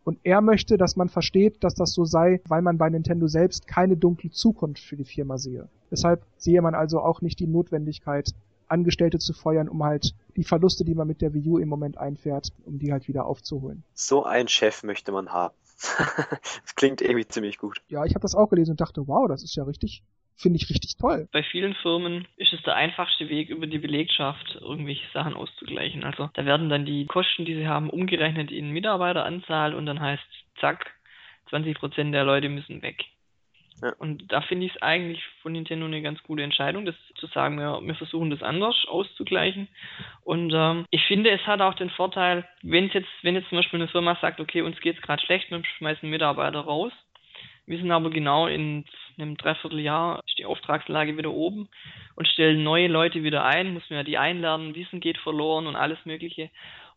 Und 0.03 0.19
er 0.23 0.41
möchte, 0.41 0.77
dass 0.77 0.97
man 0.97 1.07
versteht, 1.07 1.63
dass 1.63 1.75
das 1.75 1.93
so 1.93 2.03
sei, 2.03 2.41
weil 2.47 2.61
man 2.61 2.77
bei 2.77 2.89
Nintendo 2.89 3.27
selbst 3.27 3.67
keine 3.67 3.95
dunkle 3.95 4.31
Zukunft 4.31 4.83
für 4.83 4.97
die 4.97 5.05
Firma 5.05 5.37
sehe. 5.37 5.69
Deshalb 5.91 6.23
sehe 6.37 6.61
man 6.61 6.75
also 6.75 6.99
auch 6.99 7.21
nicht 7.21 7.39
die 7.39 7.47
Notwendigkeit, 7.47 8.33
Angestellte 8.71 9.19
zu 9.19 9.33
feuern, 9.33 9.69
um 9.69 9.83
halt 9.83 10.13
die 10.35 10.43
Verluste, 10.43 10.85
die 10.85 10.95
man 10.95 11.07
mit 11.07 11.21
der 11.21 11.33
Wii 11.33 11.47
U 11.47 11.57
im 11.57 11.69
Moment 11.69 11.97
einfährt, 11.97 12.49
um 12.65 12.79
die 12.79 12.91
halt 12.91 13.07
wieder 13.07 13.25
aufzuholen. 13.25 13.83
So 13.93 14.23
einen 14.23 14.47
Chef 14.47 14.83
möchte 14.83 15.11
man 15.11 15.31
haben. 15.31 15.53
das 16.61 16.75
klingt 16.75 17.01
irgendwie 17.01 17.27
ziemlich 17.27 17.57
gut. 17.57 17.81
Ja, 17.87 18.05
ich 18.05 18.13
habe 18.13 18.21
das 18.21 18.35
auch 18.35 18.49
gelesen 18.49 18.71
und 18.71 18.81
dachte, 18.81 19.07
wow, 19.07 19.27
das 19.27 19.43
ist 19.43 19.55
ja 19.55 19.63
richtig, 19.63 20.03
finde 20.35 20.57
ich 20.57 20.69
richtig 20.69 20.97
toll. 20.97 21.27
Bei 21.31 21.43
vielen 21.43 21.73
Firmen 21.75 22.27
ist 22.37 22.53
es 22.53 22.61
der 22.63 22.75
einfachste 22.75 23.29
Weg, 23.29 23.49
über 23.49 23.67
die 23.67 23.79
Belegschaft 23.79 24.57
irgendwelche 24.61 25.05
Sachen 25.13 25.33
auszugleichen. 25.33 26.03
Also 26.03 26.29
da 26.33 26.45
werden 26.45 26.69
dann 26.69 26.85
die 26.85 27.05
Kosten, 27.05 27.45
die 27.45 27.55
sie 27.55 27.67
haben, 27.67 27.89
umgerechnet 27.89 28.51
in 28.51 28.69
Mitarbeiteranzahl 28.69 29.73
und 29.73 29.85
dann 29.85 29.99
heißt 29.99 30.23
zack, 30.59 30.91
20 31.49 31.77
Prozent 31.77 32.13
der 32.13 32.23
Leute 32.23 32.49
müssen 32.49 32.81
weg. 32.81 33.03
Und 33.97 34.31
da 34.31 34.41
finde 34.41 34.67
ich 34.67 34.75
es 34.75 34.81
eigentlich 34.81 35.23
von 35.41 35.53
Nintendo 35.53 35.85
eine 35.87 36.01
ganz 36.01 36.21
gute 36.23 36.43
Entscheidung, 36.43 36.85
das 36.85 36.95
zu 37.15 37.25
sagen, 37.27 37.57
wir, 37.57 37.79
wir 37.81 37.95
versuchen 37.95 38.29
das 38.29 38.43
anders 38.43 38.75
auszugleichen. 38.87 39.67
Und 40.23 40.51
ähm, 40.53 40.85
ich 40.91 41.03
finde, 41.05 41.31
es 41.31 41.45
hat 41.47 41.61
auch 41.61 41.73
den 41.73 41.89
Vorteil, 41.89 42.47
wenn 42.61 42.89
jetzt, 42.89 43.09
wenn 43.23 43.35
jetzt 43.35 43.49
zum 43.49 43.57
Beispiel 43.57 43.79
eine 43.79 43.87
Firma 43.87 44.17
sagt, 44.21 44.39
okay, 44.39 44.61
uns 44.61 44.79
geht 44.81 44.97
es 44.97 45.01
gerade 45.01 45.23
schlecht, 45.23 45.49
wir 45.49 45.63
schmeißen 45.63 46.07
Mitarbeiter 46.09 46.59
raus, 46.59 46.91
wissen 47.65 47.91
aber 47.91 48.11
genau, 48.11 48.47
in 48.47 48.85
einem 49.17 49.35
Dreivierteljahr 49.35 50.21
ist 50.27 50.37
die 50.37 50.45
Auftragslage 50.45 51.17
wieder 51.17 51.31
oben 51.31 51.67
und 52.15 52.27
stellen 52.27 52.63
neue 52.63 52.87
Leute 52.87 53.23
wieder 53.23 53.45
ein, 53.45 53.73
muss 53.73 53.89
man 53.89 53.97
ja 53.97 54.03
die 54.03 54.17
einlernen, 54.17 54.75
Wissen 54.75 54.99
geht 54.99 55.17
verloren 55.17 55.65
und 55.67 55.75
alles 55.75 55.99
Mögliche. 56.05 56.49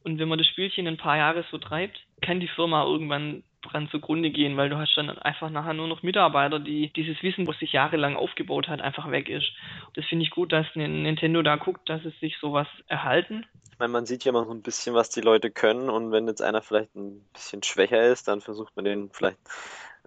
Und 0.02 0.18
wenn 0.18 0.28
man 0.28 0.38
das 0.38 0.46
Spielchen 0.48 0.86
ein 0.86 0.98
paar 0.98 1.16
Jahre 1.16 1.44
so 1.50 1.56
treibt, 1.56 1.98
kann 2.20 2.38
die 2.38 2.48
Firma 2.48 2.84
irgendwann 2.84 3.42
dran 3.64 3.88
zugrunde 3.90 4.30
gehen, 4.30 4.56
weil 4.56 4.68
du 4.68 4.76
hast 4.76 4.94
dann 4.96 5.10
einfach 5.10 5.50
nachher 5.50 5.74
nur 5.74 5.88
noch 5.88 6.02
Mitarbeiter, 6.02 6.60
die 6.60 6.92
dieses 6.92 7.22
Wissen, 7.22 7.46
was 7.46 7.58
sich 7.58 7.72
jahrelang 7.72 8.16
aufgebaut 8.16 8.68
hat, 8.68 8.80
einfach 8.80 9.10
weg 9.10 9.28
ist. 9.28 9.50
Das 9.94 10.04
finde 10.06 10.24
ich 10.24 10.30
gut, 10.30 10.52
dass 10.52 10.66
Nintendo 10.74 11.42
da 11.42 11.56
guckt, 11.56 11.88
dass 11.88 12.04
es 12.04 12.18
sich 12.20 12.36
sowas 12.38 12.68
erhalten. 12.86 13.46
Ich 13.72 13.78
meine, 13.78 13.92
man 13.92 14.06
sieht 14.06 14.24
ja 14.24 14.30
mal 14.30 14.44
so 14.44 14.52
ein 14.52 14.62
bisschen, 14.62 14.94
was 14.94 15.10
die 15.10 15.20
Leute 15.20 15.50
können 15.50 15.90
und 15.90 16.12
wenn 16.12 16.28
jetzt 16.28 16.42
einer 16.42 16.62
vielleicht 16.62 16.94
ein 16.94 17.24
bisschen 17.32 17.62
schwächer 17.64 18.02
ist, 18.06 18.28
dann 18.28 18.40
versucht 18.40 18.76
man 18.76 18.84
den 18.84 19.10
vielleicht 19.10 19.38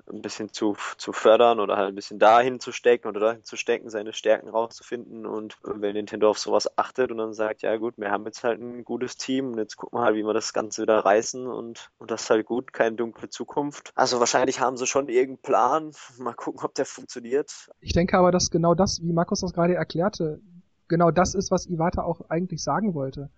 ein 0.09 0.21
bisschen 0.21 0.51
zu, 0.53 0.75
zu 0.97 1.11
fördern 1.11 1.59
oder 1.59 1.77
halt 1.77 1.89
ein 1.89 1.95
bisschen 1.95 2.19
dahin 2.19 2.59
zu 2.59 2.71
stecken 2.71 3.07
oder 3.07 3.19
dahin 3.19 3.43
zu 3.43 3.55
stecken, 3.55 3.89
seine 3.89 4.13
Stärken 4.13 4.49
rauszufinden. 4.49 5.25
Und 5.25 5.57
wenn 5.63 5.93
Nintendo 5.93 6.29
auf 6.29 6.39
sowas 6.39 6.77
achtet 6.77 7.11
und 7.11 7.17
dann 7.17 7.33
sagt, 7.33 7.61
ja 7.61 7.75
gut, 7.77 7.95
wir 7.97 8.11
haben 8.11 8.25
jetzt 8.25 8.43
halt 8.43 8.61
ein 8.61 8.83
gutes 8.83 9.17
Team 9.17 9.51
und 9.51 9.57
jetzt 9.57 9.77
gucken 9.77 9.99
wir 9.99 10.03
halt, 10.03 10.15
wie 10.15 10.23
wir 10.23 10.33
das 10.33 10.53
Ganze 10.53 10.83
wieder 10.83 10.99
reißen 10.99 11.47
und, 11.47 11.89
und 11.97 12.11
das 12.11 12.23
ist 12.23 12.29
halt 12.29 12.45
gut, 12.45 12.73
keine 12.73 12.95
dunkle 12.95 13.29
Zukunft. 13.29 13.91
Also 13.95 14.19
wahrscheinlich 14.19 14.59
haben 14.59 14.77
sie 14.77 14.87
schon 14.87 15.09
irgendeinen 15.09 15.41
Plan. 15.41 15.91
Mal 16.17 16.33
gucken, 16.33 16.61
ob 16.63 16.73
der 16.75 16.85
funktioniert. 16.85 17.69
Ich 17.79 17.93
denke 17.93 18.17
aber, 18.17 18.31
dass 18.31 18.49
genau 18.49 18.75
das, 18.75 19.01
wie 19.01 19.13
Markus 19.13 19.41
das 19.41 19.53
gerade 19.53 19.75
erklärte, 19.75 20.39
genau 20.87 21.11
das 21.11 21.35
ist, 21.35 21.51
was 21.51 21.67
Iwata 21.67 22.03
auch 22.03 22.21
eigentlich 22.29 22.63
sagen 22.63 22.93
wollte 22.93 23.29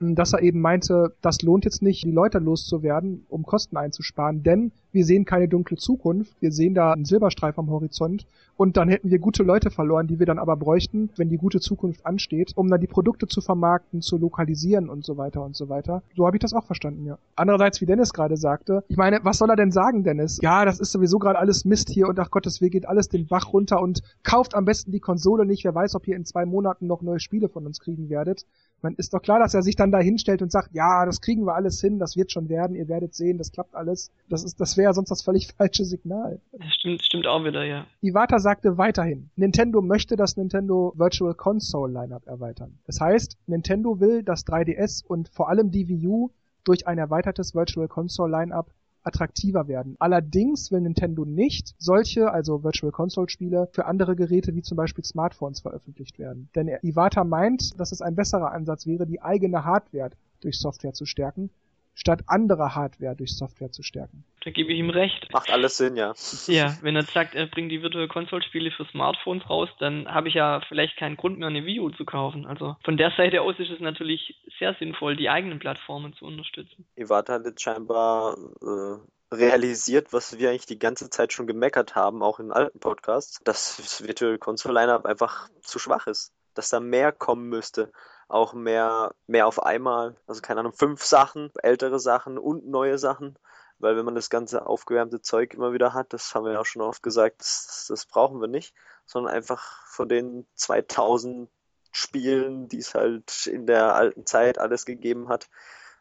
dass 0.00 0.32
er 0.32 0.42
eben 0.42 0.60
meinte, 0.60 1.14
das 1.22 1.42
lohnt 1.42 1.64
jetzt 1.64 1.82
nicht, 1.82 2.04
die 2.04 2.10
Leute 2.10 2.38
loszuwerden, 2.38 3.24
um 3.28 3.44
Kosten 3.44 3.76
einzusparen, 3.76 4.42
denn 4.42 4.72
wir 4.92 5.04
sehen 5.04 5.24
keine 5.24 5.48
dunkle 5.48 5.76
Zukunft, 5.76 6.40
wir 6.40 6.52
sehen 6.52 6.74
da 6.74 6.92
einen 6.92 7.04
Silberstreif 7.04 7.58
am 7.58 7.70
Horizont 7.70 8.26
und 8.56 8.76
dann 8.76 8.88
hätten 8.88 9.10
wir 9.10 9.18
gute 9.18 9.42
Leute 9.42 9.70
verloren, 9.70 10.06
die 10.06 10.18
wir 10.18 10.26
dann 10.26 10.38
aber 10.38 10.56
bräuchten, 10.56 11.10
wenn 11.16 11.28
die 11.28 11.36
gute 11.36 11.60
Zukunft 11.60 12.06
ansteht, 12.06 12.52
um 12.54 12.68
dann 12.68 12.80
die 12.80 12.86
Produkte 12.86 13.26
zu 13.26 13.40
vermarkten, 13.40 14.02
zu 14.02 14.16
lokalisieren 14.16 14.88
und 14.88 15.04
so 15.04 15.16
weiter 15.16 15.44
und 15.44 15.56
so 15.56 15.68
weiter. 15.68 16.02
So 16.16 16.26
habe 16.26 16.36
ich 16.36 16.40
das 16.40 16.52
auch 16.52 16.64
verstanden, 16.64 17.06
ja. 17.06 17.18
Andererseits, 17.34 17.80
wie 17.80 17.86
Dennis 17.86 18.12
gerade 18.12 18.36
sagte, 18.36 18.84
ich 18.88 18.96
meine, 18.96 19.20
was 19.22 19.38
soll 19.38 19.50
er 19.50 19.56
denn 19.56 19.72
sagen, 19.72 20.04
Dennis? 20.04 20.38
Ja, 20.42 20.64
das 20.64 20.78
ist 20.78 20.92
sowieso 20.92 21.18
gerade 21.18 21.38
alles 21.38 21.64
Mist 21.64 21.90
hier 21.90 22.08
und 22.08 22.18
ach 22.20 22.30
Gottes 22.30 22.60
Willen 22.60 22.70
geht 22.70 22.88
alles 22.88 23.08
den 23.08 23.26
Bach 23.26 23.52
runter 23.52 23.80
und 23.80 24.02
kauft 24.22 24.54
am 24.54 24.64
besten 24.64 24.92
die 24.92 25.00
Konsole 25.00 25.44
nicht, 25.46 25.64
wer 25.64 25.74
weiß, 25.74 25.94
ob 25.96 26.06
ihr 26.06 26.16
in 26.16 26.24
zwei 26.24 26.46
Monaten 26.46 26.86
noch 26.86 27.02
neue 27.02 27.20
Spiele 27.20 27.48
von 27.48 27.66
uns 27.66 27.80
kriegen 27.80 28.08
werdet. 28.08 28.46
Man 28.84 28.96
ist 28.96 29.14
doch 29.14 29.22
klar, 29.22 29.38
dass 29.38 29.54
er 29.54 29.62
sich 29.62 29.76
dann 29.76 29.90
da 29.90 29.98
hinstellt 29.98 30.42
und 30.42 30.52
sagt, 30.52 30.74
ja, 30.74 31.06
das 31.06 31.22
kriegen 31.22 31.46
wir 31.46 31.54
alles 31.54 31.80
hin, 31.80 31.98
das 31.98 32.18
wird 32.18 32.30
schon 32.30 32.50
werden, 32.50 32.76
ihr 32.76 32.86
werdet 32.86 33.14
sehen, 33.14 33.38
das 33.38 33.50
klappt 33.50 33.74
alles. 33.74 34.12
Das 34.28 34.44
ist, 34.44 34.60
das 34.60 34.76
wäre 34.76 34.92
sonst 34.92 35.10
das 35.10 35.22
völlig 35.22 35.48
falsche 35.56 35.86
Signal. 35.86 36.38
Das 36.52 36.74
stimmt, 36.74 37.02
stimmt 37.02 37.26
auch 37.26 37.42
wieder, 37.44 37.64
ja. 37.64 37.86
Iwata 38.02 38.38
sagte 38.38 38.76
weiterhin, 38.76 39.30
Nintendo 39.36 39.80
möchte 39.80 40.16
das 40.16 40.36
Nintendo 40.36 40.92
Virtual 40.96 41.32
Console 41.32 41.94
Lineup 41.94 42.26
erweitern. 42.26 42.78
Das 42.86 43.00
heißt, 43.00 43.38
Nintendo 43.46 44.00
will 44.00 44.22
das 44.22 44.46
3DS 44.46 45.02
und 45.06 45.30
vor 45.30 45.48
allem 45.48 45.70
die 45.70 45.88
Wii 45.88 46.06
U 46.06 46.30
durch 46.64 46.86
ein 46.86 46.98
erweitertes 46.98 47.54
Virtual 47.54 47.88
Console 47.88 48.38
Lineup 48.38 48.70
attraktiver 49.04 49.68
werden. 49.68 49.96
Allerdings 49.98 50.72
will 50.72 50.80
Nintendo 50.80 51.24
nicht 51.24 51.74
solche, 51.78 52.32
also 52.32 52.64
Virtual 52.64 52.92
Console 52.92 53.28
Spiele, 53.28 53.68
für 53.72 53.86
andere 53.86 54.16
Geräte 54.16 54.54
wie 54.54 54.62
zum 54.62 54.76
Beispiel 54.76 55.04
Smartphones 55.04 55.60
veröffentlicht 55.60 56.18
werden. 56.18 56.48
Denn 56.54 56.68
Iwata 56.82 57.24
meint, 57.24 57.78
dass 57.78 57.92
es 57.92 58.00
ein 58.00 58.16
besserer 58.16 58.52
Ansatz 58.52 58.86
wäre, 58.86 59.06
die 59.06 59.22
eigene 59.22 59.64
Hardware 59.64 60.10
durch 60.40 60.58
Software 60.58 60.92
zu 60.92 61.06
stärken, 61.06 61.50
statt 61.94 62.22
andere 62.26 62.74
Hardware 62.74 63.16
durch 63.16 63.36
Software 63.36 63.70
zu 63.70 63.82
stärken. 63.82 64.24
Da 64.44 64.50
gebe 64.50 64.72
ich 64.72 64.78
ihm 64.78 64.90
recht. 64.90 65.32
Macht 65.32 65.50
alles 65.50 65.76
Sinn, 65.76 65.96
ja. 65.96 66.14
Ja, 66.46 66.76
wenn 66.82 66.96
er 66.96 67.02
sagt, 67.02 67.34
er 67.34 67.46
bringt 67.46 67.70
die 67.70 67.82
Virtual 67.82 68.08
Console 68.08 68.42
Spiele 68.42 68.70
für 68.70 68.84
Smartphones 68.86 69.48
raus, 69.48 69.68
dann 69.78 70.06
habe 70.08 70.28
ich 70.28 70.34
ja 70.34 70.60
vielleicht 70.68 70.96
keinen 70.96 71.16
Grund 71.16 71.38
mehr, 71.38 71.48
eine 71.48 71.64
Wii 71.64 71.80
U 71.80 71.90
zu 71.90 72.04
kaufen. 72.04 72.46
Also 72.46 72.76
von 72.84 72.96
der 72.96 73.12
Seite 73.16 73.42
aus 73.42 73.58
ist 73.58 73.70
es 73.70 73.80
natürlich 73.80 74.36
sehr 74.58 74.74
sinnvoll, 74.78 75.16
die 75.16 75.30
eigenen 75.30 75.58
Plattformen 75.58 76.12
zu 76.14 76.24
unterstützen. 76.24 76.86
Iwata 76.96 77.34
hat 77.34 77.46
jetzt 77.46 77.62
scheinbar 77.62 78.36
äh, 78.60 79.34
realisiert, 79.34 80.12
was 80.12 80.38
wir 80.38 80.50
eigentlich 80.50 80.66
die 80.66 80.78
ganze 80.78 81.10
Zeit 81.10 81.32
schon 81.32 81.46
gemeckert 81.46 81.94
haben, 81.94 82.22
auch 82.22 82.40
in 82.40 82.52
alten 82.52 82.80
Podcasts, 82.80 83.40
dass 83.44 83.76
das 83.76 84.06
Virtual 84.06 84.38
Console 84.38 84.80
Lineup 84.80 85.06
einfach 85.06 85.48
zu 85.62 85.78
schwach 85.78 86.06
ist 86.06 86.32
dass 86.54 86.70
da 86.70 86.80
mehr 86.80 87.12
kommen 87.12 87.48
müsste. 87.48 87.92
Auch 88.28 88.54
mehr, 88.54 89.14
mehr 89.26 89.46
auf 89.46 89.62
einmal. 89.62 90.16
Also 90.26 90.40
keine 90.40 90.60
Ahnung, 90.60 90.72
fünf 90.72 91.04
Sachen, 91.04 91.50
ältere 91.62 92.00
Sachen 92.00 92.38
und 92.38 92.66
neue 92.66 92.98
Sachen. 92.98 93.38
Weil 93.78 93.96
wenn 93.96 94.04
man 94.04 94.14
das 94.14 94.30
ganze 94.30 94.66
aufgewärmte 94.66 95.20
Zeug 95.20 95.54
immer 95.54 95.72
wieder 95.72 95.94
hat, 95.94 96.12
das 96.12 96.34
haben 96.34 96.44
wir 96.44 96.52
ja 96.52 96.60
auch 96.60 96.66
schon 96.66 96.82
oft 96.82 97.02
gesagt, 97.02 97.40
das, 97.40 97.86
das 97.88 98.06
brauchen 98.06 98.40
wir 98.40 98.48
nicht, 98.48 98.74
sondern 99.04 99.34
einfach 99.34 99.86
von 99.86 100.08
den 100.08 100.46
2000 100.54 101.50
Spielen, 101.90 102.68
die 102.68 102.78
es 102.78 102.94
halt 102.94 103.46
in 103.46 103.66
der 103.66 103.94
alten 103.94 104.26
Zeit 104.26 104.58
alles 104.58 104.84
gegeben 104.84 105.28
hat, 105.28 105.48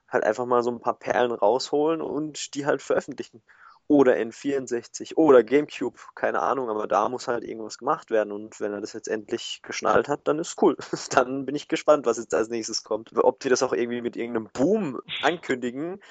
halt 0.07 0.23
einfach 0.23 0.45
mal 0.45 0.63
so 0.63 0.71
ein 0.71 0.79
paar 0.79 0.97
Perlen 0.97 1.31
rausholen 1.31 2.01
und 2.01 2.55
die 2.55 2.65
halt 2.65 2.81
veröffentlichen 2.81 3.43
oder 3.87 4.13
N64 4.15 5.15
oder 5.15 5.43
GameCube, 5.43 5.99
keine 6.15 6.41
Ahnung, 6.41 6.69
aber 6.69 6.87
da 6.87 7.09
muss 7.09 7.27
halt 7.27 7.43
irgendwas 7.43 7.77
gemacht 7.77 8.11
werden 8.11 8.31
und 8.31 8.59
wenn 8.59 8.73
er 8.73 8.81
das 8.81 8.93
jetzt 8.93 9.07
endlich 9.07 9.61
geschnallt 9.63 10.07
hat, 10.07 10.27
dann 10.27 10.39
ist 10.39 10.61
cool. 10.61 10.77
dann 11.11 11.45
bin 11.45 11.55
ich 11.55 11.67
gespannt, 11.67 12.05
was 12.05 12.17
jetzt 12.17 12.33
als 12.33 12.49
nächstes 12.49 12.83
kommt. 12.83 13.11
Ob 13.15 13.39
die 13.39 13.49
das 13.49 13.63
auch 13.63 13.73
irgendwie 13.73 14.01
mit 14.01 14.15
irgendeinem 14.15 14.49
Boom 14.53 15.01
ankündigen, 15.21 16.01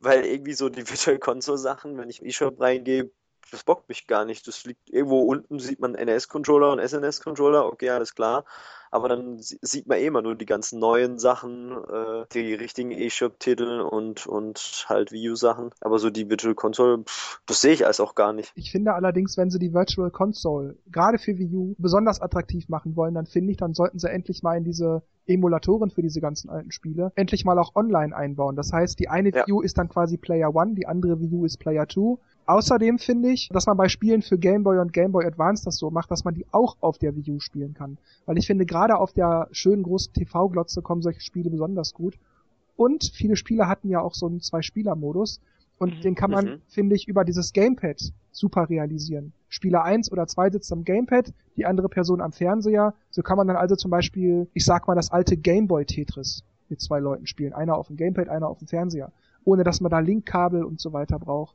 weil 0.00 0.24
irgendwie 0.24 0.54
so 0.54 0.68
die 0.68 0.86
Virtual 0.90 1.18
Console 1.18 1.58
Sachen, 1.58 1.96
wenn 1.98 2.10
ich 2.10 2.20
in 2.20 2.28
eShop 2.28 2.60
reingehe, 2.60 3.10
das 3.50 3.64
bockt 3.64 3.88
mich 3.88 4.06
gar 4.06 4.24
nicht. 4.24 4.46
Das 4.46 4.64
liegt 4.64 4.90
irgendwo 4.90 5.22
unten, 5.22 5.58
sieht 5.58 5.80
man 5.80 5.94
NS-Controller 5.94 6.72
und 6.72 6.80
SNS-Controller, 6.80 7.66
okay, 7.66 7.90
alles 7.90 8.14
klar 8.14 8.44
aber 8.90 9.08
dann 9.08 9.38
sieht 9.38 9.86
man 9.86 9.98
eh 9.98 10.06
immer 10.06 10.22
nur 10.22 10.34
die 10.34 10.46
ganzen 10.46 10.78
neuen 10.78 11.18
Sachen, 11.18 11.72
äh, 11.72 12.24
die 12.32 12.54
richtigen 12.54 12.90
eShop-Titel 12.90 13.80
und, 13.80 14.26
und 14.26 14.86
halt 14.88 15.12
Wii 15.12 15.30
U-Sachen. 15.30 15.70
Aber 15.80 15.98
so 15.98 16.10
die 16.10 16.28
Virtual 16.28 16.54
Console, 16.54 17.04
pff, 17.04 17.40
das 17.46 17.60
sehe 17.60 17.72
ich 17.72 17.86
als 17.86 18.00
auch 18.00 18.14
gar 18.14 18.32
nicht. 18.32 18.52
Ich 18.54 18.70
finde 18.70 18.94
allerdings, 18.94 19.36
wenn 19.36 19.50
sie 19.50 19.58
die 19.58 19.72
Virtual 19.72 20.10
Console 20.10 20.76
gerade 20.90 21.18
für 21.18 21.38
Wii 21.38 21.54
U 21.54 21.74
besonders 21.78 22.20
attraktiv 22.20 22.68
machen 22.68 22.96
wollen, 22.96 23.14
dann 23.14 23.26
finde 23.26 23.52
ich, 23.52 23.56
dann 23.56 23.74
sollten 23.74 23.98
sie 23.98 24.10
endlich 24.10 24.42
mal 24.42 24.56
in 24.56 24.64
diese 24.64 25.02
Emulatoren 25.26 25.90
für 25.90 26.02
diese 26.02 26.20
ganzen 26.20 26.50
alten 26.50 26.72
Spiele 26.72 27.12
endlich 27.14 27.44
mal 27.44 27.58
auch 27.58 27.76
online 27.76 28.14
einbauen. 28.16 28.56
Das 28.56 28.72
heißt, 28.72 28.98
die 28.98 29.08
eine 29.08 29.30
ja. 29.30 29.46
Wii 29.46 29.52
U 29.52 29.60
ist 29.60 29.78
dann 29.78 29.88
quasi 29.88 30.16
Player 30.16 30.54
One, 30.54 30.74
die 30.74 30.86
andere 30.86 31.20
Wii 31.20 31.32
U 31.32 31.44
ist 31.44 31.58
Player 31.58 31.86
Two. 31.86 32.18
Außerdem 32.50 32.98
finde 32.98 33.30
ich, 33.30 33.48
dass 33.50 33.66
man 33.66 33.76
bei 33.76 33.88
Spielen 33.88 34.22
für 34.22 34.36
Game 34.36 34.64
Boy 34.64 34.80
und 34.80 34.92
Game 34.92 35.12
Boy 35.12 35.24
Advance 35.24 35.64
das 35.64 35.76
so 35.76 35.92
macht, 35.92 36.10
dass 36.10 36.24
man 36.24 36.34
die 36.34 36.44
auch 36.50 36.76
auf 36.80 36.98
der 36.98 37.14
Wii 37.14 37.30
U 37.30 37.38
spielen 37.38 37.74
kann. 37.74 37.96
Weil 38.26 38.38
ich 38.38 38.48
finde, 38.48 38.66
gerade 38.66 38.96
auf 38.96 39.12
der 39.12 39.46
schönen 39.52 39.84
großen 39.84 40.12
TV-Glotze 40.14 40.82
kommen 40.82 41.00
solche 41.00 41.20
Spiele 41.20 41.48
besonders 41.48 41.94
gut. 41.94 42.18
Und 42.74 43.04
viele 43.14 43.36
Spiele 43.36 43.68
hatten 43.68 43.88
ja 43.88 44.00
auch 44.00 44.14
so 44.14 44.26
einen 44.26 44.40
Zwei-Spieler-Modus. 44.40 45.40
Und 45.78 45.98
mhm. 45.98 46.00
den 46.00 46.14
kann 46.16 46.32
man, 46.32 46.44
mhm. 46.44 46.62
finde 46.66 46.96
ich, 46.96 47.06
über 47.06 47.24
dieses 47.24 47.52
Gamepad 47.52 48.12
super 48.32 48.68
realisieren. 48.68 49.32
Spieler 49.48 49.84
1 49.84 50.10
oder 50.10 50.26
2 50.26 50.50
sitzt 50.50 50.72
am 50.72 50.82
Gamepad, 50.82 51.32
die 51.56 51.66
andere 51.66 51.88
Person 51.88 52.20
am 52.20 52.32
Fernseher. 52.32 52.94
So 53.10 53.22
kann 53.22 53.36
man 53.36 53.46
dann 53.46 53.58
also 53.58 53.76
zum 53.76 53.92
Beispiel, 53.92 54.48
ich 54.54 54.64
sag 54.64 54.88
mal, 54.88 54.96
das 54.96 55.12
alte 55.12 55.36
Gameboy 55.36 55.84
Tetris 55.84 56.42
mit 56.68 56.80
zwei 56.80 56.98
Leuten 56.98 57.28
spielen. 57.28 57.52
Einer 57.52 57.76
auf 57.76 57.86
dem 57.86 57.96
Gamepad, 57.96 58.28
einer 58.28 58.48
auf 58.48 58.58
dem 58.58 58.66
Fernseher. 58.66 59.12
Ohne 59.44 59.62
dass 59.62 59.80
man 59.80 59.90
da 59.92 60.00
Linkkabel 60.00 60.64
und 60.64 60.80
so 60.80 60.92
weiter 60.92 61.20
braucht 61.20 61.54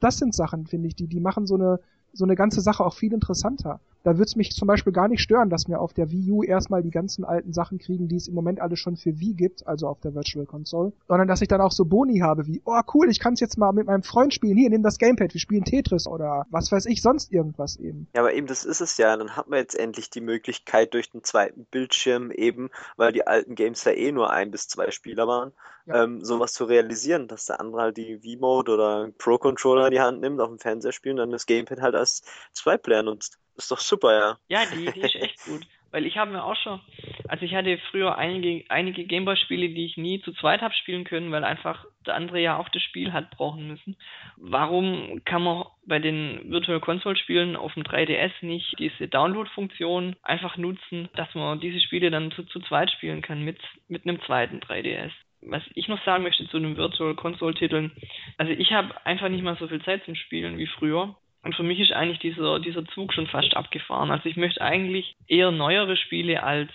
das 0.00 0.18
sind 0.18 0.34
Sachen, 0.34 0.66
finde 0.66 0.88
ich, 0.88 0.94
die, 0.94 1.06
die 1.06 1.20
machen 1.20 1.46
so 1.46 1.54
eine, 1.54 1.80
so 2.12 2.24
eine 2.24 2.34
ganze 2.34 2.60
Sache 2.60 2.84
auch 2.84 2.94
viel 2.94 3.12
interessanter. 3.12 3.80
Da 4.06 4.12
würde 4.12 4.28
es 4.28 4.36
mich 4.36 4.52
zum 4.52 4.68
Beispiel 4.68 4.92
gar 4.92 5.08
nicht 5.08 5.20
stören, 5.20 5.50
dass 5.50 5.66
wir 5.66 5.80
auf 5.80 5.92
der 5.92 6.12
Wii 6.12 6.30
U 6.30 6.44
erstmal 6.44 6.80
die 6.80 6.92
ganzen 6.92 7.24
alten 7.24 7.52
Sachen 7.52 7.78
kriegen, 7.78 8.06
die 8.06 8.14
es 8.14 8.28
im 8.28 8.34
Moment 8.34 8.60
alle 8.60 8.76
schon 8.76 8.96
für 8.96 9.18
Wii 9.18 9.34
gibt, 9.34 9.66
also 9.66 9.88
auf 9.88 9.98
der 9.98 10.14
Virtual 10.14 10.46
Console, 10.46 10.92
sondern 11.08 11.26
dass 11.26 11.42
ich 11.42 11.48
dann 11.48 11.60
auch 11.60 11.72
so 11.72 11.84
Boni 11.86 12.20
habe 12.20 12.46
wie, 12.46 12.62
oh 12.64 12.80
cool, 12.94 13.10
ich 13.10 13.18
kann 13.18 13.32
es 13.32 13.40
jetzt 13.40 13.58
mal 13.58 13.72
mit 13.72 13.88
meinem 13.88 14.04
Freund 14.04 14.32
spielen, 14.32 14.56
hier, 14.56 14.70
nimm 14.70 14.84
das 14.84 14.98
Gamepad, 14.98 15.34
wir 15.34 15.40
spielen 15.40 15.64
Tetris 15.64 16.06
oder 16.06 16.46
was 16.50 16.70
weiß 16.70 16.86
ich, 16.86 17.02
sonst 17.02 17.32
irgendwas 17.32 17.78
eben. 17.78 18.06
Ja, 18.14 18.20
aber 18.20 18.32
eben 18.32 18.46
das 18.46 18.64
ist 18.64 18.80
es 18.80 18.96
ja, 18.96 19.16
dann 19.16 19.34
hat 19.34 19.48
man 19.48 19.58
jetzt 19.58 19.76
endlich 19.76 20.08
die 20.08 20.20
Möglichkeit 20.20 20.94
durch 20.94 21.10
den 21.10 21.24
zweiten 21.24 21.64
Bildschirm 21.64 22.30
eben, 22.30 22.70
weil 22.96 23.10
die 23.10 23.26
alten 23.26 23.56
Games 23.56 23.82
ja 23.82 23.90
eh 23.90 24.12
nur 24.12 24.30
ein 24.30 24.52
bis 24.52 24.68
zwei 24.68 24.92
Spieler 24.92 25.26
waren, 25.26 25.50
ja. 25.84 26.04
ähm, 26.04 26.24
sowas 26.24 26.52
zu 26.52 26.64
realisieren, 26.66 27.26
dass 27.26 27.46
der 27.46 27.58
andere 27.58 27.82
halt 27.82 27.96
die 27.96 28.20
V-Mode 28.20 28.70
oder 28.70 29.10
Pro-Controller 29.18 29.86
in 29.86 29.94
die 29.94 30.00
Hand 30.00 30.20
nimmt, 30.20 30.40
auf 30.40 30.50
dem 30.50 30.60
Fernseher 30.60 30.92
spielen 30.92 31.14
und 31.14 31.22
dann 31.22 31.30
das 31.32 31.46
Gamepad 31.46 31.80
halt 31.80 31.96
als 31.96 32.22
Zwei-Player 32.52 33.02
nutzt. 33.02 33.40
Ist 33.56 33.70
doch 33.70 33.80
super, 33.80 34.12
ja. 34.12 34.38
Ja, 34.48 34.66
die, 34.66 34.92
die 34.92 35.00
ist 35.00 35.14
echt 35.16 35.44
gut. 35.44 35.66
Weil 35.92 36.04
ich 36.04 36.18
habe 36.18 36.32
mir 36.32 36.44
auch 36.44 36.56
schon, 36.56 36.80
also 37.28 37.44
ich 37.44 37.54
hatte 37.54 37.78
früher 37.90 38.18
einige, 38.18 38.68
einige 38.70 39.04
Gameboy-Spiele, 39.04 39.68
die 39.70 39.86
ich 39.86 39.96
nie 39.96 40.20
zu 40.20 40.32
zweit 40.32 40.60
habe 40.60 40.74
spielen 40.74 41.04
können, 41.04 41.30
weil 41.32 41.44
einfach 41.44 41.86
der 42.04 42.16
andere 42.16 42.40
ja 42.40 42.58
auch 42.58 42.68
das 42.68 42.82
Spiel 42.82 43.12
hat 43.12 43.30
brauchen 43.30 43.66
müssen. 43.68 43.96
Warum 44.36 45.22
kann 45.24 45.42
man 45.42 45.64
bei 45.86 45.98
den 45.98 46.50
Virtual 46.50 46.80
Console-Spielen 46.80 47.56
auf 47.56 47.72
dem 47.74 47.84
3DS 47.84 48.32
nicht 48.42 48.74
diese 48.78 49.08
Download-Funktion 49.08 50.16
einfach 50.22 50.56
nutzen, 50.56 51.08
dass 51.14 51.34
man 51.34 51.60
diese 51.60 51.80
Spiele 51.80 52.10
dann 52.10 52.30
zu, 52.32 52.42
zu 52.44 52.60
zweit 52.60 52.90
spielen 52.90 53.22
kann 53.22 53.42
mit, 53.42 53.58
mit 53.88 54.04
einem 54.04 54.20
zweiten 54.22 54.60
3DS? 54.60 55.12
was 55.48 55.62
ich 55.74 55.86
noch 55.86 56.02
sagen 56.04 56.24
möchte 56.24 56.48
zu 56.48 56.58
den 56.58 56.76
Virtual 56.76 57.14
Console 57.14 57.54
Titeln, 57.54 57.92
also 58.36 58.52
ich 58.52 58.72
habe 58.72 58.94
einfach 59.06 59.28
nicht 59.28 59.44
mal 59.44 59.56
so 59.56 59.68
viel 59.68 59.82
Zeit 59.82 60.04
zum 60.04 60.16
Spielen 60.16 60.58
wie 60.58 60.66
früher. 60.66 61.16
Und 61.46 61.54
für 61.54 61.62
mich 61.62 61.78
ist 61.78 61.92
eigentlich 61.92 62.18
dieser, 62.18 62.58
dieser 62.58 62.84
Zug 62.86 63.12
schon 63.12 63.28
fast 63.28 63.56
abgefahren. 63.56 64.10
Also 64.10 64.28
ich 64.28 64.36
möchte 64.36 64.60
eigentlich 64.60 65.14
eher 65.28 65.52
neuere 65.52 65.96
Spiele 65.96 66.42
als 66.42 66.70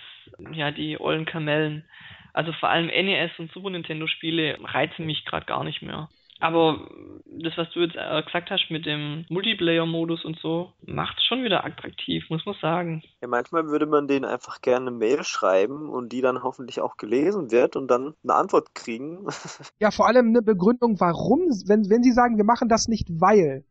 ja 0.54 0.70
die 0.70 0.98
ollen 0.98 1.26
Kamellen. 1.26 1.84
Also 2.32 2.54
vor 2.54 2.70
allem 2.70 2.86
NES 2.86 3.32
und 3.36 3.52
Super 3.52 3.68
Nintendo 3.68 4.06
Spiele 4.06 4.56
reizen 4.64 5.04
mich 5.04 5.26
gerade 5.26 5.44
gar 5.44 5.62
nicht 5.62 5.82
mehr. 5.82 6.08
Aber 6.40 6.88
das, 7.26 7.52
was 7.58 7.70
du 7.72 7.80
jetzt 7.80 7.96
äh, 7.96 8.22
gesagt 8.22 8.50
hast 8.50 8.70
mit 8.70 8.86
dem 8.86 9.26
Multiplayer-Modus 9.28 10.24
und 10.24 10.38
so, 10.40 10.72
macht 10.86 11.18
es 11.18 11.24
schon 11.26 11.44
wieder 11.44 11.66
attraktiv, 11.66 12.24
muss 12.30 12.46
man 12.46 12.54
sagen. 12.62 13.02
Ja, 13.20 13.28
manchmal 13.28 13.66
würde 13.66 13.84
man 13.84 14.08
denen 14.08 14.24
einfach 14.24 14.62
gerne 14.62 14.88
eine 14.88 14.96
Mail 14.96 15.22
schreiben 15.22 15.90
und 15.90 16.12
die 16.12 16.22
dann 16.22 16.42
hoffentlich 16.42 16.80
auch 16.80 16.96
gelesen 16.96 17.50
wird 17.50 17.76
und 17.76 17.90
dann 17.90 18.14
eine 18.24 18.34
Antwort 18.34 18.74
kriegen. 18.74 19.26
ja, 19.80 19.90
vor 19.90 20.06
allem 20.08 20.28
eine 20.28 20.40
Begründung, 20.40 20.98
warum, 20.98 21.40
wenn, 21.68 21.90
wenn 21.90 22.02
sie 22.02 22.12
sagen, 22.12 22.38
wir 22.38 22.44
machen 22.44 22.70
das 22.70 22.88
nicht, 22.88 23.06
weil 23.20 23.64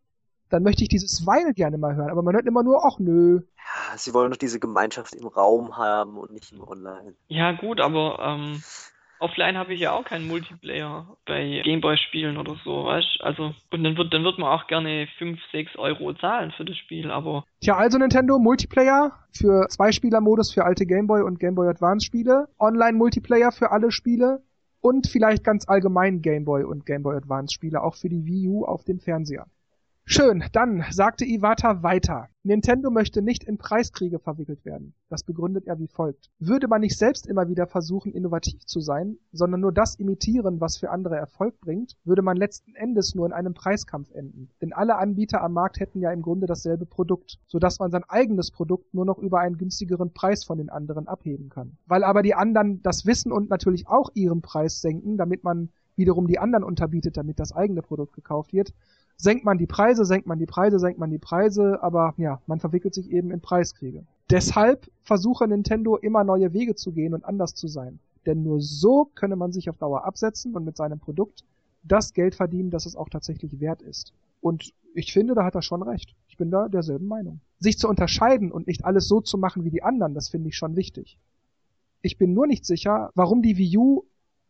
dann 0.52 0.64
möchte 0.64 0.84
ich 0.84 0.90
dieses 0.90 1.26
Weil 1.26 1.54
gerne 1.54 1.78
mal 1.78 1.96
hören. 1.96 2.10
Aber 2.10 2.22
man 2.22 2.36
hört 2.36 2.46
immer 2.46 2.64
nur, 2.64 2.86
ach 2.86 3.00
nö. 3.00 3.42
Ja, 3.58 3.98
sie 3.98 4.14
wollen 4.14 4.32
doch 4.32 4.38
diese 4.38 4.60
Gemeinschaft 4.60 5.16
im 5.16 5.28
Raum 5.28 5.78
haben 5.78 6.18
und 6.18 6.32
nicht 6.32 6.52
im 6.52 6.62
Online. 6.62 7.16
Ja, 7.28 7.54
gut, 7.54 7.80
aber 7.80 8.20
ähm, 8.20 8.62
offline 9.20 9.58
habe 9.58 9.74
ich 9.74 9.80
ja 9.80 9.94
auch 9.94 10.04
keinen 10.04 10.28
Multiplayer 10.28 11.16
bei 11.26 11.62
Gameboy-Spielen 11.64 12.38
oder 12.38 12.56
so, 12.66 12.86
weißt 12.86 13.22
Also, 13.22 13.54
und 13.72 13.84
dann 13.84 13.96
wird, 13.96 14.14
dann 14.14 14.24
wird 14.24 14.40
man 14.40 14.50
auch 14.50 14.68
gerne 14.68 15.08
5, 15.18 15.40
6 15.52 15.78
Euro 15.78 16.14
zahlen 16.16 16.52
für 16.52 16.66
das 16.66 16.78
Spiel, 16.78 17.12
aber. 17.12 17.46
Tja, 17.62 17.78
also 17.78 17.98
Nintendo 17.98 18.40
Multiplayer 18.40 19.14
für 19.32 19.68
Zwei-Spieler-Modus 19.70 20.52
für 20.54 20.66
alte 20.66 20.86
Gameboy 20.86 21.22
und 21.22 21.40
Gameboy 21.40 21.70
Advance-Spiele, 21.70 22.50
Online-Multiplayer 22.60 23.52
für 23.52 23.72
alle 23.72 23.92
Spiele 23.92 24.44
und 24.82 25.08
vielleicht 25.08 25.44
ganz 25.44 25.70
allgemein 25.70 26.22
Gameboy 26.22 26.64
und 26.64 26.86
Gameboy 26.86 27.16
Advance-Spiele, 27.16 27.82
auch 27.82 27.96
für 27.96 28.10
die 28.10 28.26
Wii 28.26 28.50
U 28.50 28.66
auf 28.66 28.84
dem 28.84 29.00
Fernseher. 29.00 29.46
Schön, 30.13 30.43
dann 30.52 30.84
sagte 30.91 31.24
Iwata 31.24 31.84
weiter. 31.84 32.28
Nintendo 32.43 32.91
möchte 32.91 33.21
nicht 33.21 33.45
in 33.45 33.58
Preiskriege 33.58 34.19
verwickelt 34.19 34.65
werden. 34.65 34.93
Das 35.08 35.24
begründet 35.24 35.67
er 35.67 35.80
wie 35.80 35.88
folgt. 35.88 36.30
Würde 36.38 36.67
man 36.67 36.82
nicht 36.82 36.97
selbst 36.97 37.26
immer 37.28 37.47
wieder 37.47 37.65
versuchen, 37.65 38.12
innovativ 38.12 38.65
zu 38.65 38.82
sein, 38.82 39.15
sondern 39.32 39.62
nur 39.62 39.71
das 39.71 39.95
imitieren, 39.95 40.60
was 40.60 40.76
für 40.76 40.89
andere 40.89 41.15
Erfolg 41.15 41.62
bringt, 41.62 41.95
würde 42.04 42.24
man 42.24 42.36
letzten 42.36 42.76
Endes 42.76 43.15
nur 43.15 43.26
in 43.26 43.32
einem 43.32 43.54
Preiskampf 43.54 44.12
enden. 44.12 44.50
Denn 44.62 44.74
alle 44.74 44.97
Anbieter 44.97 45.41
am 45.41 45.54
Markt 45.54 45.80
hätten 45.80 46.02
ja 46.02 46.12
im 46.12 46.24
Grunde 46.24 46.45
dasselbe 46.45 46.86
Produkt, 46.86 47.39
sodass 47.47 47.80
man 47.80 47.89
sein 47.89 48.04
eigenes 48.10 48.52
Produkt 48.52 48.93
nur 48.93 49.06
noch 49.06 49.17
über 49.17 49.39
einen 49.39 49.58
günstigeren 49.58 50.12
Preis 50.12 50.43
von 50.43 50.58
den 50.58 50.69
anderen 50.69 51.08
abheben 51.08 51.47
kann. 51.47 51.78
Weil 51.86 52.04
aber 52.04 52.21
die 52.21 52.36
anderen 52.36 52.82
das 52.82 53.06
wissen 53.06 53.32
und 53.32 53.50
natürlich 53.50 53.88
auch 53.88 54.10
ihren 54.13 54.41
Preis 54.41 54.82
senken, 54.82 55.15
damit 55.15 55.45
man 55.45 55.69
wiederum 55.95 56.28
die 56.28 56.39
anderen 56.39 56.63
unterbietet, 56.65 57.15
damit 57.15 57.39
das 57.39 57.54
eigene 57.54 57.82
Produkt 57.82 58.13
gekauft 58.13 58.54
wird, 58.54 58.74
senkt 59.21 59.45
man 59.45 59.60
die 59.60 59.67
Preise, 59.67 60.03
senkt 60.03 60.25
man 60.25 60.39
die 60.39 60.47
Preise, 60.47 60.79
senkt 60.79 60.99
man 60.99 61.12
die 61.12 61.19
Preise, 61.19 61.81
aber 61.84 62.15
ja, 62.17 62.41
man 62.47 62.60
verwickelt 62.60 62.95
sich 62.95 63.12
eben 63.12 63.29
in 63.29 63.39
Preiskriege. 63.39 64.03
Deshalb 64.31 64.89
versuche 65.03 65.47
Nintendo 65.47 65.95
immer 65.95 66.23
neue 66.23 66.53
Wege 66.53 66.73
zu 66.73 66.91
gehen 66.91 67.13
und 67.13 67.23
anders 67.23 67.53
zu 67.53 67.67
sein. 67.67 67.99
Denn 68.25 68.41
nur 68.41 68.62
so 68.62 69.12
könne 69.13 69.36
man 69.36 69.51
sich 69.51 69.69
auf 69.69 69.77
Dauer 69.77 70.05
absetzen 70.05 70.55
und 70.55 70.65
mit 70.65 70.75
seinem 70.75 70.99
Produkt 70.99 71.43
das 71.84 72.13
Geld 72.13 72.34
verdienen, 72.34 72.71
das 72.71 72.88
es 72.88 72.95
auch 72.95 73.10
tatsächlich 73.10 73.60
wert 73.60 73.84
ist. 73.84 74.12
Und 74.41 74.73
ich 74.95 75.13
finde, 75.13 75.36
da 75.36 75.43
hat 75.43 75.53
er 75.53 75.62
schon 75.62 75.84
recht. 75.84 76.15
Ich 76.27 76.38
bin 76.38 76.49
da 76.49 76.67
derselben 76.67 77.07
Meinung. 77.07 77.41
Sich 77.60 77.77
zu 77.77 77.88
unterscheiden 77.88 78.51
und 78.51 78.65
nicht 78.65 78.86
alles 78.86 79.07
so 79.07 79.21
zu 79.21 79.38
machen 79.38 79.63
wie 79.65 79.69
die 79.69 79.84
anderen, 79.84 80.15
das 80.15 80.29
finde 80.29 80.49
ich 80.49 80.57
schon 80.57 80.75
wichtig. 80.75 81.19
Ich 82.01 82.17
bin 82.17 82.34
nur 82.34 82.47
nicht 82.47 82.65
sicher, 82.65 83.12
warum 83.13 83.43
die 83.43 83.57
Wii 83.57 83.77
U 83.77 84.03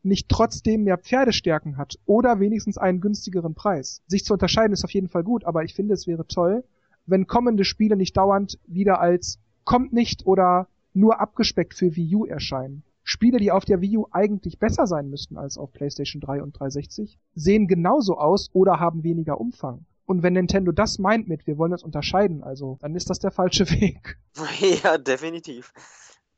nicht 0.04 0.30
trotzdem 0.30 0.84
mehr 0.84 0.98
Pferdestärken 0.98 1.78
hat 1.78 2.00
oder 2.06 2.40
wenigstens 2.40 2.78
einen 2.78 3.02
günstigeren 3.02 3.54
Preis. 3.54 4.02
Sich 4.08 4.26
zu 4.26 4.34
unterscheiden 4.34 4.74
ist 4.74 4.84
auf 4.84 4.92
jeden 4.92 5.10
Fall 5.10 5.24
gut, 5.24 5.46
aber 5.46 5.64
ich 5.64 5.74
finde, 5.74 5.94
es 5.94 6.08
wäre 6.08 6.26
toll, 6.28 6.64
wenn 7.06 7.28
kommende 7.28 7.66
Spiele 7.66 7.96
nicht 7.96 8.16
dauernd 8.18 8.60
wieder 8.68 9.00
als 9.00 9.40
kommt 9.64 9.94
nicht 9.94 10.26
oder 10.26 10.68
nur 10.94 11.20
abgespeckt 11.20 11.74
für 11.74 11.96
Wii 11.96 12.16
U 12.16 12.26
erscheinen. 12.26 12.84
Spiele, 13.04 13.40
die 13.40 13.52
auf 13.52 13.66
der 13.66 13.82
Wii 13.82 13.98
U 13.98 14.08
eigentlich 14.12 14.60
besser 14.60 14.88
sein 14.88 15.10
müssten 15.10 15.38
als 15.38 15.58
auf 15.58 15.72
PlayStation 15.74 16.22
3 16.22 16.44
und 16.44 16.60
360, 16.60 17.20
sehen 17.34 17.68
genauso 17.68 18.18
aus 18.18 18.50
oder 18.54 18.80
haben 18.80 19.04
weniger 19.04 19.40
Umfang. 19.40 19.86
Und 20.06 20.24
wenn 20.24 20.34
Nintendo 20.34 20.72
das 20.72 21.00
meint 21.00 21.28
mit, 21.28 21.48
wir 21.48 21.58
wollen 21.58 21.72
uns 21.72 21.84
unterscheiden, 21.84 22.44
also, 22.44 22.78
dann 22.82 22.96
ist 22.96 23.10
das 23.10 23.20
der 23.20 23.32
falsche 23.32 23.70
Weg. 23.82 24.18
Ja, 24.84 24.98
definitiv. 24.98 25.74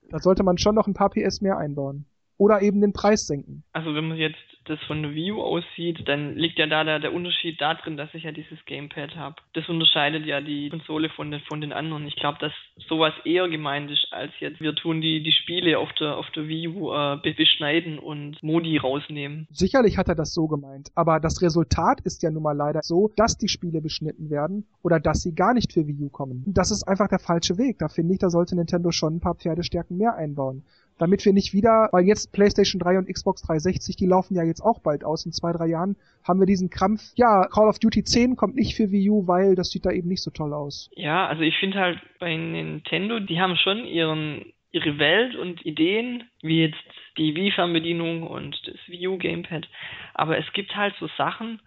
Da 0.10 0.20
sollte 0.20 0.44
man 0.44 0.58
schon 0.58 0.76
noch 0.76 0.88
ein 0.88 0.94
paar 0.94 1.10
PS 1.10 1.42
mehr 1.42 1.58
einbauen. 1.58 2.06
Oder 2.38 2.62
eben 2.62 2.82
den 2.82 2.94
Preis 2.94 3.28
senken. 3.28 3.64
Also 3.74 3.96
wenn 3.96 4.08
man 4.08 4.18
jetzt 4.18 4.38
das 4.66 4.80
von 4.88 5.02
der 5.02 5.14
View 5.14 5.42
aussieht, 5.42 6.08
dann 6.08 6.36
liegt 6.36 6.58
ja 6.58 6.68
da 6.68 6.84
der, 6.84 7.00
der 7.00 7.14
Unterschied 7.14 7.60
darin, 7.60 7.98
dass 7.98 8.14
ich 8.14 8.24
ja 8.24 8.32
dieses 8.32 8.64
Gamepad 8.66 9.16
habe. 9.16 9.36
Das 9.54 9.68
unterscheidet 9.68 10.26
ja 10.26 10.42
die 10.42 10.70
Konsole 10.70 11.10
von 11.10 11.32
den, 11.32 11.42
von 11.42 11.62
den 11.62 11.74
anderen. 11.74 12.08
Ich 12.08 12.16
glaube, 12.16 12.38
dass 12.40 12.54
sowas 12.88 13.14
eher 13.26 13.50
gemeint 13.50 13.92
ist, 13.92 14.08
als 14.12 14.32
jetzt 14.40 14.62
wir 14.62 14.76
tun 14.76 15.02
die, 15.02 15.22
die 15.22 15.32
Spiele 15.32 15.78
auf 15.80 15.92
der, 15.94 16.18
auf 16.18 16.30
der 16.32 16.48
View 16.48 16.94
äh, 16.94 17.34
beschneiden 17.34 18.00
und 18.00 18.42
Modi 18.42 18.78
rausnehmen. 18.78 19.48
Sicherlich 19.52 19.98
hat 19.98 20.08
er 20.08 20.16
das 20.16 20.34
so 20.34 20.48
gemeint, 20.48 20.90
aber 20.96 21.20
das 21.20 21.42
Resultat 21.42 22.00
ist 22.02 22.24
ja 22.24 22.32
nun 22.32 22.44
mal 22.44 22.56
leider 22.56 22.82
so, 22.84 23.12
dass 23.16 23.38
die 23.38 23.50
Spiele 23.50 23.82
beschnitten 23.82 24.30
werden 24.30 24.66
oder 24.82 25.00
dass 25.00 25.22
sie 25.22 25.36
gar 25.36 25.54
nicht 25.54 25.74
für 25.74 25.88
Wii 25.88 26.06
U 26.06 26.10
kommen. 26.10 26.44
Das 26.48 26.72
ist 26.72 26.88
einfach 26.88 27.08
der 27.08 27.20
falsche 27.20 27.58
Weg. 27.58 27.80
Da 27.80 27.90
finde 27.90 28.14
ich, 28.14 28.20
da 28.20 28.30
sollte 28.30 28.56
Nintendo 28.56 28.92
schon 28.92 29.16
ein 29.16 29.20
paar 29.20 29.36
Pferdestärken 29.36 29.98
mehr 29.98 30.16
einbauen 30.16 30.64
damit 30.98 31.26
wir 31.26 31.34
nicht 31.34 31.54
wieder, 31.54 31.90
weil 31.92 32.06
jetzt 32.06 32.32
PlayStation 32.32 32.80
3 32.80 33.00
und 33.00 33.08
Xbox 33.08 33.42
360, 33.44 33.96
die 33.96 34.06
laufen 34.06 34.36
ja 34.36 34.44
jetzt 34.44 34.62
auch 34.62 34.80
bald 34.80 35.04
aus, 35.04 35.26
in 35.26 35.32
zwei, 35.32 35.52
drei 35.52 35.68
Jahren, 35.68 35.96
haben 36.24 36.40
wir 36.40 36.46
diesen 36.46 36.70
Krampf, 36.70 37.02
ja, 37.16 37.48
Call 37.48 37.68
of 37.68 37.80
Duty 37.80 38.04
10 38.04 38.36
kommt 38.36 38.56
nicht 38.56 38.76
für 38.76 38.92
Wii 38.92 39.10
U, 39.10 39.28
weil 39.28 39.56
das 39.56 39.70
sieht 39.70 39.86
da 39.86 39.92
eben 39.92 40.08
nicht 40.08 40.22
so 40.22 40.32
toll 40.32 40.54
aus. 40.54 40.90
Ja, 40.96 41.28
also 41.28 41.42
ich 41.42 41.58
finde 41.58 41.80
halt 41.80 42.00
bei 42.20 42.36
Nintendo, 42.36 43.20
die 43.20 43.40
haben 43.40 43.56
schon 43.58 43.86
ihren 43.86 44.46
ihre 44.74 44.98
Welt 44.98 45.36
und 45.36 45.64
Ideen, 45.66 46.24
wie 46.42 46.64
jetzt 46.64 46.84
die 47.18 47.36
Wii-Fernbedienung 47.36 48.24
und 48.24 48.60
das 48.66 48.76
Wii 48.88 49.08
U 49.08 49.18
Gamepad, 49.20 49.70
aber 50.16 50.38
es 50.40 50.52
gibt 50.54 50.76
halt 50.76 50.96
so 51.00 51.08
Sachen, 51.16 51.62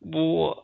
wo 0.00 0.56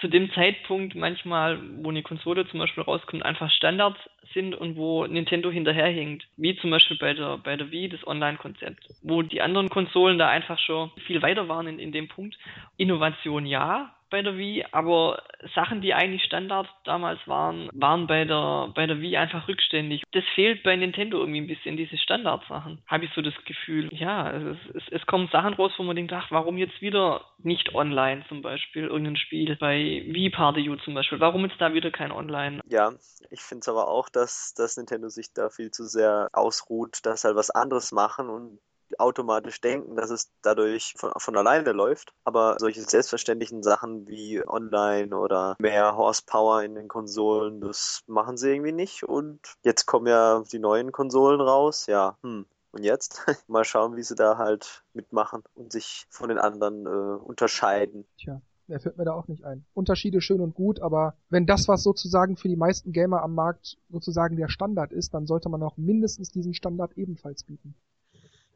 zu 0.00 0.08
dem 0.08 0.32
Zeitpunkt 0.32 0.94
manchmal, 0.94 1.60
wo 1.82 1.90
eine 1.90 2.02
Konsole 2.02 2.48
zum 2.48 2.58
Beispiel 2.58 2.82
rauskommt, 2.82 3.22
einfach 3.22 3.50
Standards 3.50 3.98
sind 4.32 4.54
und 4.54 4.76
wo 4.76 5.06
Nintendo 5.06 5.50
hinterherhinkt. 5.50 6.26
Wie 6.36 6.56
zum 6.56 6.70
Beispiel 6.70 6.96
bei 6.98 7.14
der, 7.14 7.38
bei 7.38 7.56
der 7.56 7.70
Wii, 7.70 7.88
das 7.88 8.06
Online-Konzept. 8.06 8.88
Wo 9.02 9.22
die 9.22 9.42
anderen 9.42 9.68
Konsolen 9.68 10.18
da 10.18 10.28
einfach 10.28 10.58
schon 10.58 10.90
viel 11.06 11.22
weiter 11.22 11.48
waren 11.48 11.66
in, 11.66 11.78
in 11.78 11.92
dem 11.92 12.08
Punkt. 12.08 12.38
Innovation 12.76 13.46
ja, 13.46 13.94
bei 14.14 14.22
der 14.22 14.38
Wii, 14.38 14.64
aber 14.70 15.24
Sachen, 15.56 15.80
die 15.80 15.92
eigentlich 15.92 16.22
Standard 16.22 16.68
damals 16.84 17.18
waren, 17.26 17.68
waren 17.72 18.06
bei 18.06 18.24
der, 18.24 18.70
bei 18.72 18.86
der 18.86 19.00
Wii 19.00 19.16
einfach 19.16 19.48
rückständig. 19.48 20.04
Das 20.12 20.22
fehlt 20.36 20.62
bei 20.62 20.76
Nintendo 20.76 21.18
irgendwie 21.18 21.40
ein 21.40 21.48
bisschen, 21.48 21.76
diese 21.76 21.98
Standardsachen. 21.98 22.78
Habe 22.86 23.06
ich 23.06 23.10
so 23.12 23.22
das 23.22 23.34
Gefühl. 23.44 23.88
Ja, 23.92 24.30
es, 24.30 24.56
es, 24.74 24.82
es 24.90 25.06
kommen 25.06 25.28
Sachen 25.32 25.54
raus, 25.54 25.72
wo 25.78 25.82
man 25.82 25.96
denkt, 25.96 26.12
ach, 26.12 26.30
warum 26.30 26.58
jetzt 26.58 26.80
wieder 26.80 27.22
nicht 27.42 27.74
online 27.74 28.24
zum 28.28 28.40
Beispiel, 28.40 28.84
irgendein 28.84 29.16
Spiel. 29.16 29.56
Bei 29.56 30.04
Wii 30.06 30.30
Party 30.30 30.70
U 30.70 30.76
zum 30.76 30.94
Beispiel. 30.94 31.18
Warum 31.18 31.44
jetzt 31.44 31.60
da 31.60 31.74
wieder 31.74 31.90
kein 31.90 32.12
Online? 32.12 32.60
Ja, 32.68 32.92
ich 33.32 33.40
finde 33.40 33.62
es 33.62 33.68
aber 33.68 33.88
auch, 33.88 34.08
dass, 34.16 34.54
dass 34.54 34.76
Nintendo 34.76 35.08
sich 35.08 35.32
da 35.32 35.50
viel 35.50 35.70
zu 35.70 35.86
sehr 35.86 36.28
ausruht, 36.32 37.04
dass 37.04 37.24
halt 37.24 37.36
was 37.36 37.50
anderes 37.50 37.92
machen 37.92 38.28
und 38.28 38.58
automatisch 38.98 39.60
denken, 39.60 39.96
dass 39.96 40.10
es 40.10 40.30
dadurch 40.42 40.94
von, 40.96 41.12
von 41.16 41.36
alleine 41.36 41.72
läuft. 41.72 42.12
Aber 42.24 42.56
solche 42.58 42.82
selbstverständlichen 42.82 43.62
Sachen 43.62 44.06
wie 44.06 44.46
online 44.46 45.16
oder 45.16 45.56
mehr 45.58 45.96
Horsepower 45.96 46.62
in 46.62 46.74
den 46.74 46.88
Konsolen, 46.88 47.60
das 47.60 48.02
machen 48.06 48.36
sie 48.36 48.50
irgendwie 48.50 48.72
nicht. 48.72 49.04
Und 49.04 49.40
jetzt 49.62 49.86
kommen 49.86 50.06
ja 50.06 50.42
die 50.52 50.58
neuen 50.58 50.92
Konsolen 50.92 51.40
raus. 51.40 51.86
Ja, 51.86 52.16
hm. 52.22 52.46
Und 52.72 52.82
jetzt 52.82 53.24
mal 53.46 53.64
schauen, 53.64 53.96
wie 53.96 54.02
sie 54.02 54.16
da 54.16 54.36
halt 54.36 54.82
mitmachen 54.94 55.42
und 55.54 55.72
sich 55.72 56.06
von 56.10 56.28
den 56.28 56.38
anderen 56.38 56.86
äh, 56.86 56.88
unterscheiden. 56.88 58.06
Tja. 58.18 58.40
Mehr 58.66 58.80
fällt 58.80 58.96
mir 58.96 59.04
da 59.04 59.12
auch 59.12 59.28
nicht 59.28 59.44
ein. 59.44 59.64
Unterschiede 59.74 60.20
schön 60.20 60.40
und 60.40 60.54
gut, 60.54 60.80
aber 60.80 61.14
wenn 61.28 61.46
das, 61.46 61.68
was 61.68 61.82
sozusagen 61.82 62.36
für 62.36 62.48
die 62.48 62.56
meisten 62.56 62.92
Gamer 62.92 63.22
am 63.22 63.34
Markt 63.34 63.76
sozusagen 63.90 64.36
der 64.36 64.48
Standard 64.48 64.92
ist, 64.92 65.12
dann 65.12 65.26
sollte 65.26 65.48
man 65.50 65.62
auch 65.62 65.76
mindestens 65.76 66.30
diesen 66.30 66.54
Standard 66.54 66.96
ebenfalls 66.96 67.44
bieten. 67.44 67.74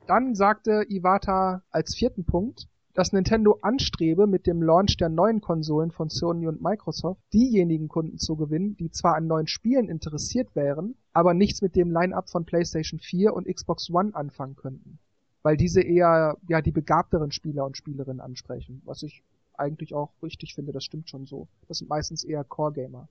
Dann 0.06 0.34
sagte 0.34 0.86
Iwata 0.88 1.62
als 1.70 1.94
vierten 1.94 2.24
Punkt, 2.24 2.68
dass 2.94 3.12
Nintendo 3.12 3.58
anstrebe, 3.62 4.26
mit 4.26 4.46
dem 4.46 4.60
Launch 4.60 4.96
der 4.96 5.08
neuen 5.08 5.40
Konsolen 5.40 5.92
von 5.92 6.08
Sony 6.08 6.48
und 6.48 6.62
Microsoft 6.62 7.20
diejenigen 7.32 7.86
Kunden 7.86 8.18
zu 8.18 8.34
gewinnen, 8.34 8.76
die 8.76 8.90
zwar 8.90 9.14
an 9.14 9.28
neuen 9.28 9.46
Spielen 9.46 9.88
interessiert 9.88 10.56
wären, 10.56 10.96
aber 11.12 11.34
nichts 11.34 11.62
mit 11.62 11.76
dem 11.76 11.92
Line-up 11.92 12.28
von 12.28 12.44
PlayStation 12.44 12.98
4 12.98 13.34
und 13.34 13.46
Xbox 13.46 13.88
One 13.90 14.14
anfangen 14.14 14.56
könnten. 14.56 14.98
Weil 15.42 15.56
diese 15.56 15.80
eher 15.80 16.38
ja 16.48 16.60
die 16.60 16.72
begabteren 16.72 17.30
Spieler 17.30 17.66
und 17.66 17.76
Spielerinnen 17.76 18.20
ansprechen, 18.20 18.82
was 18.84 19.04
ich 19.04 19.22
eigentlich 19.58 19.94
auch 19.94 20.10
richtig 20.22 20.54
finde, 20.54 20.72
das 20.72 20.84
stimmt 20.84 21.08
schon 21.08 21.26
so. 21.26 21.48
Das 21.68 21.78
sind 21.78 21.88
meistens 21.88 22.24
eher 22.24 22.44
Core-Gamer. 22.44 23.08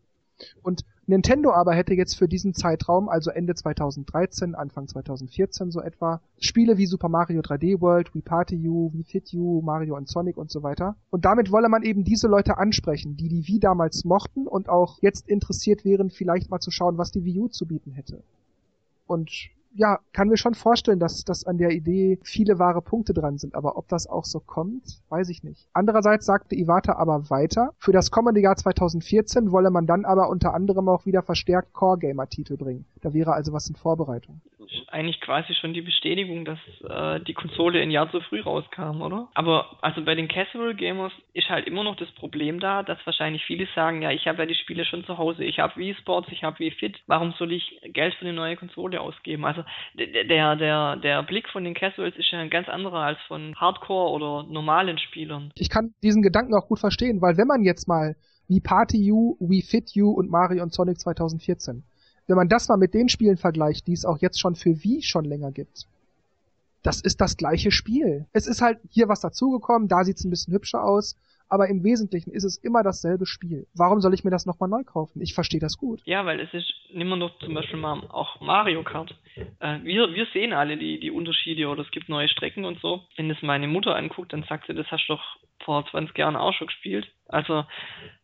Und 0.62 0.86
Nintendo 1.08 1.52
aber 1.52 1.74
hätte 1.74 1.94
jetzt 1.94 2.16
für 2.16 2.28
diesen 2.28 2.54
Zeitraum, 2.54 3.10
also 3.10 3.32
Ende 3.32 3.56
2013, 3.56 4.56
Anfang 4.56 4.88
2014 4.88 5.72
so 5.72 5.82
etwa, 5.82 6.22
Spiele 6.40 6.78
wie 6.78 6.86
Super 6.86 7.10
Mario 7.10 7.42
3D 7.42 7.82
World, 7.82 8.14
Wii 8.14 8.22
Party 8.22 8.68
U, 8.68 8.92
Wii 8.94 9.04
Fit 9.04 9.34
U, 9.34 9.62
Mario 9.62 9.96
und 9.96 10.08
Sonic 10.08 10.38
und 10.38 10.52
so 10.52 10.64
weiter. 10.64 10.96
Und 11.10 11.26
damit 11.26 11.52
wolle 11.52 11.70
man 11.70 11.84
eben 11.84 12.04
diese 12.04 12.28
Leute 12.28 12.58
ansprechen, 12.58 13.16
die 13.18 13.30
die 13.30 13.48
Wii 13.48 13.60
damals 13.60 14.04
mochten 14.04 14.48
und 14.48 14.70
auch 14.70 15.00
jetzt 15.02 15.28
interessiert 15.28 15.86
wären, 15.86 16.10
vielleicht 16.10 16.50
mal 16.50 16.60
zu 16.60 16.72
schauen, 16.72 16.98
was 16.98 17.12
die 17.12 17.24
Wii 17.24 17.40
U 17.40 17.48
zu 17.48 17.66
bieten 17.66 17.92
hätte. 17.92 18.22
Und 19.08 19.50
ja, 19.78 20.00
kann 20.12 20.28
mir 20.28 20.38
schon 20.38 20.56
vorstellen, 20.56 21.00
dass, 21.00 21.24
dass 21.24 21.46
an 21.46 21.60
der 21.60 21.70
Idee 21.70 22.20
viele 22.24 22.58
wahre 22.58 22.82
Punkte 22.82 23.14
dran 23.14 23.38
sind, 23.38 23.54
aber 23.54 23.78
ob 23.78 23.88
das 23.88 24.08
auch 24.08 24.26
so 24.26 24.40
kommt, 24.40 25.02
weiß 25.10 25.30
ich 25.30 25.44
nicht. 25.44 25.68
Andererseits 25.72 26.26
sagte 26.26 26.56
Iwata 26.56 26.94
aber 26.94 27.30
weiter, 27.30 27.74
für 27.78 27.92
das 27.92 28.10
kommende 28.10 28.42
Jahr 28.42 28.56
2014 28.56 29.52
wolle 29.52 29.70
man 29.70 29.86
dann 29.86 30.04
aber 30.04 30.30
unter 30.30 30.54
anderem 30.56 30.90
auch 30.90 31.06
wieder 31.06 31.22
verstärkt 31.22 31.74
Core-Gamer-Titel 31.74 32.58
bringen. 32.58 32.86
Da 33.02 33.14
wäre 33.14 33.34
also 33.34 33.54
was 33.54 33.70
in 33.70 33.76
Vorbereitung 33.76 34.42
eigentlich 34.88 35.20
quasi 35.22 35.54
schon 35.54 35.74
die 35.74 35.82
Bestätigung, 35.82 36.46
dass 36.46 36.60
äh, 36.88 37.20
die 37.24 37.34
Konsole 37.34 37.82
ein 37.82 37.92
Jahr 37.92 38.10
zu 38.12 38.22
früh 38.22 38.42
rauskam, 38.42 39.02
oder? 39.02 39.30
Aber 39.34 39.78
also 39.82 40.04
bei 40.04 40.16
den 40.16 40.28
Casual 40.28 40.76
Gamers 40.76 41.12
ist 41.34 41.50
halt 41.50 41.68
immer 41.68 41.84
noch 41.84 41.96
das 41.96 42.12
Problem 42.12 42.60
da, 42.60 42.84
dass 42.84 42.98
wahrscheinlich 43.06 43.44
viele 43.46 43.68
sagen, 43.76 44.02
ja, 44.02 44.12
ich 44.12 44.28
habe 44.28 44.40
ja 44.40 44.46
die 44.46 44.56
Spiele 44.56 44.86
schon 44.86 45.06
zu 45.06 45.18
Hause, 45.18 45.44
ich 45.44 45.60
habe 45.60 45.76
Wii 45.78 45.96
Sports, 45.96 46.30
ich 46.32 46.44
habe 46.44 46.60
Wii 46.60 46.72
Fit, 46.72 46.98
warum 47.08 47.34
soll 47.38 47.52
ich 47.52 47.80
Geld 47.94 48.14
für 48.16 48.26
eine 48.26 48.34
neue 48.34 48.56
Konsole 48.56 49.00
ausgeben? 49.02 49.46
Also 49.46 49.64
der 49.96 50.56
der 50.56 50.96
der 50.98 51.24
Blick 51.24 51.50
von 51.50 51.64
den 51.64 51.74
Casuals 51.74 52.16
ist 52.16 52.32
ja 52.32 52.40
ein 52.40 52.50
ganz 52.50 52.70
anderer 52.70 53.00
als 53.00 53.20
von 53.28 53.56
Hardcore 53.56 54.12
oder 54.12 54.50
normalen 54.50 54.98
Spielern. 54.98 55.52
Ich 55.56 55.70
kann 55.70 55.94
diesen 56.04 56.22
Gedanken 56.22 56.54
auch 56.56 56.68
gut 56.68 56.80
verstehen, 56.80 57.22
weil 57.22 57.38
wenn 57.38 57.48
man 57.48 57.64
jetzt 57.64 57.88
mal 57.88 58.16
wie 58.48 58.62
Party 58.62 59.12
U, 59.12 59.36
Wii 59.40 59.62
Fit 59.62 59.92
U 59.98 60.12
und 60.12 60.30
Mario 60.30 60.64
und 60.64 60.74
Sonic 60.74 61.00
2014 61.00 61.84
wenn 62.28 62.36
man 62.36 62.50
das 62.50 62.68
mal 62.68 62.78
mit 62.78 62.94
den 62.94 63.10
Spielen 63.10 63.38
vergleicht, 63.38 63.88
die 63.88 63.94
es 63.94 64.06
auch 64.06 64.20
jetzt 64.20 64.40
schon 64.40 64.56
für 64.56 64.84
Wii 64.84 65.02
schon 65.02 65.26
länger 65.26 65.52
gibt, 65.52 65.88
das 66.84 67.02
ist 67.02 67.20
das 67.20 67.38
gleiche 67.38 67.72
Spiel. 67.72 68.26
Es 68.34 68.48
ist 68.48 68.62
halt 68.62 68.80
hier 68.90 69.10
was 69.10 69.22
dazugekommen, 69.22 69.88
da 69.88 70.04
sieht's 70.04 70.24
ein 70.24 70.30
bisschen 70.30 70.54
hübscher 70.54 70.84
aus, 70.84 71.16
aber 71.50 71.68
im 71.68 71.84
Wesentlichen 71.84 72.32
ist 72.32 72.44
es 72.44 72.58
immer 72.58 72.84
dasselbe 72.84 73.26
Spiel. 73.26 73.68
Warum 73.74 74.02
soll 74.02 74.14
ich 74.14 74.24
mir 74.24 74.32
das 74.32 74.46
nochmal 74.46 74.70
neu 74.70 74.84
kaufen? 74.84 75.22
Ich 75.22 75.34
verstehe 75.34 75.60
das 75.60 75.78
gut. 75.78 76.02
Ja, 76.06 76.26
weil 76.26 76.40
es 76.40 76.54
ist, 76.54 76.74
nehmen 76.94 77.10
wir 77.10 77.18
doch 77.18 77.40
zum 77.40 77.54
Beispiel 77.54 77.80
mal 77.80 78.02
auch 78.10 78.42
Mario 78.42 78.84
Kart. 78.84 79.16
Äh, 79.60 79.80
wir, 79.84 80.14
wir 80.14 80.28
sehen 80.34 80.54
alle 80.54 80.78
die, 80.78 81.00
die 81.00 81.12
Unterschiede 81.12 81.68
oder 81.68 81.84
es 81.84 81.92
gibt 81.92 82.10
neue 82.10 82.28
Strecken 82.28 82.66
und 82.66 82.80
so. 82.80 83.04
Wenn 83.16 83.30
das 83.30 83.42
meine 83.42 83.68
Mutter 83.68 83.96
anguckt, 83.96 84.34
dann 84.34 84.44
sagt 84.44 84.68
sie, 84.68 84.74
das 84.74 84.88
hast 84.92 85.08
du 85.08 85.14
doch 85.14 85.24
vor 85.64 85.86
20 85.90 86.18
Jahren 86.18 86.36
auch 86.36 86.54
schon 86.54 86.68
gespielt. 86.68 87.08
Also, 87.30 87.64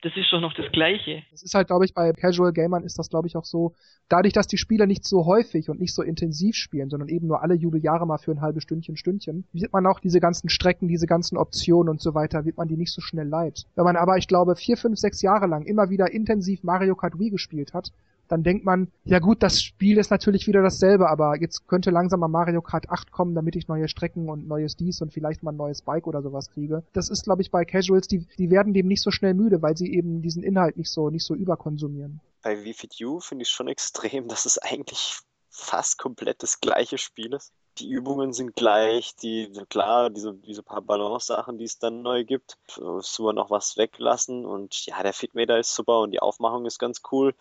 das 0.02 0.14
ist 0.16 0.32
doch 0.32 0.40
noch 0.40 0.54
das 0.54 0.72
Gleiche. 0.72 1.24
Das 1.32 1.44
ist 1.44 1.54
halt, 1.54 1.68
glaube 1.68 1.86
ich, 1.86 1.94
bei 1.94 2.12
Casual 2.14 2.54
Gamern 2.54 2.84
ist 2.84 2.98
das, 2.98 3.10
glaube 3.10 3.28
ich, 3.28 3.36
auch 3.36 3.44
so, 3.44 3.74
dadurch, 4.08 4.34
dass 4.34 4.48
die 4.48 4.58
Spieler 4.58 4.86
nicht 4.86 5.06
so 5.06 5.26
häufig 5.26 5.70
und 5.70 5.80
nicht 5.80 5.94
so 5.94 6.02
intensiv 6.02 6.56
spielen, 6.56 6.90
sondern 6.90 7.10
eben 7.10 7.28
nur 7.28 7.42
alle 7.42 7.56
Jubeljahre 7.56 8.08
mal 8.08 8.18
für 8.18 8.32
ein 8.32 8.42
halbes 8.42 8.64
Stündchen, 8.64 8.96
Stündchen, 8.96 9.46
wird 9.52 9.74
man 9.74 9.86
auch 9.86 10.00
diese 10.00 10.20
ganzen 10.20 10.50
Strecken, 10.50 10.88
diese 10.88 11.08
ganzen 11.08 11.38
Optionen 11.38 11.90
und 11.90 12.02
so 12.02 12.14
weiter, 12.14 12.46
wird 12.46 12.58
man 12.58 12.68
die 12.68 12.78
nicht 12.78 12.94
so 12.94 13.02
schnell 13.02 13.28
leid. 13.28 13.66
Wenn 13.76 13.84
man 13.84 13.98
aber, 13.98 14.18
ich 14.18 14.28
glaube, 14.28 14.56
vier, 14.56 14.78
fünf, 14.78 14.98
sechs 14.98 15.22
Jahre 15.22 15.48
lang 15.48 15.64
immer 15.64 15.90
wieder 15.90 16.12
intensiv 16.12 16.64
Mario 16.64 16.96
Kart 16.96 17.20
Wii 17.20 17.30
gespielt 17.30 17.74
hat, 17.74 17.92
dann 18.28 18.44
denkt 18.44 18.66
man, 18.66 18.92
ja 19.04 19.20
gut, 19.20 19.44
das 19.44 19.62
Spiel 19.62 19.98
ist 19.98 20.12
natürlich 20.12 20.48
wieder 20.48 20.62
dasselbe, 20.62 21.10
aber 21.10 21.40
jetzt 21.40 21.68
könnte 21.68 21.92
langsam 21.92 22.20
mal 22.20 22.28
Mario 22.28 22.62
Kart 22.62 22.90
8 22.90 23.12
kommen, 23.12 23.36
damit 23.36 23.56
ich 23.56 23.68
neue 23.68 23.88
Strecken 23.88 24.30
und 24.30 24.48
neues 24.48 24.76
dies 24.76 25.02
und 25.02 25.14
vielleicht 25.14 25.44
mal 25.44 25.52
ein 25.52 25.58
neues 25.58 25.82
Bike 25.82 26.08
oder 26.08 26.22
sowas 26.22 26.50
kriege. 26.50 26.84
Das 26.94 27.10
ist, 27.10 27.24
glaube 27.24 27.42
ich, 27.42 27.52
bei 27.52 27.66
Casuals, 27.66 28.08
die, 28.08 28.28
die 28.38 28.50
werden 28.50 28.74
dem 28.74 28.88
nicht 28.88 29.02
so 29.02 29.12
schnell 29.12 29.34
müde, 29.34 29.62
weil 29.62 29.78
sie 29.78 29.94
eben 29.94 30.22
diesen 30.22 30.44
Inhalt 30.44 30.78
nicht 30.78 30.90
so, 30.90 31.10
nicht 31.10 31.26
so 31.26 31.36
überkonsumieren. 31.36 32.22
Bei 32.42 32.64
Wii 32.64 32.74
Fit 32.74 32.96
You 32.96 33.20
finde 33.20 33.44
ich 33.44 33.50
schon 33.50 33.68
extrem, 33.68 34.28
dass 34.30 34.46
es 34.46 34.58
eigentlich 34.58 35.20
fast 35.50 36.00
komplett 36.00 36.42
das 36.42 36.60
gleiche 36.60 36.98
Spiel 36.98 37.34
ist. 37.34 37.54
Die 37.78 37.90
Übungen 37.90 38.34
sind 38.34 38.56
gleich, 38.56 39.16
die, 39.16 39.52
klar, 39.70 40.10
diese, 40.10 40.34
diese 40.34 40.62
paar 40.62 40.82
Balance-Sachen, 40.82 41.58
die 41.58 41.66
es 41.66 41.80
dann 41.80 42.04
neu 42.04 42.24
gibt, 42.24 42.58
muss 42.80 43.18
man 43.20 43.36
noch 43.36 43.50
was 43.50 43.78
weglassen 43.78 44.46
und 44.46 44.86
ja, 44.86 45.02
der 45.02 45.14
Fitmeter 45.14 45.58
ist 45.58 45.74
super 45.74 46.02
und 46.02 46.12
die 46.12 46.20
Aufmachung 46.20 46.66
ist 46.66 46.78
ganz 46.78 47.02
cool 47.12 47.34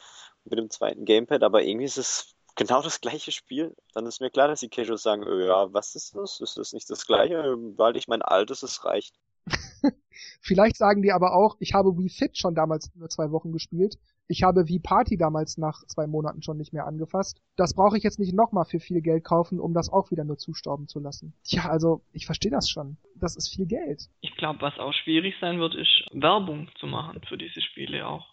mit 0.44 0.58
dem 0.58 0.70
zweiten 0.70 1.04
Gamepad, 1.04 1.42
aber 1.42 1.62
irgendwie 1.62 1.86
ist 1.86 1.98
es 1.98 2.34
genau 2.56 2.82
das 2.82 3.00
gleiche 3.00 3.32
Spiel. 3.32 3.74
Dann 3.94 4.06
ist 4.06 4.20
mir 4.20 4.30
klar, 4.30 4.48
dass 4.48 4.60
die 4.60 4.68
Casuals 4.68 5.02
sagen, 5.02 5.24
oh 5.24 5.38
ja, 5.38 5.72
was 5.72 5.94
ist 5.94 6.14
das? 6.14 6.40
Ist 6.40 6.56
das 6.56 6.72
nicht 6.72 6.88
das 6.90 7.06
gleiche? 7.06 7.56
Weil 7.76 7.96
ich 7.96 8.08
mein 8.08 8.22
altes, 8.22 8.62
es 8.62 8.84
reicht. 8.84 9.14
Vielleicht 10.40 10.76
sagen 10.76 11.02
die 11.02 11.12
aber 11.12 11.34
auch, 11.34 11.56
ich 11.58 11.74
habe 11.74 11.96
Wii 11.96 12.08
Fit 12.08 12.38
schon 12.38 12.54
damals 12.54 12.94
nur 12.94 13.08
zwei 13.08 13.30
Wochen 13.30 13.52
gespielt. 13.52 13.98
Ich 14.28 14.44
habe 14.44 14.68
Wii 14.68 14.78
Party 14.78 15.16
damals 15.16 15.58
nach 15.58 15.84
zwei 15.86 16.06
Monaten 16.06 16.42
schon 16.42 16.56
nicht 16.56 16.72
mehr 16.72 16.86
angefasst. 16.86 17.42
Das 17.56 17.74
brauche 17.74 17.96
ich 17.96 18.04
jetzt 18.04 18.18
nicht 18.18 18.34
nochmal 18.34 18.64
für 18.64 18.78
viel 18.80 19.00
Geld 19.02 19.24
kaufen, 19.24 19.58
um 19.58 19.74
das 19.74 19.92
auch 19.92 20.10
wieder 20.10 20.24
nur 20.24 20.38
zustauben 20.38 20.86
zu 20.86 21.00
lassen. 21.00 21.34
Tja, 21.44 21.68
also 21.68 22.02
ich 22.12 22.26
verstehe 22.26 22.50
das 22.50 22.70
schon. 22.70 22.96
Das 23.16 23.36
ist 23.36 23.48
viel 23.48 23.66
Geld. 23.66 24.08
Ich 24.20 24.34
glaube, 24.36 24.60
was 24.60 24.78
auch 24.78 24.92
schwierig 24.92 25.34
sein 25.40 25.58
wird, 25.58 25.74
ist 25.74 26.06
Werbung 26.12 26.70
zu 26.78 26.86
machen 26.86 27.20
für 27.28 27.36
diese 27.36 27.60
Spiele 27.60 28.06
auch 28.06 28.31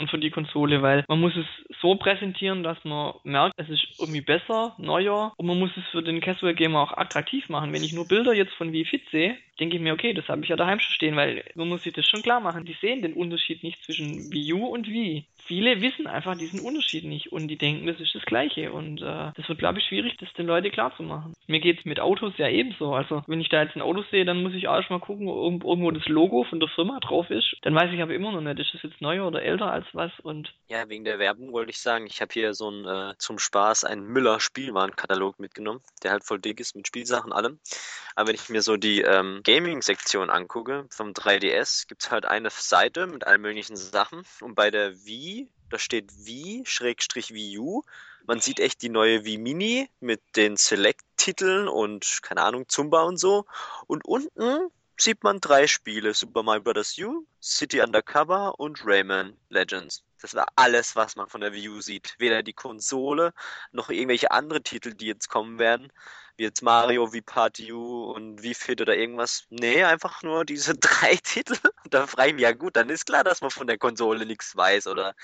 und 0.00 0.10
für 0.10 0.18
die 0.18 0.30
Konsole, 0.30 0.82
weil 0.82 1.04
man 1.08 1.20
muss 1.20 1.36
es 1.36 1.46
so 1.80 1.94
präsentieren, 1.94 2.62
dass 2.62 2.82
man 2.84 3.14
merkt, 3.24 3.54
es 3.56 3.68
ist 3.68 3.86
irgendwie 3.98 4.20
besser, 4.20 4.74
neuer 4.78 5.32
und 5.36 5.46
man 5.46 5.58
muss 5.58 5.70
es 5.76 5.84
für 5.90 6.02
den 6.02 6.20
Casual 6.20 6.54
Gamer 6.54 6.80
auch 6.80 6.96
attraktiv 6.96 7.48
machen. 7.48 7.72
Wenn 7.72 7.84
ich 7.84 7.92
nur 7.92 8.08
Bilder 8.08 8.32
jetzt 8.32 8.54
von 8.54 8.72
Wii 8.72 8.84
Fit 8.84 9.02
sehe, 9.10 9.36
denke 9.60 9.76
ich 9.76 9.82
mir, 9.82 9.92
okay, 9.92 10.14
das 10.14 10.26
habe 10.28 10.42
ich 10.42 10.48
ja 10.48 10.56
daheim 10.56 10.80
schon 10.80 10.94
stehen, 10.94 11.16
weil 11.16 11.44
man 11.54 11.68
muss 11.68 11.82
sich 11.82 11.92
das 11.92 12.08
schon 12.08 12.22
klar 12.22 12.40
machen. 12.40 12.64
Die 12.64 12.76
sehen 12.80 13.02
den 13.02 13.12
Unterschied 13.12 13.62
nicht 13.62 13.82
zwischen 13.84 14.32
Wii 14.32 14.54
U 14.54 14.66
und 14.66 14.88
Wii. 14.88 15.24
Viele 15.46 15.80
wissen 15.80 16.06
einfach 16.06 16.36
diesen 16.36 16.60
Unterschied 16.60 17.04
nicht 17.04 17.32
und 17.32 17.48
die 17.48 17.58
denken, 17.58 17.86
das 17.86 18.00
ist 18.00 18.14
das 18.14 18.24
Gleiche 18.24 18.72
und 18.72 19.02
äh, 19.02 19.32
das 19.34 19.48
wird, 19.48 19.58
glaube 19.58 19.78
ich, 19.78 19.84
schwierig, 19.84 20.16
das 20.18 20.32
den 20.34 20.46
Leuten 20.46 20.70
klar 20.70 20.94
zu 20.96 21.02
machen. 21.02 21.34
Mir 21.46 21.60
geht 21.60 21.80
es 21.80 21.84
mit 21.84 22.00
Autos 22.00 22.32
ja 22.38 22.48
ebenso. 22.48 22.94
Also 22.94 23.22
wenn 23.26 23.40
ich 23.40 23.48
da 23.48 23.62
jetzt 23.62 23.76
ein 23.76 23.82
Auto 23.82 24.02
sehe, 24.10 24.24
dann 24.24 24.42
muss 24.42 24.54
ich 24.54 24.68
auch 24.68 24.76
erstmal 24.76 25.00
gucken, 25.00 25.28
ob 25.28 25.64
irgendwo 25.64 25.90
das 25.90 26.06
Logo 26.08 26.44
von 26.44 26.60
der 26.60 26.68
Firma 26.68 27.00
drauf 27.00 27.30
ist. 27.30 27.56
Dann 27.62 27.74
weiß 27.74 27.92
ich 27.92 28.00
aber 28.00 28.14
immer 28.14 28.32
noch 28.32 28.40
nicht, 28.40 28.60
ist 28.60 28.74
das 28.74 28.82
jetzt 28.82 29.00
neuer 29.00 29.26
oder 29.26 29.42
älter 29.42 29.70
als 29.70 29.86
was 29.94 30.12
und 30.20 30.54
ja, 30.68 30.88
wegen 30.88 31.04
der 31.04 31.18
Werbung 31.18 31.52
wollte 31.52 31.70
ich 31.70 31.80
sagen, 31.80 32.06
ich 32.06 32.20
habe 32.20 32.32
hier 32.32 32.54
so 32.54 32.70
ein 32.70 32.84
äh, 32.86 33.14
zum 33.18 33.38
Spaß 33.38 33.84
einen 33.84 34.06
Müller 34.06 34.40
Spielwarenkatalog 34.40 35.38
mitgenommen, 35.38 35.82
der 36.02 36.12
halt 36.12 36.24
voll 36.24 36.40
dick 36.40 36.60
ist 36.60 36.76
mit 36.76 36.86
Spielsachen 36.86 37.32
allem. 37.32 37.58
Aber 38.14 38.28
wenn 38.28 38.34
ich 38.34 38.48
mir 38.48 38.62
so 38.62 38.76
die 38.76 39.02
ähm, 39.02 39.40
Gaming-Sektion 39.44 40.30
angucke 40.30 40.86
vom 40.90 41.10
3DS, 41.12 41.86
gibt 41.88 42.02
es 42.02 42.10
halt 42.10 42.24
eine 42.24 42.50
Seite 42.50 43.06
mit 43.06 43.26
allen 43.26 43.40
möglichen 43.40 43.76
Sachen. 43.76 44.22
Und 44.40 44.54
bei 44.54 44.70
der 44.70 45.04
Wii, 45.04 45.50
da 45.70 45.78
steht 45.78 46.10
Wii, 46.26 46.62
Schrägstrich 46.66 47.32
Wii 47.32 47.58
U. 47.58 47.82
Man 48.26 48.40
sieht 48.40 48.60
echt 48.60 48.82
die 48.82 48.90
neue 48.90 49.24
Wii 49.24 49.38
Mini 49.38 49.88
mit 50.00 50.20
den 50.36 50.56
Select-Titeln 50.56 51.68
und, 51.68 52.20
keine 52.22 52.42
Ahnung, 52.42 52.68
Zumba 52.68 53.02
und 53.02 53.18
so. 53.18 53.46
Und 53.86 54.04
unten 54.04 54.70
sieht 55.00 55.22
man 55.22 55.40
drei 55.40 55.66
Spiele: 55.66 56.14
Super 56.14 56.42
Mario 56.42 56.62
Bros. 56.62 56.96
U, 56.98 57.26
City 57.40 57.80
Undercover 57.80 58.58
und 58.58 58.84
Rayman 58.84 59.36
Legends. 59.48 60.04
Das 60.20 60.34
war 60.34 60.46
alles, 60.56 60.96
was 60.96 61.16
man 61.16 61.28
von 61.28 61.40
der 61.40 61.52
Wii 61.52 61.68
U 61.70 61.80
sieht. 61.80 62.14
Weder 62.18 62.42
die 62.42 62.52
Konsole 62.52 63.32
noch 63.72 63.88
irgendwelche 63.88 64.30
andere 64.30 64.62
Titel, 64.62 64.92
die 64.92 65.06
jetzt 65.06 65.28
kommen 65.28 65.58
werden 65.58 65.90
wie 66.40 66.44
jetzt 66.44 66.62
Mario, 66.62 67.12
wie 67.12 67.20
Party 67.20 67.70
U 67.70 68.04
und 68.12 68.42
wie 68.42 68.54
Fit 68.54 68.80
oder 68.80 68.96
irgendwas. 68.96 69.44
Nee, 69.50 69.84
einfach 69.84 70.22
nur 70.22 70.46
diese 70.46 70.74
drei 70.80 71.16
Titel. 71.22 71.54
da 71.90 72.06
frage 72.06 72.30
ich 72.30 72.34
mich, 72.34 72.42
ja 72.42 72.52
gut, 72.52 72.76
dann 72.76 72.88
ist 72.88 73.04
klar, 73.04 73.22
dass 73.22 73.42
man 73.42 73.50
von 73.50 73.66
der 73.66 73.76
Konsole 73.76 74.24
nichts 74.24 74.56
weiß, 74.56 74.86
oder? 74.86 75.14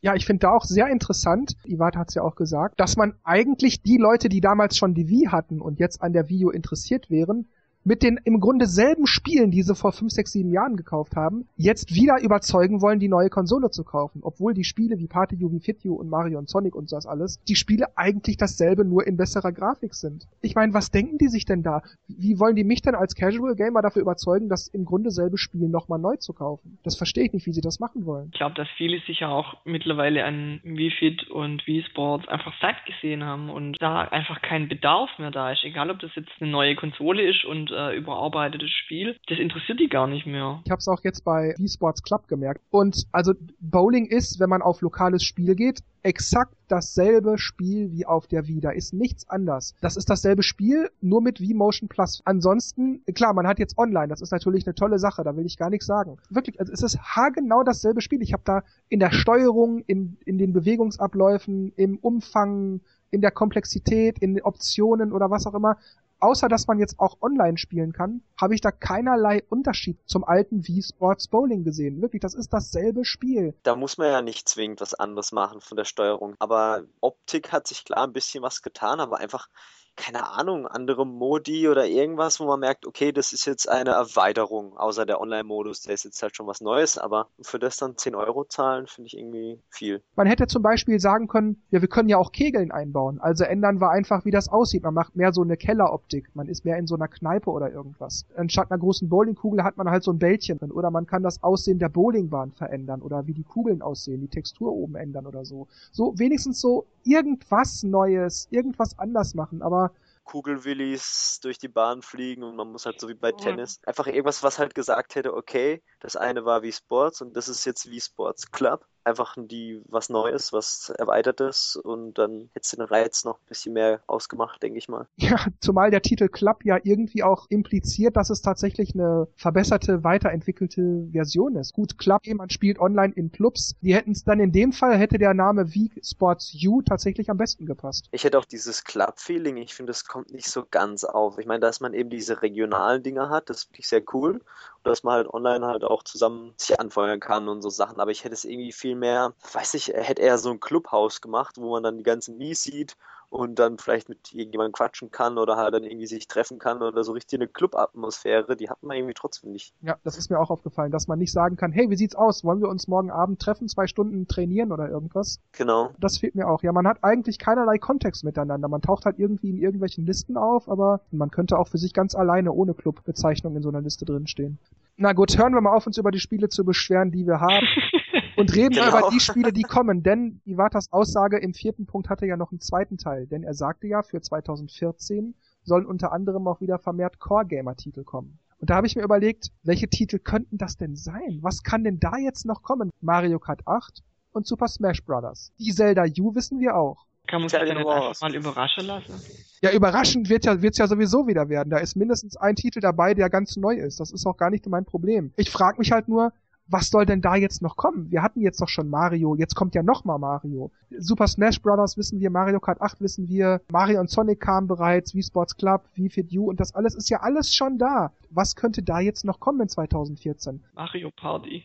Ja, 0.00 0.14
ich 0.16 0.26
finde 0.26 0.40
da 0.40 0.50
auch 0.50 0.64
sehr 0.64 0.88
interessant, 0.88 1.56
Iwata 1.64 2.00
hat 2.00 2.08
es 2.08 2.16
ja 2.16 2.22
auch 2.22 2.34
gesagt, 2.34 2.80
dass 2.80 2.96
man 2.96 3.16
eigentlich 3.22 3.82
die 3.82 3.98
Leute, 3.98 4.28
die 4.28 4.40
damals 4.40 4.76
schon 4.76 4.94
die 4.94 5.08
Wii 5.08 5.28
hatten 5.30 5.60
und 5.60 5.78
jetzt 5.78 6.02
an 6.02 6.12
der 6.12 6.28
Wii 6.28 6.46
U 6.46 6.50
interessiert 6.50 7.08
wären, 7.08 7.48
mit 7.84 8.02
den 8.02 8.18
im 8.24 8.40
Grunde 8.40 8.66
selben 8.66 9.06
Spielen, 9.06 9.50
die 9.50 9.62
sie 9.62 9.74
vor 9.74 9.92
5, 9.92 10.10
6, 10.10 10.32
7 10.32 10.50
Jahren 10.50 10.76
gekauft 10.76 11.16
haben, 11.16 11.46
jetzt 11.56 11.94
wieder 11.94 12.20
überzeugen 12.22 12.80
wollen, 12.80 12.98
die 12.98 13.08
neue 13.08 13.28
Konsole 13.28 13.70
zu 13.70 13.84
kaufen. 13.84 14.20
Obwohl 14.22 14.54
die 14.54 14.64
Spiele 14.64 14.98
wie 14.98 15.06
Party 15.06 15.36
U, 15.44 15.52
wie 15.52 15.60
Fit 15.60 15.84
U 15.84 15.94
und 15.94 16.08
Mario 16.08 16.38
und 16.38 16.48
Sonic 16.48 16.74
und 16.74 16.90
das 16.90 17.06
alles, 17.06 17.42
die 17.44 17.56
Spiele 17.56 17.86
eigentlich 17.96 18.36
dasselbe 18.36 18.84
nur 18.84 19.06
in 19.06 19.16
besserer 19.16 19.52
Grafik 19.52 19.94
sind. 19.94 20.26
Ich 20.40 20.54
meine, 20.54 20.72
was 20.72 20.90
denken 20.90 21.18
die 21.18 21.28
sich 21.28 21.44
denn 21.44 21.62
da? 21.62 21.82
Wie 22.08 22.38
wollen 22.40 22.56
die 22.56 22.64
mich 22.64 22.82
denn 22.82 22.94
als 22.94 23.14
Casual 23.14 23.54
Gamer 23.54 23.82
dafür 23.82 24.02
überzeugen, 24.02 24.48
das 24.48 24.68
im 24.68 24.84
Grunde 24.84 25.10
selbe 25.10 25.36
Spiel 25.36 25.68
nochmal 25.68 25.98
neu 25.98 26.16
zu 26.16 26.32
kaufen? 26.32 26.78
Das 26.84 26.96
verstehe 26.96 27.26
ich 27.26 27.32
nicht, 27.32 27.46
wie 27.46 27.52
sie 27.52 27.60
das 27.60 27.80
machen 27.80 28.06
wollen. 28.06 28.30
Ich 28.32 28.38
glaube, 28.38 28.54
dass 28.54 28.68
viele 28.76 28.98
sich 29.06 29.20
ja 29.20 29.28
auch 29.28 29.56
mittlerweile 29.64 30.24
an 30.24 30.60
Wii 30.62 30.90
Fit 30.98 31.30
und 31.30 31.66
Wii 31.66 31.84
Sports 31.90 32.28
einfach 32.28 32.54
satt 32.60 32.76
gesehen 32.86 33.24
haben 33.24 33.50
und 33.50 33.76
da 33.80 34.02
einfach 34.02 34.40
kein 34.40 34.68
Bedarf 34.68 35.10
mehr 35.18 35.30
da 35.30 35.52
ist. 35.52 35.64
Egal, 35.64 35.90
ob 35.90 35.98
das 35.98 36.14
jetzt 36.14 36.30
eine 36.40 36.50
neue 36.50 36.76
Konsole 36.76 37.28
ist 37.28 37.44
und 37.44 37.73
äh, 37.74 37.96
überarbeitetes 37.96 38.70
Spiel. 38.70 39.16
Das 39.26 39.38
interessiert 39.38 39.80
die 39.80 39.88
gar 39.88 40.06
nicht 40.06 40.26
mehr. 40.26 40.60
Ich 40.64 40.70
habe 40.70 40.78
es 40.78 40.88
auch 40.88 41.02
jetzt 41.02 41.24
bei 41.24 41.54
V-Sports 41.58 42.02
Club 42.02 42.28
gemerkt. 42.28 42.62
Und 42.70 43.04
also 43.12 43.34
Bowling 43.60 44.06
ist, 44.06 44.40
wenn 44.40 44.48
man 44.48 44.62
auf 44.62 44.80
lokales 44.80 45.24
Spiel 45.24 45.54
geht, 45.54 45.80
exakt 46.02 46.54
dasselbe 46.68 47.38
Spiel 47.38 47.90
wie 47.90 48.06
auf 48.06 48.26
der 48.26 48.46
Wii. 48.46 48.60
Da 48.60 48.70
ist 48.70 48.92
nichts 48.92 49.28
anders. 49.28 49.74
Das 49.80 49.96
ist 49.96 50.08
dasselbe 50.10 50.42
Spiel, 50.42 50.90
nur 51.00 51.22
mit 51.22 51.40
Wii 51.40 51.54
Motion 51.54 51.88
Plus. 51.88 52.22
Ansonsten, 52.24 53.02
klar, 53.14 53.32
man 53.34 53.46
hat 53.46 53.58
jetzt 53.58 53.78
online, 53.78 54.08
das 54.08 54.20
ist 54.20 54.30
natürlich 54.30 54.66
eine 54.66 54.74
tolle 54.74 54.98
Sache, 54.98 55.24
da 55.24 55.36
will 55.36 55.46
ich 55.46 55.56
gar 55.56 55.70
nichts 55.70 55.86
sagen. 55.86 56.18
Wirklich, 56.30 56.60
also 56.60 56.72
es 56.72 56.82
ist 56.82 56.98
haargenau 56.98 57.64
dasselbe 57.64 58.00
Spiel. 58.00 58.22
Ich 58.22 58.32
habe 58.32 58.42
da 58.44 58.62
in 58.88 59.00
der 59.00 59.12
Steuerung, 59.12 59.82
in, 59.86 60.16
in 60.24 60.38
den 60.38 60.52
Bewegungsabläufen, 60.52 61.72
im 61.76 61.98
Umfang, 61.98 62.80
in 63.10 63.20
der 63.20 63.30
Komplexität, 63.30 64.18
in 64.18 64.34
den 64.34 64.44
Optionen 64.44 65.12
oder 65.12 65.30
was 65.30 65.46
auch 65.46 65.54
immer, 65.54 65.78
außer 66.20 66.48
dass 66.48 66.66
man 66.66 66.78
jetzt 66.78 66.98
auch 66.98 67.20
online 67.20 67.58
spielen 67.58 67.92
kann, 67.92 68.22
habe 68.40 68.54
ich 68.54 68.60
da 68.60 68.70
keinerlei 68.70 69.42
Unterschied 69.48 69.98
zum 70.06 70.24
alten 70.24 70.66
Wii 70.66 70.82
Sports 70.82 71.28
Bowling 71.28 71.64
gesehen. 71.64 72.00
Wirklich, 72.00 72.22
das 72.22 72.34
ist 72.34 72.52
dasselbe 72.52 73.04
Spiel. 73.04 73.54
Da 73.62 73.76
muss 73.76 73.98
man 73.98 74.08
ja 74.08 74.22
nicht 74.22 74.48
zwingend 74.48 74.80
was 74.80 74.94
anderes 74.94 75.32
machen 75.32 75.60
von 75.60 75.76
der 75.76 75.84
Steuerung. 75.84 76.34
Aber 76.38 76.84
Optik 77.00 77.52
hat 77.52 77.66
sich 77.66 77.84
klar 77.84 78.06
ein 78.06 78.12
bisschen 78.12 78.42
was 78.42 78.62
getan, 78.62 79.00
aber 79.00 79.18
einfach 79.18 79.48
keine 79.96 80.28
Ahnung, 80.28 80.66
andere 80.66 81.06
Modi 81.06 81.68
oder 81.68 81.86
irgendwas, 81.86 82.40
wo 82.40 82.46
man 82.46 82.60
merkt, 82.60 82.86
okay, 82.86 83.12
das 83.12 83.32
ist 83.32 83.46
jetzt 83.46 83.68
eine 83.68 83.90
Erweiterung, 83.90 84.76
außer 84.76 85.06
der 85.06 85.20
Online-Modus, 85.20 85.82
der 85.82 85.94
ist 85.94 86.04
jetzt 86.04 86.22
halt 86.22 86.36
schon 86.36 86.46
was 86.46 86.60
Neues, 86.60 86.98
aber 86.98 87.28
für 87.40 87.58
das 87.58 87.76
dann 87.76 87.96
10 87.96 88.14
Euro 88.14 88.44
zahlen, 88.44 88.86
finde 88.86 89.06
ich 89.06 89.16
irgendwie 89.16 89.60
viel. 89.70 90.02
Man 90.16 90.26
hätte 90.26 90.46
zum 90.46 90.62
Beispiel 90.62 90.98
sagen 91.00 91.28
können, 91.28 91.62
ja, 91.70 91.80
wir 91.80 91.88
können 91.88 92.08
ja 92.08 92.18
auch 92.18 92.32
Kegeln 92.32 92.72
einbauen, 92.72 93.20
also 93.20 93.44
ändern 93.44 93.80
wir 93.80 93.90
einfach, 93.90 94.24
wie 94.24 94.30
das 94.30 94.48
aussieht. 94.48 94.82
Man 94.82 94.94
macht 94.94 95.16
mehr 95.16 95.32
so 95.32 95.42
eine 95.42 95.56
Kelleroptik, 95.56 96.30
man 96.34 96.48
ist 96.48 96.64
mehr 96.64 96.76
in 96.76 96.86
so 96.86 96.96
einer 96.96 97.08
Kneipe 97.08 97.50
oder 97.50 97.70
irgendwas. 97.70 98.26
Anstatt 98.36 98.70
einer 98.70 98.80
großen 98.80 99.08
Bowlingkugel 99.08 99.62
hat 99.62 99.76
man 99.76 99.90
halt 99.90 100.02
so 100.02 100.12
ein 100.12 100.18
Bällchen 100.18 100.58
drin 100.58 100.72
oder 100.72 100.90
man 100.90 101.06
kann 101.06 101.22
das 101.22 101.42
Aussehen 101.42 101.78
der 101.78 101.88
Bowlingbahn 101.88 102.52
verändern 102.52 103.02
oder 103.02 103.26
wie 103.26 103.34
die 103.34 103.44
Kugeln 103.44 103.82
aussehen, 103.82 104.20
die 104.20 104.28
Textur 104.28 104.72
oben 104.72 104.96
ändern 104.96 105.26
oder 105.26 105.44
so. 105.44 105.68
So 105.92 106.18
wenigstens 106.18 106.60
so 106.60 106.86
irgendwas 107.04 107.82
Neues, 107.82 108.48
irgendwas 108.50 108.98
anders 108.98 109.34
machen, 109.34 109.62
aber 109.62 109.92
Kugelwillis 110.24 111.38
durch 111.42 111.58
die 111.58 111.68
Bahn 111.68 112.02
fliegen 112.02 112.42
und 112.42 112.56
man 112.56 112.72
muss 112.72 112.86
halt 112.86 112.98
so 112.98 113.08
wie 113.08 113.14
bei 113.14 113.32
Tennis 113.32 113.80
einfach 113.84 114.06
irgendwas, 114.06 114.42
was 114.42 114.58
halt 114.58 114.74
gesagt 114.74 115.14
hätte, 115.14 115.34
okay, 115.34 115.82
das 116.00 116.16
eine 116.16 116.44
war 116.44 116.62
wie 116.62 116.72
Sports 116.72 117.20
und 117.20 117.36
das 117.36 117.48
ist 117.48 117.64
jetzt 117.64 117.90
wie 117.90 118.00
Sports 118.00 118.50
Club 118.50 118.86
einfach 119.04 119.36
die 119.38 119.82
was 119.88 120.08
Neues, 120.08 120.52
was 120.52 120.90
Erweitertes 120.90 121.76
und 121.76 122.14
dann 122.14 122.48
hätte 122.52 122.60
es 122.62 122.70
den 122.70 122.80
Reiz 122.82 123.24
noch 123.24 123.38
ein 123.38 123.46
bisschen 123.48 123.74
mehr 123.74 124.00
ausgemacht, 124.06 124.62
denke 124.62 124.78
ich 124.78 124.88
mal. 124.88 125.06
Ja, 125.16 125.46
zumal 125.60 125.90
der 125.90 126.02
Titel 126.02 126.28
Club 126.28 126.64
ja 126.64 126.78
irgendwie 126.82 127.22
auch 127.22 127.46
impliziert, 127.48 128.16
dass 128.16 128.30
es 128.30 128.42
tatsächlich 128.42 128.94
eine 128.94 129.28
verbesserte, 129.36 130.04
weiterentwickelte 130.04 131.08
Version 131.12 131.56
ist. 131.56 131.72
Gut, 131.72 131.98
Club, 131.98 132.22
man 132.34 132.50
spielt 132.50 132.78
online 132.78 133.12
in 133.14 133.30
Clubs. 133.32 133.76
Die 133.80 133.94
hätten 133.94 134.12
es 134.12 134.24
dann 134.24 134.40
in 134.40 134.52
dem 134.52 134.72
Fall, 134.72 134.96
hätte 134.96 135.18
der 135.18 135.34
Name 135.34 135.74
wie 135.74 135.90
Sports 136.02 136.54
U 136.66 136.82
tatsächlich 136.82 137.30
am 137.30 137.36
besten 137.36 137.66
gepasst. 137.66 138.08
Ich 138.10 138.24
hätte 138.24 138.38
auch 138.38 138.44
dieses 138.44 138.84
Club-Feeling, 138.84 139.56
ich 139.56 139.74
finde, 139.74 139.90
das 139.90 140.04
kommt 140.04 140.32
nicht 140.32 140.48
so 140.48 140.64
ganz 140.70 141.04
auf. 141.04 141.38
Ich 141.38 141.46
meine, 141.46 141.60
dass 141.60 141.80
man 141.80 141.94
eben 141.94 142.10
diese 142.10 142.42
regionalen 142.42 143.02
Dinge 143.02 143.28
hat, 143.28 143.50
das 143.50 143.64
finde 143.64 143.80
ich 143.80 143.88
sehr 143.88 144.02
cool. 144.12 144.40
Dass 144.84 145.02
man 145.02 145.14
halt 145.14 145.28
online 145.32 145.66
halt 145.66 145.84
auch 145.84 146.02
zusammen 146.02 146.54
sich 146.56 146.78
anfeuern 146.78 147.20
kann 147.20 147.48
und 147.48 147.62
so 147.62 147.70
Sachen. 147.70 148.00
Aber 148.00 148.10
ich 148.10 148.24
hätte 148.24 148.34
es 148.34 148.44
irgendwie 148.44 148.72
viel 148.72 148.94
mehr, 148.94 149.32
weiß 149.52 149.74
ich, 149.74 149.88
hätte 149.88 150.22
eher 150.22 150.38
so 150.38 150.50
ein 150.50 150.60
Clubhaus 150.60 151.20
gemacht, 151.20 151.56
wo 151.58 151.72
man 151.72 151.82
dann 151.82 151.98
die 151.98 152.04
ganzen 152.04 152.36
Mies 152.38 152.62
sieht 152.62 152.96
und 153.34 153.58
dann 153.58 153.78
vielleicht 153.78 154.08
mit 154.08 154.32
irgendjemandem 154.32 154.72
quatschen 154.72 155.10
kann 155.10 155.38
oder 155.38 155.56
halt 155.56 155.74
dann 155.74 155.82
irgendwie 155.82 156.06
sich 156.06 156.28
treffen 156.28 156.60
kann 156.60 156.82
oder 156.82 157.02
so 157.02 157.10
richtig 157.10 157.40
eine 157.40 157.48
Club-Atmosphäre, 157.48 158.56
die 158.56 158.70
hat 158.70 158.82
man 158.84 158.96
irgendwie 158.96 159.14
trotzdem 159.14 159.50
nicht. 159.50 159.74
Ja, 159.82 159.96
das 160.04 160.16
ist 160.16 160.30
mir 160.30 160.38
auch 160.38 160.50
aufgefallen, 160.50 160.92
dass 160.92 161.08
man 161.08 161.18
nicht 161.18 161.32
sagen 161.32 161.56
kann, 161.56 161.72
hey, 161.72 161.90
wie 161.90 161.96
sieht's 161.96 162.14
aus? 162.14 162.44
Wollen 162.44 162.60
wir 162.60 162.68
uns 162.68 162.86
morgen 162.86 163.10
Abend 163.10 163.42
treffen, 163.42 163.68
zwei 163.68 163.88
Stunden 163.88 164.28
trainieren 164.28 164.70
oder 164.70 164.88
irgendwas? 164.88 165.40
Genau. 165.50 165.90
Das 165.98 166.18
fehlt 166.18 166.36
mir 166.36 166.48
auch. 166.48 166.62
Ja, 166.62 166.70
man 166.70 166.86
hat 166.86 166.98
eigentlich 167.02 167.40
keinerlei 167.40 167.78
Kontext 167.78 168.22
miteinander. 168.22 168.68
Man 168.68 168.82
taucht 168.82 169.04
halt 169.04 169.18
irgendwie 169.18 169.50
in 169.50 169.58
irgendwelchen 169.58 170.06
Listen 170.06 170.36
auf, 170.36 170.68
aber 170.68 171.00
man 171.10 171.32
könnte 171.32 171.58
auch 171.58 171.66
für 171.66 171.78
sich 171.78 171.92
ganz 171.92 172.14
alleine 172.14 172.52
ohne 172.52 172.72
Clubbezeichnung 172.72 173.56
in 173.56 173.62
so 173.62 173.68
einer 173.68 173.80
Liste 173.80 174.04
drinstehen. 174.04 174.60
Na 174.96 175.12
gut, 175.12 175.36
hören 175.36 175.54
wir 175.54 175.60
mal 175.60 175.74
auf, 175.74 175.88
uns 175.88 175.98
über 175.98 176.12
die 176.12 176.20
Spiele 176.20 176.50
zu 176.50 176.64
beschweren, 176.64 177.10
die 177.10 177.26
wir 177.26 177.40
haben. 177.40 177.66
Und 178.36 178.54
reden 178.54 178.74
genau. 178.74 178.92
wir 178.92 178.98
über 178.98 179.10
die 179.10 179.20
Spiele, 179.20 179.52
die 179.52 179.62
kommen, 179.62 180.02
denn 180.02 180.40
Iwatas 180.44 180.92
Aussage 180.92 181.38
im 181.38 181.54
vierten 181.54 181.86
Punkt 181.86 182.08
hatte 182.08 182.26
ja 182.26 182.36
noch 182.36 182.50
einen 182.50 182.60
zweiten 182.60 182.98
Teil, 182.98 183.26
denn 183.26 183.42
er 183.42 183.54
sagte 183.54 183.86
ja, 183.86 184.02
für 184.02 184.20
2014 184.20 185.34
sollen 185.62 185.86
unter 185.86 186.12
anderem 186.12 186.46
auch 186.46 186.60
wieder 186.60 186.78
vermehrt 186.78 187.18
Core-Gamer-Titel 187.18 188.04
kommen. 188.04 188.38
Und 188.58 188.70
da 188.70 188.76
habe 188.76 188.86
ich 188.86 188.96
mir 188.96 189.02
überlegt, 189.02 189.48
welche 189.62 189.88
Titel 189.88 190.18
könnten 190.18 190.58
das 190.58 190.76
denn 190.76 190.96
sein? 190.96 191.38
Was 191.42 191.62
kann 191.62 191.84
denn 191.84 192.00
da 192.00 192.16
jetzt 192.16 192.46
noch 192.46 192.62
kommen? 192.62 192.90
Mario 193.00 193.38
Kart 193.38 193.66
8 193.66 194.02
und 194.32 194.46
Super 194.46 194.68
Smash 194.68 195.02
Bros. 195.04 195.52
Die 195.58 195.72
Zelda 195.74 196.04
U 196.18 196.34
wissen 196.34 196.60
wir 196.60 196.76
auch. 196.76 197.06
Kann 197.26 197.40
man 197.40 197.48
sich 197.48 197.58
dann 197.58 197.68
jetzt 197.68 197.78
einfach 197.78 198.20
mal 198.20 198.34
überraschen 198.34 198.86
lassen? 198.86 199.14
Ja, 199.62 199.72
überraschend 199.72 200.28
wird 200.28 200.44
ja, 200.44 200.60
wird's 200.60 200.76
ja 200.76 200.86
sowieso 200.86 201.26
wieder 201.26 201.48
werden. 201.48 201.70
Da 201.70 201.78
ist 201.78 201.96
mindestens 201.96 202.36
ein 202.36 202.54
Titel 202.54 202.80
dabei, 202.80 203.14
der 203.14 203.30
ganz 203.30 203.56
neu 203.56 203.74
ist. 203.76 203.98
Das 203.98 204.12
ist 204.12 204.26
auch 204.26 204.36
gar 204.36 204.50
nicht 204.50 204.66
mein 204.68 204.84
Problem. 204.84 205.32
Ich 205.36 205.50
frage 205.50 205.78
mich 205.78 205.90
halt 205.90 206.06
nur, 206.06 206.34
was 206.66 206.88
soll 206.88 207.06
denn 207.06 207.20
da 207.20 207.36
jetzt 207.36 207.62
noch 207.62 207.76
kommen? 207.76 208.10
Wir 208.10 208.22
hatten 208.22 208.40
jetzt 208.40 208.60
doch 208.60 208.68
schon 208.68 208.88
Mario, 208.88 209.34
jetzt 209.34 209.54
kommt 209.54 209.74
ja 209.74 209.82
noch 209.82 210.04
mal 210.04 210.18
Mario. 210.18 210.72
Super 210.96 211.28
Smash 211.28 211.60
Brothers 211.60 211.96
wissen 211.96 212.20
wir, 212.20 212.30
Mario 212.30 212.60
Kart 212.60 212.80
8 212.80 213.00
wissen 213.00 213.28
wir, 213.28 213.60
Mario 213.70 214.00
und 214.00 214.10
Sonic 214.10 214.40
kamen 214.40 214.66
bereits, 214.66 215.14
Wii 215.14 215.22
Sports 215.22 215.56
Club, 215.56 215.84
Wii 215.94 216.10
Fit 216.10 216.32
U 216.36 216.48
und 216.48 216.60
das 216.60 216.74
alles 216.74 216.94
ist 216.94 217.10
ja 217.10 217.20
alles 217.20 217.54
schon 217.54 217.78
da. 217.78 218.12
Was 218.30 218.56
könnte 218.56 218.82
da 218.82 219.00
jetzt 219.00 219.24
noch 219.24 219.40
kommen 219.40 219.60
in 219.60 219.68
2014? 219.68 220.64
Mario 220.74 221.10
Party. 221.10 221.64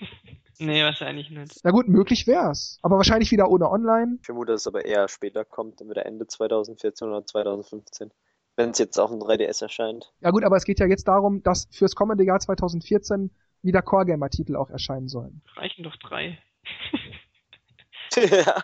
nee, 0.58 0.82
wahrscheinlich 0.82 1.30
nicht. 1.30 1.60
Na 1.64 1.70
gut, 1.70 1.88
möglich 1.88 2.26
wär's. 2.26 2.78
Aber 2.82 2.96
wahrscheinlich 2.96 3.30
wieder 3.30 3.50
ohne 3.50 3.70
Online. 3.70 4.18
Ich 4.20 4.26
vermute, 4.26 4.52
dass 4.52 4.62
es 4.62 4.66
aber 4.66 4.84
eher 4.84 5.08
später 5.08 5.44
kommt, 5.44 5.80
entweder 5.80 6.06
Ende 6.06 6.26
2014 6.26 7.08
oder 7.08 7.24
2015 7.24 8.10
wenn 8.56 8.70
es 8.70 8.78
jetzt 8.78 8.98
auf 8.98 9.10
dem 9.10 9.20
3DS 9.20 9.62
erscheint. 9.62 10.12
Ja 10.20 10.32
gut, 10.32 10.42
aber 10.42 10.56
es 10.56 10.64
geht 10.64 10.80
ja 10.80 10.86
jetzt 10.86 11.06
darum, 11.06 11.44
dass 11.44 11.68
fürs 11.70 11.94
kommende 11.94 12.24
Jahr 12.24 12.40
2014 12.40 13.30
wieder 13.62 13.82
Core 13.82 14.06
Gamer 14.06 14.30
Titel 14.30 14.56
auch 14.56 14.70
erscheinen 14.70 15.08
sollen. 15.08 15.42
Reichen 15.56 15.82
doch 15.82 15.96
drei. 15.96 16.38
ja. 18.16 18.62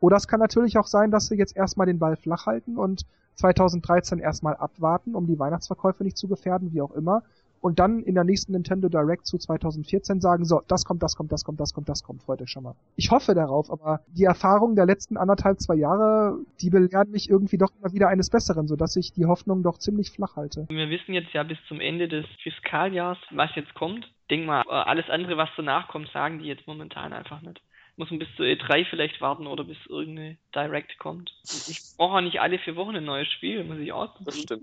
Oder 0.00 0.16
es 0.16 0.26
kann 0.26 0.40
natürlich 0.40 0.78
auch 0.78 0.86
sein, 0.86 1.10
dass 1.10 1.28
sie 1.28 1.36
jetzt 1.36 1.56
erstmal 1.56 1.86
den 1.86 1.98
Ball 1.98 2.16
flach 2.16 2.46
halten 2.46 2.76
und 2.76 3.06
2013 3.36 4.18
erstmal 4.18 4.56
abwarten, 4.56 5.14
um 5.14 5.26
die 5.26 5.38
Weihnachtsverkäufe 5.38 6.04
nicht 6.04 6.16
zu 6.16 6.28
gefährden, 6.28 6.72
wie 6.72 6.82
auch 6.82 6.90
immer, 6.90 7.22
und 7.62 7.78
dann 7.78 8.02
in 8.02 8.14
der 8.14 8.24
nächsten 8.24 8.52
Nintendo 8.52 8.88
Direct 8.88 9.24
zu 9.24 9.38
2014 9.38 10.20
sagen, 10.20 10.44
so, 10.44 10.60
das 10.66 10.84
kommt, 10.84 11.02
das 11.02 11.16
kommt, 11.16 11.30
das 11.32 11.44
kommt, 11.44 11.58
das 11.60 11.72
kommt, 11.72 11.88
das 11.88 12.02
kommt, 12.02 12.22
freut 12.22 12.42
euch 12.42 12.50
schon 12.50 12.64
mal. 12.64 12.74
Ich 12.96 13.10
hoffe 13.10 13.34
darauf, 13.34 13.70
aber 13.70 14.00
die 14.08 14.24
Erfahrungen 14.24 14.74
der 14.74 14.84
letzten 14.84 15.16
anderthalb, 15.16 15.60
zwei 15.60 15.76
Jahre, 15.76 16.38
die 16.60 16.70
belehren 16.70 17.10
mich 17.10 17.30
irgendwie 17.30 17.58
doch 17.58 17.70
immer 17.80 17.92
wieder 17.92 18.08
eines 18.08 18.30
Besseren, 18.30 18.66
sodass 18.66 18.96
ich 18.96 19.12
die 19.12 19.26
Hoffnung 19.26 19.62
doch 19.62 19.78
ziemlich 19.78 20.10
flach 20.10 20.36
halte. 20.36 20.66
Wir 20.68 20.90
wissen 20.90 21.14
jetzt 21.14 21.32
ja 21.32 21.44
bis 21.44 21.58
zum 21.68 21.80
Ende 21.80 22.08
des 22.08 22.26
Fiskaljahrs, 22.42 23.18
was 23.30 23.54
jetzt 23.54 23.74
kommt. 23.74 24.12
Denk 24.28 24.44
mal, 24.44 24.62
alles 24.62 25.08
andere, 25.08 25.36
was 25.36 25.50
danach 25.56 25.88
kommt, 25.88 26.08
sagen 26.08 26.40
die 26.40 26.46
jetzt 26.46 26.66
momentan 26.66 27.12
einfach 27.12 27.40
nicht 27.42 27.62
muss 27.96 28.10
man 28.10 28.20
bis 28.20 28.34
zur 28.36 28.46
E3 28.46 28.86
vielleicht 28.88 29.20
warten 29.20 29.46
oder 29.46 29.64
bis 29.64 29.76
irgendeine 29.86 30.38
Direct 30.54 30.98
kommt. 30.98 31.30
Ich 31.44 31.78
brauche 31.98 32.16
auch 32.16 32.20
nicht 32.22 32.40
alle 32.40 32.58
vier 32.58 32.74
Wochen 32.74 32.96
ein 32.96 33.04
neues 33.04 33.28
Spiel, 33.28 33.62
muss 33.64 33.78
ich 33.78 33.92
auch 33.92 34.18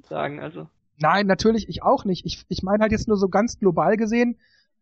sagen. 0.10 0.40
Also 0.40 0.68
Nein, 1.00 1.28
natürlich, 1.28 1.70
ich 1.70 1.82
auch 1.82 2.04
nicht. 2.04 2.26
Ich, 2.26 2.46
ich 2.50 2.62
meine 2.62 2.82
halt 2.82 2.92
jetzt 2.92 3.08
nur 3.08 3.18
so 3.18 3.30
ganz 3.30 3.58
global 3.58 3.96
gesehen, 3.96 4.38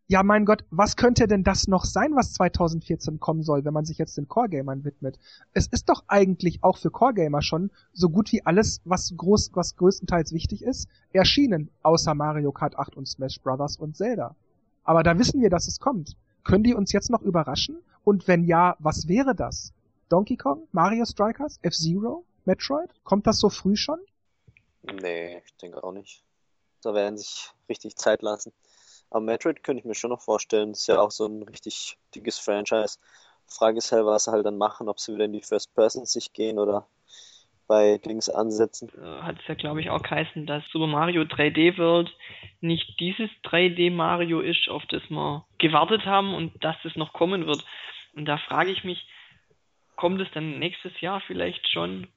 ja 0.08 0.22
mein 0.22 0.46
Gott, 0.46 0.64
was 0.70 0.96
könnte 0.96 1.26
denn 1.28 1.44
das 1.44 1.68
noch 1.68 1.84
sein, 1.84 2.16
was 2.16 2.32
2014 2.32 3.20
kommen 3.20 3.42
soll, 3.42 3.64
wenn 3.64 3.74
man 3.74 3.84
sich 3.84 3.98
jetzt 3.98 4.16
den 4.16 4.26
Core-Gamern 4.26 4.84
widmet? 4.84 5.18
Es 5.52 5.68
ist 5.68 5.88
doch 5.88 6.04
eigentlich 6.08 6.64
auch 6.64 6.78
für 6.78 6.90
Core-Gamer 6.90 7.42
schon 7.42 7.70
so 7.92 8.08
gut 8.08 8.32
wie 8.32 8.44
alles, 8.44 8.80
was 8.84 9.14
groß, 9.16 9.50
was 9.54 9.76
größtenteils 9.76 10.32
wichtig 10.32 10.62
ist, 10.62 10.88
erschienen, 11.12 11.70
außer 11.82 12.14
Mario 12.14 12.50
Kart 12.50 12.76
8 12.76 12.96
und 12.96 13.06
Smash 13.06 13.40
Brothers 13.40 13.76
und 13.76 13.96
Zelda. 13.96 14.34
Aber 14.82 15.02
da 15.02 15.18
wissen 15.18 15.40
wir, 15.40 15.50
dass 15.50 15.68
es 15.68 15.78
kommt. 15.78 16.16
Können 16.42 16.64
die 16.64 16.74
uns 16.74 16.92
jetzt 16.92 17.10
noch 17.10 17.22
überraschen? 17.22 17.76
Und 18.02 18.26
wenn 18.26 18.44
ja, 18.44 18.76
was 18.78 19.06
wäre 19.06 19.34
das? 19.34 19.72
Donkey 20.08 20.36
Kong? 20.36 20.66
Mario 20.72 21.04
Strikers? 21.04 21.58
F-Zero? 21.62 22.24
Metroid? 22.46 22.90
Kommt 23.04 23.26
das 23.26 23.38
so 23.38 23.50
früh 23.50 23.76
schon? 23.76 23.98
Nee, 24.82 25.42
ich 25.44 25.56
denke 25.56 25.82
auch 25.82 25.92
nicht. 25.92 26.22
Da 26.82 26.94
werden 26.94 27.18
sich 27.18 27.50
richtig 27.68 27.96
Zeit 27.96 28.22
lassen. 28.22 28.52
Aber 29.10 29.20
Metroid 29.20 29.62
könnte 29.62 29.80
ich 29.80 29.86
mir 29.86 29.94
schon 29.94 30.10
noch 30.10 30.20
vorstellen. 30.22 30.72
Das 30.72 30.80
ist 30.80 30.86
ja 30.86 31.00
auch 31.00 31.10
so 31.10 31.26
ein 31.26 31.42
richtig 31.42 31.98
dickes 32.14 32.38
Franchise. 32.38 32.98
Frage 33.46 33.78
ist 33.78 33.92
halt, 33.92 34.04
was 34.04 34.24
sie 34.24 34.32
halt 34.32 34.44
dann 34.44 34.58
machen, 34.58 34.88
ob 34.88 35.00
sie 35.00 35.14
wieder 35.14 35.24
in 35.24 35.32
die 35.32 35.42
First 35.42 35.74
Person 35.74 36.04
sich 36.04 36.32
gehen 36.32 36.58
oder 36.58 36.86
bei 37.66 37.98
Dings 37.98 38.28
ansetzen. 38.28 38.90
Äh, 38.96 39.22
Hat 39.22 39.38
es 39.40 39.46
ja, 39.46 39.54
glaube 39.54 39.80
ich, 39.80 39.90
auch 39.90 40.02
geheißen, 40.02 40.46
dass 40.46 40.64
Super 40.70 40.86
Mario 40.86 41.22
3D 41.22 41.78
World 41.78 42.10
nicht 42.60 42.98
dieses 42.98 43.30
3D 43.44 43.90
Mario 43.90 44.40
ist, 44.40 44.68
auf 44.68 44.84
das 44.86 45.02
wir 45.08 45.46
gewartet 45.58 46.04
haben 46.04 46.34
und 46.34 46.64
dass 46.64 46.76
es 46.84 46.96
noch 46.96 47.12
kommen 47.12 47.46
wird. 47.46 47.64
Und 48.14 48.24
da 48.24 48.38
frage 48.38 48.70
ich 48.70 48.84
mich, 48.84 49.06
kommt 49.96 50.20
es 50.20 50.28
dann 50.32 50.58
nächstes 50.58 50.98
Jahr 51.00 51.20
vielleicht 51.26 51.68
schon? 51.68 52.08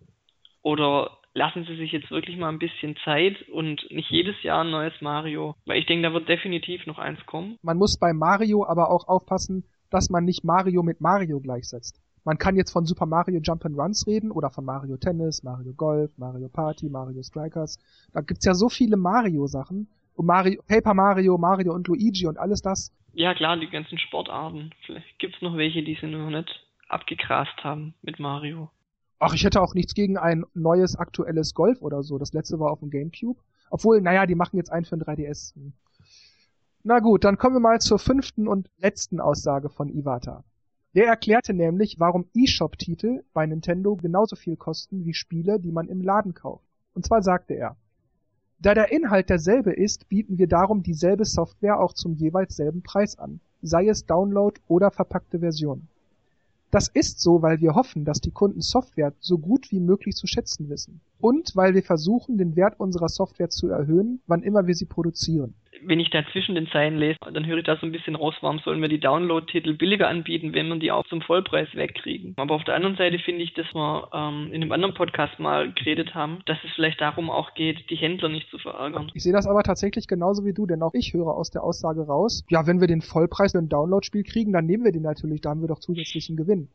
Oder 0.62 1.21
lassen 1.34 1.66
Sie 1.66 1.76
sich 1.76 1.92
jetzt 1.92 2.12
wirklich 2.12 2.38
mal 2.38 2.50
ein 2.50 2.60
bisschen 2.60 2.96
Zeit 3.04 3.42
und 3.50 3.90
nicht 3.90 4.10
jedes 4.10 4.42
Jahr 4.44 4.64
ein 4.64 4.72
neues 4.72 4.94
Mario. 5.02 5.56
Weil 5.66 5.80
ich 5.80 5.86
denke, 5.86 6.08
da 6.08 6.14
wird 6.14 6.30
definitiv 6.30 6.86
noch 6.86 7.00
eins 7.00 7.26
kommen. 7.26 7.58
Man 7.62 7.78
muss 7.78 7.98
bei 8.00 8.14
Mario 8.14 8.66
aber 8.66 8.92
auch 8.92 9.08
aufpassen, 9.08 9.64
dass 9.90 10.10
man 10.10 10.26
nicht 10.26 10.44
Mario 10.44 10.84
mit 10.84 11.02
Mario 11.02 11.40
gleichsetzt. 11.40 12.02
Man 12.24 12.38
kann 12.38 12.56
jetzt 12.56 12.72
von 12.72 12.86
Super 12.86 13.08
Mario 13.08 13.40
Jump 13.42 13.66
and 13.66 13.78
Runs 13.78 14.06
reden 14.06 14.32
oder 14.32 14.52
von 14.52 14.64
Mario 14.64 14.98
Tennis, 14.98 15.42
Mario 15.44 15.74
Golf, 15.74 16.12
Mario 16.18 16.50
Party, 16.50 16.88
Mario 16.88 17.24
Strikers. 17.24 17.80
Da 18.14 18.22
gibt's 18.22 18.46
ja 18.46 18.54
so 18.54 18.70
viele 18.70 18.96
Mario-Sachen. 18.96 19.88
Und 20.16 20.26
Mario, 20.28 20.62
Paper 20.68 20.94
Mario, 20.94 21.38
Mario 21.38 21.74
und 21.74 21.88
Luigi 21.88 22.28
und 22.28 22.38
alles 22.38 22.62
das. 22.62 22.94
Ja 23.14 23.34
klar, 23.34 23.58
die 23.58 23.70
ganzen 23.70 23.98
Sportarten. 23.98 24.72
Vielleicht 24.86 25.18
gibt's 25.18 25.42
noch 25.42 25.58
welche, 25.58 25.82
die 25.84 25.98
sie 26.00 26.08
noch 26.08 26.30
nicht 26.30 26.64
abgegrast 26.88 27.64
haben 27.64 27.96
mit 28.04 28.20
Mario. 28.20 28.70
Ach, 29.24 29.36
ich 29.36 29.44
hätte 29.44 29.62
auch 29.62 29.76
nichts 29.76 29.94
gegen 29.94 30.18
ein 30.18 30.46
neues 30.56 30.96
aktuelles 30.96 31.54
Golf 31.54 31.84
oder 31.84 32.02
so. 32.02 32.18
Das 32.18 32.34
letzte 32.34 32.60
war 32.60 32.72
auf 32.72 32.80
dem 32.80 32.90
Gamecube. 32.90 33.40
Obwohl, 33.70 34.02
naja, 34.02 34.26
die 34.26 34.34
machen 34.34 34.58
jetzt 34.58 34.72
einen 34.72 34.84
für 34.84 34.96
ein 34.96 35.04
3DS. 35.04 35.54
Na 36.82 36.98
gut, 36.98 37.24
dann 37.24 37.38
kommen 37.38 37.58
wir 37.58 37.60
mal 37.60 37.80
zur 37.80 38.00
fünften 38.00 38.48
und 38.48 38.68
letzten 38.80 39.20
Aussage 39.20 39.70
von 39.70 39.90
Iwata. 39.90 40.44
Der 40.96 41.06
erklärte 41.06 41.54
nämlich, 41.54 42.00
warum 42.00 42.26
eShop-Titel 42.34 43.24
bei 43.32 43.46
Nintendo 43.46 43.96
genauso 43.96 44.36
viel 44.36 44.58
kosten 44.58 45.06
wie 45.06 45.14
Spiele, 45.14 45.60
die 45.60 45.72
man 45.72 45.88
im 45.88 46.02
Laden 46.02 46.34
kauft. 46.34 46.66
Und 46.96 47.06
zwar 47.06 47.22
sagte 47.22 47.54
er, 47.54 47.76
da 48.58 48.74
der 48.74 48.92
Inhalt 48.92 49.30
derselbe 49.30 49.72
ist, 49.72 50.10
bieten 50.10 50.40
wir 50.40 50.48
darum 50.48 50.82
dieselbe 50.82 51.26
Software 51.26 51.80
auch 51.80 51.94
zum 51.94 52.16
jeweils 52.16 52.56
selben 52.56 52.82
Preis 52.82 53.20
an, 53.20 53.40
sei 53.62 53.88
es 53.88 54.08
Download 54.08 54.60
oder 54.68 54.90
verpackte 54.90 55.38
Version. 55.38 55.88
Das 56.72 56.88
ist 56.88 57.20
so, 57.20 57.42
weil 57.42 57.60
wir 57.60 57.76
hoffen, 57.76 58.06
dass 58.06 58.22
die 58.22 58.32
Kunden 58.32 58.62
Software 58.62 59.14
so 59.20 59.38
gut 59.38 59.72
wie 59.72 59.82
möglich 59.82 60.16
zu 60.16 60.26
schätzen 60.26 60.70
wissen. 60.70 61.02
Und 61.20 61.54
weil 61.56 61.74
wir 61.74 61.84
versuchen, 61.84 62.38
den 62.38 62.56
Wert 62.56 62.80
unserer 62.80 63.10
Software 63.10 63.50
zu 63.50 63.68
erhöhen, 63.68 64.22
wann 64.26 64.42
immer 64.42 64.66
wir 64.68 64.76
sie 64.76 64.86
produzieren 64.86 65.54
wenn 65.86 66.00
ich 66.00 66.10
da 66.10 66.24
zwischen 66.32 66.56
den 66.56 66.68
Zeilen 66.68 66.98
lese, 66.98 67.18
dann 67.34 67.46
höre 67.46 67.60
ich 67.60 67.66
da 67.66 67.78
so 67.78 67.86
ein 67.86 67.92
bisschen 67.92 68.16
raus, 68.16 68.36
warum 68.42 68.60
sollen 68.60 68.82
wir 68.82 68.90
die 68.90 69.00
Download-Titel 69.00 69.74
billiger 69.74 70.08
anbieten, 70.08 70.54
wenn 70.54 70.68
wir 70.68 70.78
die 70.78 70.92
auch 70.92 71.06
zum 71.08 71.22
Vollpreis 71.22 71.68
wegkriegen. 71.74 72.34
Aber 72.38 72.56
auf 72.56 72.64
der 72.64 72.76
anderen 72.76 72.96
Seite 72.96 73.20
finde 73.20 73.44
ich, 73.44 73.54
dass 73.54 73.68
wir 73.74 74.10
ähm, 74.14 74.50
in 74.52 74.62
einem 74.62 74.72
anderen 74.72 74.94
Podcast 74.94 75.40
mal 75.40 75.72
geredet 75.74 76.14
haben, 76.16 76.40
dass 76.46 76.58
es 76.64 76.72
vielleicht 76.76 77.02
darum 77.02 77.30
auch 77.30 77.54
geht, 77.54 77.90
die 77.90 77.96
Händler 77.96 78.30
nicht 78.30 78.50
zu 78.50 78.58
verärgern. 78.58 79.12
Ich 79.14 79.24
sehe 79.24 79.34
das 79.34 79.48
aber 79.48 79.64
tatsächlich 79.64 80.08
genauso 80.08 80.46
wie 80.46 80.54
du, 80.54 80.66
denn 80.66 80.82
auch 80.82 80.94
ich 80.94 81.14
höre 81.14 81.36
aus 81.36 81.50
der 81.50 81.64
Aussage 81.64 82.02
raus, 82.02 82.44
ja, 82.50 82.68
wenn 82.68 82.80
wir 82.80 82.88
den 82.88 83.02
Vollpreis 83.02 83.52
für 83.52 83.60
ein 83.60 83.70
Download-Spiel 83.70 84.24
kriegen, 84.24 84.54
dann 84.54 84.66
nehmen 84.66 84.84
wir 84.84 84.92
den 84.92 85.04
natürlich, 85.04 85.42
da 85.42 85.52
haben 85.52 85.62
wir 85.62 85.68
doch 85.68 85.80
zusätzlichen 85.80 86.36
Gewinn. 86.36 86.70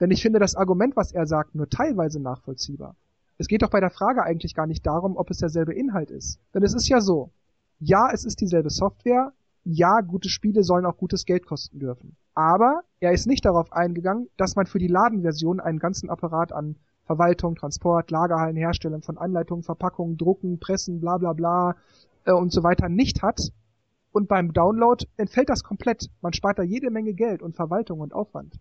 Denn 0.00 0.10
ich 0.10 0.22
finde 0.22 0.38
das 0.38 0.56
Argument, 0.56 0.96
was 0.96 1.12
er 1.12 1.26
sagt, 1.26 1.54
nur 1.54 1.68
teilweise 1.68 2.22
nachvollziehbar. 2.22 2.96
Es 3.38 3.48
geht 3.48 3.62
doch 3.62 3.70
bei 3.70 3.80
der 3.80 3.90
Frage 3.90 4.22
eigentlich 4.22 4.54
gar 4.54 4.66
nicht 4.66 4.86
darum, 4.86 5.16
ob 5.16 5.30
es 5.30 5.38
derselbe 5.38 5.74
Inhalt 5.74 6.10
ist. 6.10 6.40
Denn 6.54 6.62
es 6.62 6.74
ist 6.74 6.88
ja 6.88 7.00
so, 7.00 7.30
ja, 7.78 8.10
es 8.12 8.24
ist 8.24 8.40
dieselbe 8.40 8.70
Software, 8.70 9.32
ja, 9.64 10.00
gute 10.00 10.28
Spiele 10.28 10.62
sollen 10.62 10.86
auch 10.86 10.96
gutes 10.96 11.24
Geld 11.24 11.44
kosten 11.44 11.78
dürfen. 11.78 12.16
Aber 12.34 12.82
er 13.00 13.12
ist 13.12 13.26
nicht 13.26 13.44
darauf 13.44 13.72
eingegangen, 13.72 14.28
dass 14.36 14.56
man 14.56 14.66
für 14.66 14.78
die 14.78 14.88
Ladenversion 14.88 15.58
einen 15.58 15.78
ganzen 15.78 16.10
Apparat 16.10 16.52
an 16.52 16.76
Verwaltung, 17.04 17.54
Transport, 17.54 18.10
Lagerhallen, 18.10 18.56
Herstellung 18.56 19.02
von 19.02 19.16
Anleitungen, 19.16 19.62
Verpackungen, 19.62 20.16
Drucken, 20.16 20.58
Pressen, 20.58 21.00
bla 21.00 21.18
bla 21.18 21.32
bla 21.32 21.76
äh, 22.24 22.32
und 22.32 22.52
so 22.52 22.62
weiter 22.62 22.88
nicht 22.88 23.22
hat. 23.22 23.40
Und 24.12 24.28
beim 24.28 24.52
Download 24.52 25.04
entfällt 25.16 25.48
das 25.48 25.62
komplett. 25.62 26.10
Man 26.20 26.32
spart 26.32 26.58
da 26.58 26.62
jede 26.62 26.90
Menge 26.90 27.14
Geld 27.14 27.42
und 27.42 27.54
Verwaltung 27.54 28.00
und 28.00 28.12
Aufwand. 28.12 28.58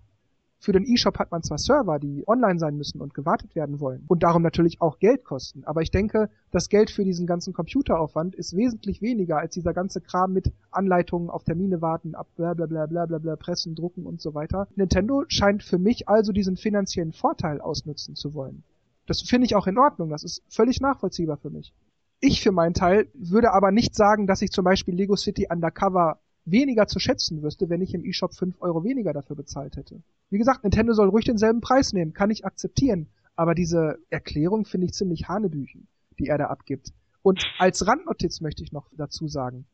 Für 0.59 0.71
den 0.71 0.85
E-Shop 0.85 1.19
hat 1.19 1.31
man 1.31 1.43
zwar 1.43 1.57
Server, 1.57 1.99
die 1.99 2.23
online 2.27 2.57
sein 2.57 2.75
müssen 2.75 2.99
und 2.99 3.13
gewartet 3.13 3.55
werden 3.55 3.79
wollen 3.79 4.03
und 4.07 4.23
darum 4.23 4.41
natürlich 4.41 4.81
auch 4.81 4.97
Geld 4.99 5.23
kosten, 5.23 5.63
aber 5.65 5.81
ich 5.81 5.91
denke, 5.91 6.29
das 6.51 6.69
Geld 6.69 6.89
für 6.89 7.03
diesen 7.03 7.27
ganzen 7.27 7.53
Computeraufwand 7.53 8.33
ist 8.33 8.55
wesentlich 8.55 9.01
weniger 9.01 9.37
als 9.37 9.53
dieser 9.53 9.73
ganze 9.73 10.01
Kram 10.01 10.33
mit 10.33 10.51
Anleitungen 10.71 11.29
auf 11.29 11.43
Termine 11.43 11.81
warten, 11.81 12.15
ab 12.15 12.27
bla 12.35 12.53
bla 12.53 12.65
bla 12.65 12.87
bla 12.87 13.05
bla, 13.05 13.17
bla 13.19 13.35
pressen, 13.35 13.75
drucken 13.75 14.05
und 14.05 14.21
so 14.21 14.33
weiter. 14.33 14.67
Nintendo 14.75 15.23
scheint 15.27 15.63
für 15.63 15.77
mich 15.77 16.09
also 16.09 16.31
diesen 16.31 16.57
finanziellen 16.57 17.13
Vorteil 17.13 17.61
ausnutzen 17.61 18.15
zu 18.15 18.33
wollen. 18.33 18.63
Das 19.05 19.21
finde 19.21 19.45
ich 19.45 19.55
auch 19.55 19.67
in 19.67 19.77
Ordnung, 19.77 20.09
das 20.09 20.23
ist 20.23 20.41
völlig 20.49 20.81
nachvollziehbar 20.81 21.37
für 21.37 21.51
mich. 21.51 21.73
Ich 22.21 22.41
für 22.41 22.51
meinen 22.51 22.73
Teil 22.73 23.07
würde 23.13 23.51
aber 23.51 23.71
nicht 23.71 23.93
sagen, 23.93 24.25
dass 24.25 24.41
ich 24.41 24.49
zum 24.49 24.65
Beispiel 24.65 24.95
Lego 24.95 25.15
City 25.15 25.47
Undercover 25.51 26.19
weniger 26.45 26.87
zu 26.87 26.99
schätzen 26.99 27.43
wüsste, 27.43 27.69
wenn 27.69 27.81
ich 27.81 27.93
im 27.93 28.05
eShop 28.05 28.33
5 28.33 28.61
Euro 28.61 28.83
weniger 28.83 29.13
dafür 29.13 29.35
bezahlt 29.35 29.75
hätte. 29.75 30.01
Wie 30.29 30.37
gesagt, 30.37 30.63
Nintendo 30.63 30.93
soll 30.93 31.09
ruhig 31.09 31.25
denselben 31.25 31.61
Preis 31.61 31.93
nehmen, 31.93 32.13
kann 32.13 32.31
ich 32.31 32.45
akzeptieren, 32.45 33.07
aber 33.35 33.55
diese 33.55 33.99
Erklärung 34.09 34.65
finde 34.65 34.85
ich 34.85 34.93
ziemlich 34.93 35.27
hanebüchen, 35.27 35.87
die 36.19 36.27
er 36.27 36.37
da 36.37 36.47
abgibt. 36.47 36.93
Und 37.21 37.43
als 37.59 37.87
Randnotiz 37.87 38.41
möchte 38.41 38.63
ich 38.63 38.71
noch 38.71 38.89
dazu 38.95 39.27
sagen, 39.27 39.65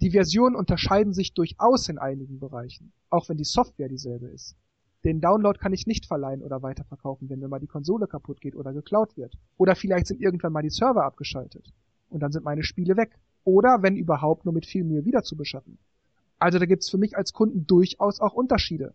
die 0.00 0.12
Versionen 0.12 0.56
unterscheiden 0.56 1.12
sich 1.12 1.34
durchaus 1.34 1.88
in 1.88 1.98
einigen 1.98 2.40
Bereichen, 2.40 2.92
auch 3.10 3.28
wenn 3.28 3.36
die 3.36 3.44
Software 3.44 3.88
dieselbe 3.88 4.28
ist. 4.28 4.56
Den 5.04 5.20
Download 5.20 5.58
kann 5.58 5.72
ich 5.72 5.86
nicht 5.86 6.06
verleihen 6.06 6.42
oder 6.42 6.62
weiterverkaufen, 6.62 7.28
wenn 7.30 7.38
mir 7.38 7.48
mal 7.48 7.58
die 7.58 7.66
Konsole 7.66 8.06
kaputt 8.06 8.40
geht 8.40 8.54
oder 8.54 8.72
geklaut 8.72 9.16
wird. 9.16 9.38
Oder 9.56 9.74
vielleicht 9.74 10.06
sind 10.06 10.20
irgendwann 10.20 10.52
mal 10.52 10.62
die 10.62 10.70
Server 10.70 11.04
abgeschaltet. 11.04 11.72
Und 12.10 12.20
dann 12.20 12.32
sind 12.32 12.44
meine 12.44 12.62
Spiele 12.62 12.96
weg. 12.96 13.18
Oder, 13.44 13.82
wenn 13.82 13.96
überhaupt, 13.96 14.44
nur 14.44 14.52
mit 14.52 14.66
viel 14.66 14.84
Mühe 14.84 15.04
wieder 15.04 15.22
zu 15.22 15.36
beschaffen. 15.36 15.78
Also 16.38 16.58
da 16.58 16.66
gibt's 16.66 16.90
für 16.90 16.98
mich 16.98 17.16
als 17.16 17.32
Kunden 17.32 17.66
durchaus 17.66 18.20
auch 18.20 18.34
Unterschiede, 18.34 18.94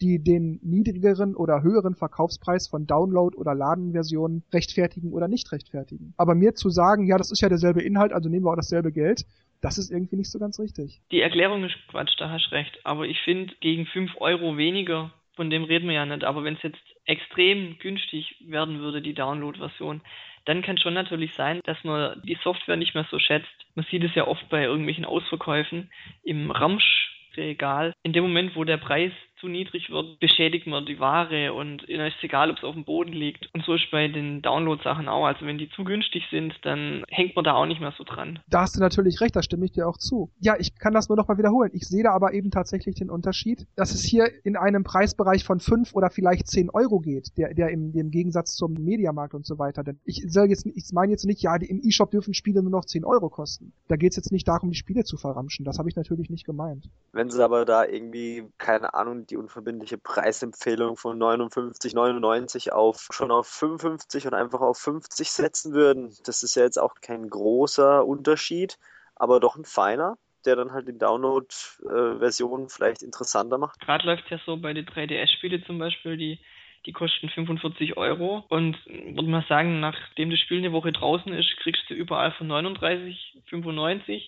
die 0.00 0.22
den 0.22 0.60
niedrigeren 0.62 1.34
oder 1.34 1.62
höheren 1.62 1.94
Verkaufspreis 1.94 2.68
von 2.68 2.86
Download- 2.86 3.36
oder 3.36 3.54
Ladenversionen 3.54 4.44
rechtfertigen 4.52 5.12
oder 5.12 5.28
nicht 5.28 5.50
rechtfertigen. 5.52 6.14
Aber 6.16 6.34
mir 6.34 6.54
zu 6.54 6.70
sagen, 6.70 7.06
ja, 7.06 7.16
das 7.16 7.30
ist 7.30 7.40
ja 7.40 7.48
derselbe 7.48 7.82
Inhalt, 7.82 8.12
also 8.12 8.28
nehmen 8.28 8.44
wir 8.44 8.52
auch 8.52 8.56
dasselbe 8.56 8.92
Geld, 8.92 9.24
das 9.62 9.78
ist 9.78 9.90
irgendwie 9.90 10.16
nicht 10.16 10.30
so 10.30 10.38
ganz 10.38 10.60
richtig. 10.60 11.00
Die 11.10 11.20
Erklärung 11.20 11.64
ist 11.64 11.76
Quatsch, 11.88 12.14
da 12.18 12.30
hast 12.30 12.52
recht. 12.52 12.78
Aber 12.84 13.06
ich 13.06 13.18
finde, 13.20 13.54
gegen 13.60 13.86
5 13.86 14.12
Euro 14.20 14.56
weniger, 14.56 15.12
von 15.34 15.50
dem 15.50 15.64
reden 15.64 15.88
wir 15.88 15.94
ja 15.94 16.06
nicht. 16.06 16.24
Aber 16.24 16.44
wenn 16.44 16.54
es 16.54 16.62
jetzt 16.62 16.78
extrem 17.04 17.78
günstig 17.78 18.36
werden 18.46 18.80
würde, 18.80 19.00
die 19.00 19.14
Download-Version, 19.14 20.02
dann 20.44 20.62
kann 20.62 20.78
schon 20.78 20.94
natürlich 20.94 21.34
sein, 21.34 21.60
dass 21.64 21.82
man 21.84 22.22
die 22.22 22.38
Software 22.42 22.76
nicht 22.76 22.94
mehr 22.94 23.06
so 23.10 23.18
schätzt. 23.18 23.66
Man 23.74 23.86
sieht 23.90 24.04
es 24.04 24.14
ja 24.14 24.26
oft 24.26 24.48
bei 24.48 24.64
irgendwelchen 24.64 25.04
Ausverkäufen 25.04 25.90
im 26.22 26.50
Ramschregal. 26.50 27.92
In 28.02 28.12
dem 28.12 28.24
Moment, 28.24 28.54
wo 28.54 28.64
der 28.64 28.76
Preis 28.76 29.12
zu 29.40 29.48
niedrig 29.48 29.90
wird, 29.90 30.18
beschädigt 30.20 30.66
man 30.66 30.86
die 30.86 30.98
Ware 30.98 31.52
und 31.52 31.82
ist 31.84 32.22
egal, 32.22 32.50
ob 32.50 32.58
es 32.58 32.64
auf 32.64 32.74
dem 32.74 32.84
Boden 32.84 33.12
liegt. 33.12 33.48
Und 33.54 33.64
so 33.64 33.74
ist 33.74 33.90
bei 33.90 34.08
den 34.08 34.42
Download-Sachen 34.42 35.08
auch. 35.08 35.26
Also 35.26 35.46
wenn 35.46 35.58
die 35.58 35.68
zu 35.70 35.84
günstig 35.84 36.24
sind, 36.30 36.54
dann 36.62 37.04
hängt 37.08 37.36
man 37.36 37.44
da 37.44 37.54
auch 37.54 37.66
nicht 37.66 37.80
mehr 37.80 37.92
so 37.96 38.04
dran. 38.04 38.38
Da 38.48 38.62
hast 38.62 38.76
du 38.76 38.80
natürlich 38.80 39.20
recht, 39.20 39.36
da 39.36 39.42
stimme 39.42 39.66
ich 39.66 39.72
dir 39.72 39.88
auch 39.88 39.98
zu. 39.98 40.30
Ja, 40.40 40.56
ich 40.58 40.78
kann 40.78 40.94
das 40.94 41.08
nur 41.08 41.16
noch 41.16 41.28
mal 41.28 41.38
wiederholen. 41.38 41.70
Ich 41.74 41.86
sehe 41.86 42.02
da 42.02 42.12
aber 42.12 42.32
eben 42.32 42.50
tatsächlich 42.50 42.94
den 42.96 43.10
Unterschied, 43.10 43.66
dass 43.76 43.92
es 43.92 44.02
hier 44.02 44.28
in 44.44 44.56
einem 44.56 44.84
Preisbereich 44.84 45.44
von 45.44 45.60
fünf 45.60 45.94
oder 45.94 46.10
vielleicht 46.10 46.48
zehn 46.48 46.70
Euro 46.70 47.00
geht, 47.00 47.36
der, 47.36 47.54
der 47.54 47.70
im, 47.70 47.92
im 47.94 48.10
Gegensatz 48.10 48.54
zum 48.54 48.74
Mediamarkt 48.74 49.34
und 49.34 49.46
so 49.46 49.58
weiter. 49.58 49.84
Denn 49.84 50.00
ich 50.04 50.24
soll 50.28 50.48
jetzt, 50.48 50.66
ich 50.66 50.92
meine 50.92 51.12
jetzt 51.12 51.24
nicht, 51.24 51.42
ja, 51.42 51.58
die, 51.58 51.66
im 51.66 51.80
E-Shop 51.82 52.10
dürfen 52.10 52.34
Spiele 52.34 52.62
nur 52.62 52.72
noch 52.72 52.84
zehn 52.84 53.04
Euro 53.04 53.28
kosten. 53.28 53.72
Da 53.88 53.96
geht 53.96 54.12
es 54.12 54.16
jetzt 54.16 54.32
nicht 54.32 54.48
darum, 54.48 54.70
die 54.70 54.76
Spiele 54.76 55.04
zu 55.04 55.16
verramschen. 55.16 55.64
Das 55.64 55.78
habe 55.78 55.88
ich 55.88 55.96
natürlich 55.96 56.30
nicht 56.30 56.44
gemeint. 56.44 56.88
Wenn 57.12 57.30
sie 57.30 57.42
aber 57.42 57.64
da 57.64 57.84
irgendwie, 57.84 58.44
keine 58.58 58.94
Ahnung, 58.94 59.25
die 59.26 59.36
unverbindliche 59.36 59.98
Preisempfehlung 59.98 60.96
von 60.96 61.18
59,99 61.18 62.70
auf 62.70 63.08
schon 63.10 63.30
auf 63.30 63.46
55 63.46 64.26
und 64.26 64.34
einfach 64.34 64.60
auf 64.60 64.78
50 64.78 65.30
setzen 65.30 65.74
würden, 65.74 66.16
das 66.24 66.42
ist 66.42 66.56
ja 66.56 66.62
jetzt 66.62 66.78
auch 66.78 66.94
kein 67.00 67.28
großer 67.28 68.06
Unterschied, 68.06 68.78
aber 69.14 69.40
doch 69.40 69.56
ein 69.56 69.64
feiner 69.64 70.16
der 70.46 70.56
dann 70.56 70.72
halt 70.72 70.88
die 70.88 70.96
Download-Version 70.96 72.68
vielleicht 72.68 73.02
interessanter 73.02 73.58
macht. 73.58 73.80
Gerade 73.80 74.06
läuft 74.06 74.30
ja 74.30 74.38
so 74.46 74.56
bei 74.56 74.72
den 74.72 74.86
3DS-Spiele 74.86 75.62
zum 75.64 75.78
Beispiel, 75.78 76.16
die, 76.16 76.38
die 76.86 76.92
kosten 76.92 77.28
45 77.28 77.96
Euro 77.96 78.44
und 78.48 78.78
würde 78.86 79.28
man 79.28 79.44
sagen, 79.48 79.80
nachdem 79.80 80.30
das 80.30 80.40
Spiel 80.40 80.58
eine 80.58 80.72
Woche 80.72 80.92
draußen 80.92 81.32
ist, 81.32 81.56
kriegst 81.58 81.82
du 81.90 81.94
überall 81.94 82.32
von 82.32 82.48
39,95 82.48 84.22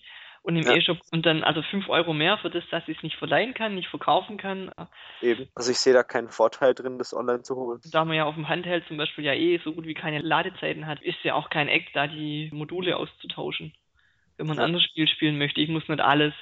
und 0.49 0.57
im 0.57 0.65
ja. 0.65 0.77
E-Shop 0.77 0.99
und 1.13 1.27
dann 1.27 1.45
also 1.45 1.61
5 1.61 1.91
Euro 1.91 2.15
mehr 2.15 2.39
für 2.39 2.49
das, 2.49 2.65
dass 2.71 2.83
ich 2.89 2.97
es 2.97 3.03
nicht 3.03 3.17
verleihen 3.17 3.53
kann, 3.53 3.75
nicht 3.75 3.89
verkaufen 3.89 4.39
kann. 4.39 4.71
Eben. 5.21 5.47
Also 5.55 5.71
ich 5.71 5.79
sehe 5.79 5.93
da 5.93 6.03
keinen 6.03 6.31
Vorteil 6.31 6.73
drin, 6.73 6.97
das 6.97 7.13
online 7.13 7.43
zu 7.43 7.55
holen. 7.55 7.81
Da 7.93 8.07
man 8.07 8.17
ja 8.17 8.25
auf 8.25 8.35
dem 8.35 8.49
Handheld 8.49 8.87
zum 8.89 8.97
Beispiel 8.97 9.25
ja 9.25 9.35
eh 9.35 9.61
so 9.63 9.75
gut 9.75 9.85
wie 9.85 9.93
keine 9.93 10.21
Ladezeiten 10.21 10.87
hat, 10.87 11.03
ist 11.03 11.23
ja 11.23 11.35
auch 11.35 11.51
kein 11.51 11.69
Eck, 11.69 11.89
da 11.93 12.07
die 12.07 12.49
Module 12.51 12.97
auszutauschen. 12.97 13.75
Wenn 14.39 14.47
man 14.47 14.59
ein 14.59 14.65
anderes 14.65 14.85
Spiel 14.85 15.07
spielen 15.07 15.37
möchte, 15.37 15.61
ich 15.61 15.69
muss 15.69 15.87
nicht 15.87 16.01
alles 16.01 16.33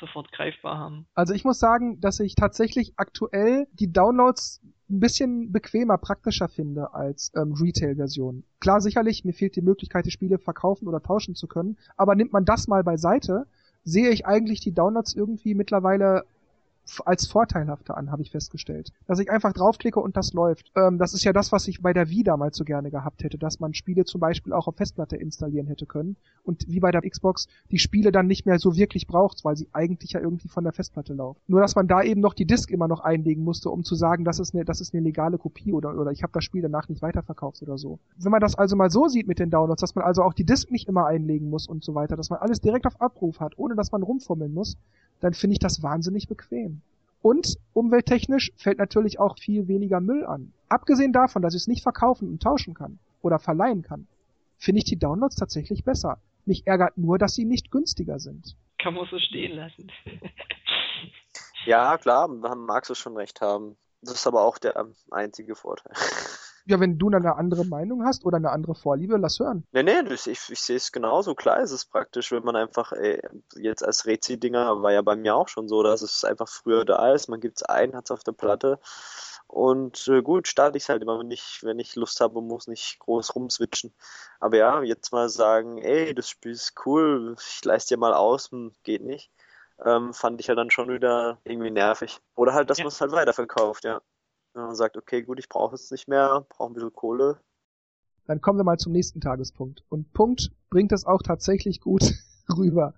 sofort 0.00 0.32
greifbar 0.32 0.78
haben. 0.78 1.06
Also 1.14 1.32
ich 1.32 1.44
muss 1.44 1.60
sagen, 1.60 2.00
dass 2.00 2.18
ich 2.18 2.34
tatsächlich 2.34 2.94
aktuell 2.96 3.68
die 3.72 3.92
Downloads 3.92 4.60
ein 4.88 5.00
bisschen 5.00 5.52
bequemer, 5.52 5.98
praktischer 5.98 6.48
finde 6.48 6.94
als 6.94 7.32
ähm, 7.34 7.52
Retail-Version. 7.54 8.44
Klar, 8.60 8.80
sicherlich, 8.80 9.24
mir 9.24 9.32
fehlt 9.32 9.56
die 9.56 9.62
Möglichkeit, 9.62 10.06
die 10.06 10.10
Spiele 10.10 10.38
verkaufen 10.38 10.86
oder 10.86 11.02
tauschen 11.02 11.34
zu 11.34 11.46
können, 11.46 11.76
aber 11.96 12.14
nimmt 12.14 12.32
man 12.32 12.44
das 12.44 12.68
mal 12.68 12.84
beiseite, 12.84 13.46
sehe 13.84 14.10
ich 14.10 14.26
eigentlich 14.26 14.60
die 14.60 14.72
Downloads 14.72 15.14
irgendwie 15.14 15.54
mittlerweile 15.54 16.24
als 17.04 17.26
vorteilhafter 17.26 17.96
an, 17.96 18.10
habe 18.10 18.22
ich 18.22 18.30
festgestellt. 18.30 18.92
Dass 19.06 19.18
ich 19.18 19.30
einfach 19.30 19.52
draufklicke 19.52 20.00
und 20.00 20.16
das 20.16 20.32
läuft. 20.32 20.70
Ähm, 20.76 20.98
das 20.98 21.14
ist 21.14 21.24
ja 21.24 21.32
das, 21.32 21.52
was 21.52 21.68
ich 21.68 21.82
bei 21.82 21.92
der 21.92 22.08
Wii 22.08 22.22
damals 22.22 22.56
so 22.56 22.64
gerne 22.64 22.90
gehabt 22.90 23.24
hätte, 23.24 23.38
dass 23.38 23.60
man 23.60 23.74
Spiele 23.74 24.04
zum 24.04 24.20
Beispiel 24.20 24.52
auch 24.52 24.68
auf 24.68 24.76
Festplatte 24.76 25.16
installieren 25.16 25.66
hätte 25.66 25.86
können 25.86 26.16
und 26.44 26.66
wie 26.68 26.80
bei 26.80 26.90
der 26.90 27.02
Xbox 27.02 27.48
die 27.70 27.78
Spiele 27.78 28.12
dann 28.12 28.26
nicht 28.26 28.46
mehr 28.46 28.58
so 28.58 28.76
wirklich 28.76 29.06
braucht, 29.06 29.44
weil 29.44 29.56
sie 29.56 29.68
eigentlich 29.72 30.12
ja 30.12 30.20
irgendwie 30.20 30.48
von 30.48 30.64
der 30.64 30.72
Festplatte 30.72 31.14
laufen. 31.14 31.40
Nur 31.46 31.60
dass 31.60 31.74
man 31.74 31.88
da 31.88 32.02
eben 32.02 32.20
noch 32.20 32.34
die 32.34 32.46
Disk 32.46 32.70
immer 32.70 32.88
noch 32.88 33.00
einlegen 33.00 33.44
musste, 33.44 33.70
um 33.70 33.84
zu 33.84 33.94
sagen, 33.94 34.24
das 34.24 34.38
ist 34.38 34.54
eine, 34.54 34.64
das 34.64 34.80
ist 34.80 34.94
eine 34.94 35.02
legale 35.02 35.38
Kopie 35.38 35.72
oder, 35.72 35.98
oder 35.98 36.12
ich 36.12 36.22
habe 36.22 36.32
das 36.32 36.44
Spiel 36.44 36.62
danach 36.62 36.88
nicht 36.88 37.02
weiterverkauft 37.02 37.62
oder 37.62 37.78
so. 37.78 37.98
Wenn 38.18 38.32
man 38.32 38.40
das 38.40 38.54
also 38.56 38.76
mal 38.76 38.90
so 38.90 39.08
sieht 39.08 39.26
mit 39.26 39.38
den 39.38 39.50
Downloads, 39.50 39.80
dass 39.80 39.94
man 39.94 40.04
also 40.04 40.22
auch 40.22 40.34
die 40.34 40.44
Disk 40.44 40.70
nicht 40.70 40.88
immer 40.88 41.06
einlegen 41.06 41.50
muss 41.50 41.66
und 41.66 41.84
so 41.84 41.94
weiter, 41.94 42.16
dass 42.16 42.30
man 42.30 42.38
alles 42.38 42.60
direkt 42.60 42.86
auf 42.86 43.00
Abruf 43.00 43.40
hat, 43.40 43.58
ohne 43.58 43.74
dass 43.74 43.92
man 43.92 44.02
rumfummeln 44.02 44.52
muss, 44.52 44.76
dann 45.20 45.34
finde 45.34 45.54
ich 45.54 45.58
das 45.58 45.82
wahnsinnig 45.82 46.28
bequem. 46.28 46.75
Und 47.26 47.58
umwelttechnisch 47.72 48.52
fällt 48.56 48.78
natürlich 48.78 49.18
auch 49.18 49.36
viel 49.36 49.66
weniger 49.66 49.98
Müll 49.98 50.24
an. 50.24 50.52
Abgesehen 50.68 51.12
davon, 51.12 51.42
dass 51.42 51.54
ich 51.54 51.62
es 51.62 51.66
nicht 51.66 51.82
verkaufen 51.82 52.28
und 52.28 52.40
tauschen 52.40 52.72
kann 52.72 53.00
oder 53.20 53.40
verleihen 53.40 53.82
kann, 53.82 54.06
finde 54.58 54.78
ich 54.78 54.84
die 54.84 54.96
Downloads 54.96 55.34
tatsächlich 55.34 55.82
besser. 55.82 56.20
Mich 56.44 56.68
ärgert 56.68 56.96
nur, 56.96 57.18
dass 57.18 57.34
sie 57.34 57.44
nicht 57.44 57.72
günstiger 57.72 58.20
sind. 58.20 58.54
Kann 58.78 58.94
man 58.94 59.08
so 59.10 59.18
stehen 59.18 59.56
lassen. 59.56 59.90
ja, 61.66 61.98
klar, 61.98 62.28
magst 62.28 62.90
du 62.90 62.94
schon 62.94 63.16
recht 63.16 63.40
haben. 63.40 63.76
Das 64.02 64.14
ist 64.14 64.28
aber 64.28 64.44
auch 64.44 64.58
der 64.58 64.86
einzige 65.10 65.56
Vorteil. 65.56 65.94
Ja, 66.66 66.80
wenn 66.80 66.98
du 66.98 67.08
eine 67.08 67.36
andere 67.36 67.64
Meinung 67.64 68.04
hast 68.04 68.24
oder 68.24 68.36
eine 68.36 68.50
andere 68.50 68.74
Vorliebe, 68.74 69.16
lass 69.16 69.38
hören. 69.38 69.64
Nee, 69.72 69.84
nee, 69.84 70.00
ich, 70.12 70.26
ich, 70.26 70.50
ich 70.50 70.60
sehe 70.60 70.76
es 70.76 70.90
genauso. 70.90 71.34
Klar 71.34 71.60
ist 71.60 71.70
es 71.70 71.84
praktisch, 71.84 72.32
wenn 72.32 72.42
man 72.42 72.56
einfach, 72.56 72.92
ey, 72.92 73.20
jetzt 73.54 73.84
als 73.84 74.06
Rezi-Dinger 74.06 74.82
war 74.82 74.92
ja 74.92 75.02
bei 75.02 75.14
mir 75.14 75.36
auch 75.36 75.48
schon 75.48 75.68
so, 75.68 75.82
dass 75.82 76.02
es 76.02 76.24
einfach 76.24 76.48
früher 76.48 76.84
da 76.84 77.12
ist, 77.12 77.28
man 77.28 77.40
gibt 77.40 77.58
es 77.58 77.62
ein, 77.62 77.94
hat 77.94 78.06
es 78.06 78.10
auf 78.10 78.24
der 78.24 78.32
Platte 78.32 78.80
und 79.46 80.08
äh, 80.08 80.22
gut, 80.22 80.48
starte 80.48 80.76
ich 80.76 80.84
es 80.84 80.88
halt 80.88 81.02
immer, 81.02 81.18
wenn 81.18 81.30
ich, 81.30 81.60
wenn 81.62 81.78
ich 81.78 81.94
Lust 81.94 82.20
habe 82.20 82.38
und 82.38 82.48
muss 82.48 82.66
nicht 82.66 82.98
groß 82.98 83.34
rumswitchen. 83.34 83.94
Aber 84.40 84.56
ja, 84.56 84.82
jetzt 84.82 85.12
mal 85.12 85.28
sagen, 85.28 85.78
ey, 85.78 86.14
das 86.14 86.28
Spiel 86.28 86.52
ist 86.52 86.74
cool, 86.84 87.36
ich 87.38 87.64
leiste 87.64 87.94
dir 87.94 87.98
mal 88.00 88.12
aus, 88.12 88.50
hm, 88.50 88.72
geht 88.82 89.02
nicht. 89.02 89.30
Ähm, 89.84 90.14
fand 90.14 90.40
ich 90.40 90.48
ja 90.48 90.54
dann 90.54 90.70
schon 90.70 90.88
wieder 90.88 91.38
irgendwie 91.44 91.70
nervig. 91.70 92.18
Oder 92.34 92.54
halt, 92.54 92.70
dass 92.70 92.78
ja. 92.78 92.84
man 92.84 92.88
es 92.88 93.00
halt 93.00 93.12
weiterverkauft, 93.12 93.84
ja. 93.84 94.00
Wenn 94.56 94.64
man 94.64 94.74
sagt, 94.74 94.96
okay, 94.96 95.22
gut, 95.22 95.38
ich 95.38 95.50
brauche 95.50 95.74
es 95.74 95.90
nicht 95.90 96.08
mehr, 96.08 96.46
brauche 96.48 96.70
ein 96.70 96.72
bisschen 96.72 96.94
Kohle. 96.94 97.38
Dann 98.26 98.40
kommen 98.40 98.58
wir 98.58 98.64
mal 98.64 98.78
zum 98.78 98.92
nächsten 98.92 99.20
Tagespunkt. 99.20 99.84
Und 99.90 100.14
Punkt 100.14 100.50
bringt 100.70 100.92
das 100.92 101.04
auch 101.04 101.20
tatsächlich 101.20 101.82
gut 101.82 102.14
rüber. 102.56 102.94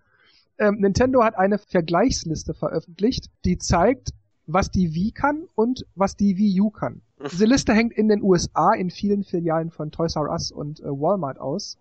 Ähm, 0.59 0.77
Nintendo 0.79 1.25
hat 1.25 1.37
eine 1.37 1.59
Vergleichsliste 1.59 2.55
veröffentlicht, 2.55 3.29
die 3.45 3.59
zeigt, 3.59 4.11
was 4.47 4.71
die 4.71 4.95
Wii 4.95 5.11
kann 5.11 5.49
und 5.57 5.85
was 5.97 6.17
die 6.17 6.39
Wii 6.39 6.61
U 6.61 6.71
kann. 6.71 7.03
Diese 7.29 7.45
Liste 7.45 7.75
hängt 7.75 7.93
in 7.93 8.09
den 8.09 8.23
USA 8.23 8.73
in 8.73 8.91
vielen 8.91 9.25
Filialen 9.25 9.71
von 9.71 9.91
Toys 9.91 10.15
R 10.15 10.31
Us 10.31 10.53
und 10.53 10.79
äh, 10.79 10.85
Walmart 10.85 11.41
aus. 11.41 11.77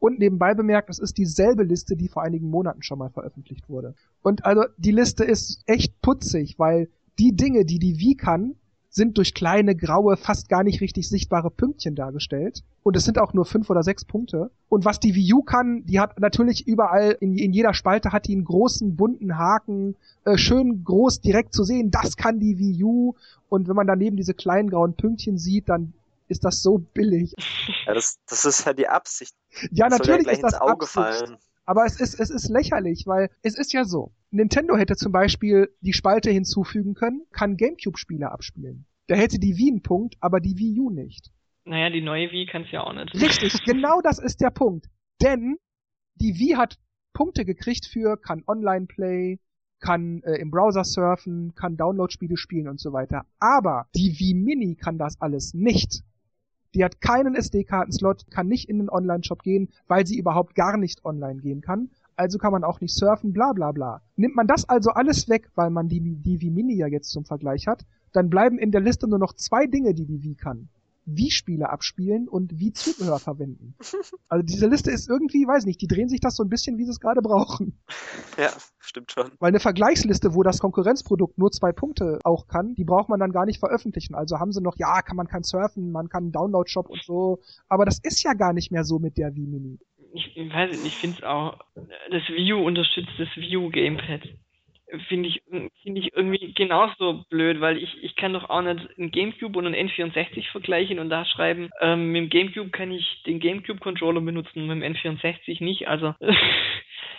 Und 0.00 0.18
nebenbei 0.18 0.54
bemerkt, 0.54 0.90
es 0.90 0.98
ist 0.98 1.16
dieselbe 1.16 1.62
Liste, 1.62 1.94
die 1.94 2.08
vor 2.08 2.24
einigen 2.24 2.50
Monaten 2.50 2.82
schon 2.82 2.98
mal 2.98 3.10
veröffentlicht 3.10 3.68
wurde. 3.68 3.94
Und 4.20 4.44
also 4.44 4.64
die 4.78 4.90
Liste 4.90 5.22
ist 5.22 5.62
echt 5.66 6.02
putzig, 6.02 6.58
weil 6.58 6.90
die 7.20 7.36
Dinge, 7.36 7.64
die 7.64 7.78
die 7.78 8.00
Wii 8.00 8.16
kann, 8.16 8.56
sind 8.92 9.16
durch 9.16 9.32
kleine, 9.32 9.74
graue, 9.74 10.18
fast 10.18 10.50
gar 10.50 10.62
nicht 10.62 10.82
richtig 10.82 11.08
sichtbare 11.08 11.50
Pünktchen 11.50 11.94
dargestellt. 11.94 12.62
Und 12.82 12.94
es 12.94 13.04
sind 13.04 13.18
auch 13.18 13.32
nur 13.32 13.46
fünf 13.46 13.70
oder 13.70 13.82
sechs 13.82 14.04
Punkte. 14.04 14.50
Und 14.68 14.84
was 14.84 15.00
die 15.00 15.14
Wii 15.14 15.32
U 15.32 15.42
kann, 15.42 15.84
die 15.86 15.98
hat 15.98 16.20
natürlich 16.20 16.66
überall, 16.68 17.16
in, 17.18 17.38
in 17.38 17.54
jeder 17.54 17.72
Spalte 17.72 18.12
hat 18.12 18.26
die 18.26 18.34
einen 18.34 18.44
großen, 18.44 18.94
bunten 18.94 19.38
Haken, 19.38 19.96
äh, 20.26 20.36
schön 20.36 20.84
groß 20.84 21.22
direkt 21.22 21.54
zu 21.54 21.64
sehen, 21.64 21.90
das 21.90 22.18
kann 22.18 22.38
die 22.38 22.58
Wii 22.58 22.84
U. 22.84 23.14
Und 23.48 23.66
wenn 23.66 23.76
man 23.76 23.86
daneben 23.86 24.18
diese 24.18 24.34
kleinen 24.34 24.68
grauen 24.68 24.92
Pünktchen 24.92 25.38
sieht, 25.38 25.70
dann 25.70 25.94
ist 26.28 26.44
das 26.44 26.62
so 26.62 26.78
billig. 26.78 27.32
Ja, 27.86 27.94
das, 27.94 28.18
das 28.28 28.44
ist 28.44 28.66
ja 28.66 28.74
die 28.74 28.88
Absicht. 28.88 29.34
Ja, 29.70 29.88
das 29.88 30.00
natürlich 30.00 30.26
ja 30.26 30.32
ist 30.32 30.42
das 30.42 30.60
Auge 30.60 30.84
Absicht. 30.84 30.92
Fallen. 30.92 31.38
Aber 31.64 31.86
es 31.86 31.98
ist, 31.98 32.20
es 32.20 32.28
ist 32.28 32.50
lächerlich, 32.50 33.06
weil 33.06 33.30
es 33.42 33.56
ist 33.56 33.72
ja 33.72 33.84
so. 33.84 34.10
Nintendo 34.32 34.76
hätte 34.76 34.96
zum 34.96 35.12
Beispiel 35.12 35.68
die 35.82 35.92
Spalte 35.92 36.30
hinzufügen 36.30 36.94
können, 36.94 37.22
kann 37.32 37.56
Gamecube-Spiele 37.56 38.30
abspielen. 38.30 38.86
Da 39.06 39.14
hätte 39.14 39.38
die 39.38 39.58
Wii 39.58 39.70
einen 39.70 39.82
Punkt, 39.82 40.16
aber 40.20 40.40
die 40.40 40.56
Wii 40.56 40.80
U 40.80 40.90
nicht. 40.90 41.30
Naja, 41.64 41.90
die 41.90 42.00
neue 42.00 42.32
Wii 42.32 42.46
kann 42.46 42.62
es 42.62 42.72
ja 42.72 42.82
auch 42.82 42.94
nicht. 42.94 43.14
Richtig, 43.14 43.62
genau 43.64 44.00
das 44.00 44.18
ist 44.18 44.40
der 44.40 44.50
Punkt. 44.50 44.86
Denn 45.22 45.58
die 46.14 46.38
Wii 46.38 46.56
hat 46.56 46.78
Punkte 47.12 47.44
gekriegt 47.44 47.86
für 47.86 48.16
kann 48.16 48.42
Online-Play, 48.46 49.38
kann 49.80 50.22
äh, 50.22 50.36
im 50.36 50.50
Browser 50.50 50.84
surfen, 50.84 51.54
kann 51.54 51.76
Download-Spiele 51.76 52.38
spielen 52.38 52.68
und 52.68 52.80
so 52.80 52.92
weiter. 52.92 53.26
Aber 53.38 53.86
die 53.94 54.18
Wii 54.18 54.34
Mini 54.34 54.76
kann 54.76 54.96
das 54.96 55.20
alles 55.20 55.52
nicht. 55.52 56.02
Die 56.74 56.84
hat 56.84 57.02
keinen 57.02 57.34
SD-Karten-Slot, 57.34 58.30
kann 58.30 58.48
nicht 58.48 58.68
in 58.70 58.78
den 58.78 58.88
Online-Shop 58.88 59.42
gehen, 59.42 59.68
weil 59.88 60.06
sie 60.06 60.18
überhaupt 60.18 60.54
gar 60.54 60.78
nicht 60.78 61.04
online 61.04 61.42
gehen 61.42 61.60
kann. 61.60 61.90
Also 62.16 62.38
kann 62.38 62.52
man 62.52 62.64
auch 62.64 62.80
nicht 62.80 62.94
surfen, 62.94 63.32
bla 63.32 63.52
bla 63.52 63.72
bla. 63.72 64.02
Nimmt 64.16 64.36
man 64.36 64.46
das 64.46 64.68
also 64.68 64.90
alles 64.90 65.28
weg, 65.28 65.50
weil 65.54 65.70
man 65.70 65.88
die, 65.88 66.00
die 66.00 66.40
Wii 66.40 66.50
Mini 66.50 66.76
ja 66.76 66.86
jetzt 66.86 67.10
zum 67.10 67.24
Vergleich 67.24 67.66
hat, 67.66 67.84
dann 68.12 68.30
bleiben 68.30 68.58
in 68.58 68.72
der 68.72 68.80
Liste 68.80 69.08
nur 69.08 69.18
noch 69.18 69.32
zwei 69.34 69.66
Dinge, 69.66 69.94
die 69.94 70.06
die 70.06 70.22
Wii 70.22 70.34
kann. 70.34 70.68
Wii-Spiele 71.04 71.68
abspielen 71.68 72.28
und 72.28 72.58
Wii-Zubehör 72.58 73.18
verwenden. 73.18 73.74
Also 74.28 74.46
diese 74.46 74.66
Liste 74.66 74.90
ist 74.90 75.10
irgendwie, 75.10 75.46
weiß 75.46 75.66
nicht, 75.66 75.82
die 75.82 75.86
drehen 75.86 76.08
sich 76.08 76.20
das 76.20 76.36
so 76.36 76.42
ein 76.42 76.48
bisschen, 76.48 76.78
wie 76.78 76.84
sie 76.84 76.90
es 76.90 77.00
gerade 77.00 77.20
brauchen. 77.20 77.78
Ja, 78.38 78.50
stimmt 78.78 79.12
schon. 79.12 79.30
Weil 79.40 79.48
eine 79.48 79.60
Vergleichsliste, 79.60 80.34
wo 80.34 80.42
das 80.42 80.58
Konkurrenzprodukt 80.58 81.36
nur 81.36 81.50
zwei 81.50 81.72
Punkte 81.72 82.18
auch 82.24 82.46
kann, 82.46 82.74
die 82.74 82.84
braucht 82.84 83.10
man 83.10 83.20
dann 83.20 83.32
gar 83.32 83.44
nicht 83.44 83.58
veröffentlichen. 83.58 84.14
Also 84.14 84.38
haben 84.38 84.52
sie 84.52 84.62
noch, 84.62 84.76
ja, 84.78 85.02
kann 85.02 85.16
man 85.16 85.28
kein 85.28 85.42
surfen, 85.42 85.92
man 85.92 86.08
kann 86.08 86.24
einen 86.24 86.32
Download-Shop 86.32 86.88
und 86.88 87.02
so. 87.04 87.40
Aber 87.68 87.84
das 87.84 87.98
ist 88.02 88.22
ja 88.22 88.32
gar 88.32 88.54
nicht 88.54 88.72
mehr 88.72 88.84
so 88.84 88.98
mit 88.98 89.18
der 89.18 89.34
Wii 89.34 89.46
Mini. 89.46 89.78
Ich, 90.14 90.36
weiß 90.36 90.70
nicht, 90.72 90.84
ich 90.84 90.96
finde 90.98 91.18
es 91.18 91.24
auch, 91.24 91.58
das 92.10 92.22
U 92.30 92.64
unterstützt 92.64 93.12
das 93.18 93.28
U 93.36 93.70
Gamepad 93.70 94.22
finde 95.08 95.28
ich, 95.28 95.42
finde 95.82 96.00
ich 96.00 96.12
irgendwie 96.14 96.52
genauso 96.54 97.24
blöd, 97.30 97.60
weil 97.60 97.78
ich, 97.78 98.02
ich 98.02 98.16
kann 98.16 98.32
doch 98.32 98.50
auch 98.50 98.62
nicht 98.62 98.88
ein 98.98 99.10
Gamecube 99.10 99.58
und 99.58 99.66
ein 99.66 99.88
N64 99.88 100.50
vergleichen 100.50 100.98
und 100.98 101.10
da 101.10 101.24
schreiben, 101.24 101.70
ähm, 101.80 102.12
mit 102.12 102.22
dem 102.22 102.30
Gamecube 102.30 102.70
kann 102.70 102.92
ich 102.92 103.22
den 103.26 103.40
Gamecube-Controller 103.40 104.20
benutzen, 104.20 104.66
mit 104.66 104.82
dem 104.82 104.94
N64 104.94 105.62
nicht, 105.62 105.88
also. 105.88 106.14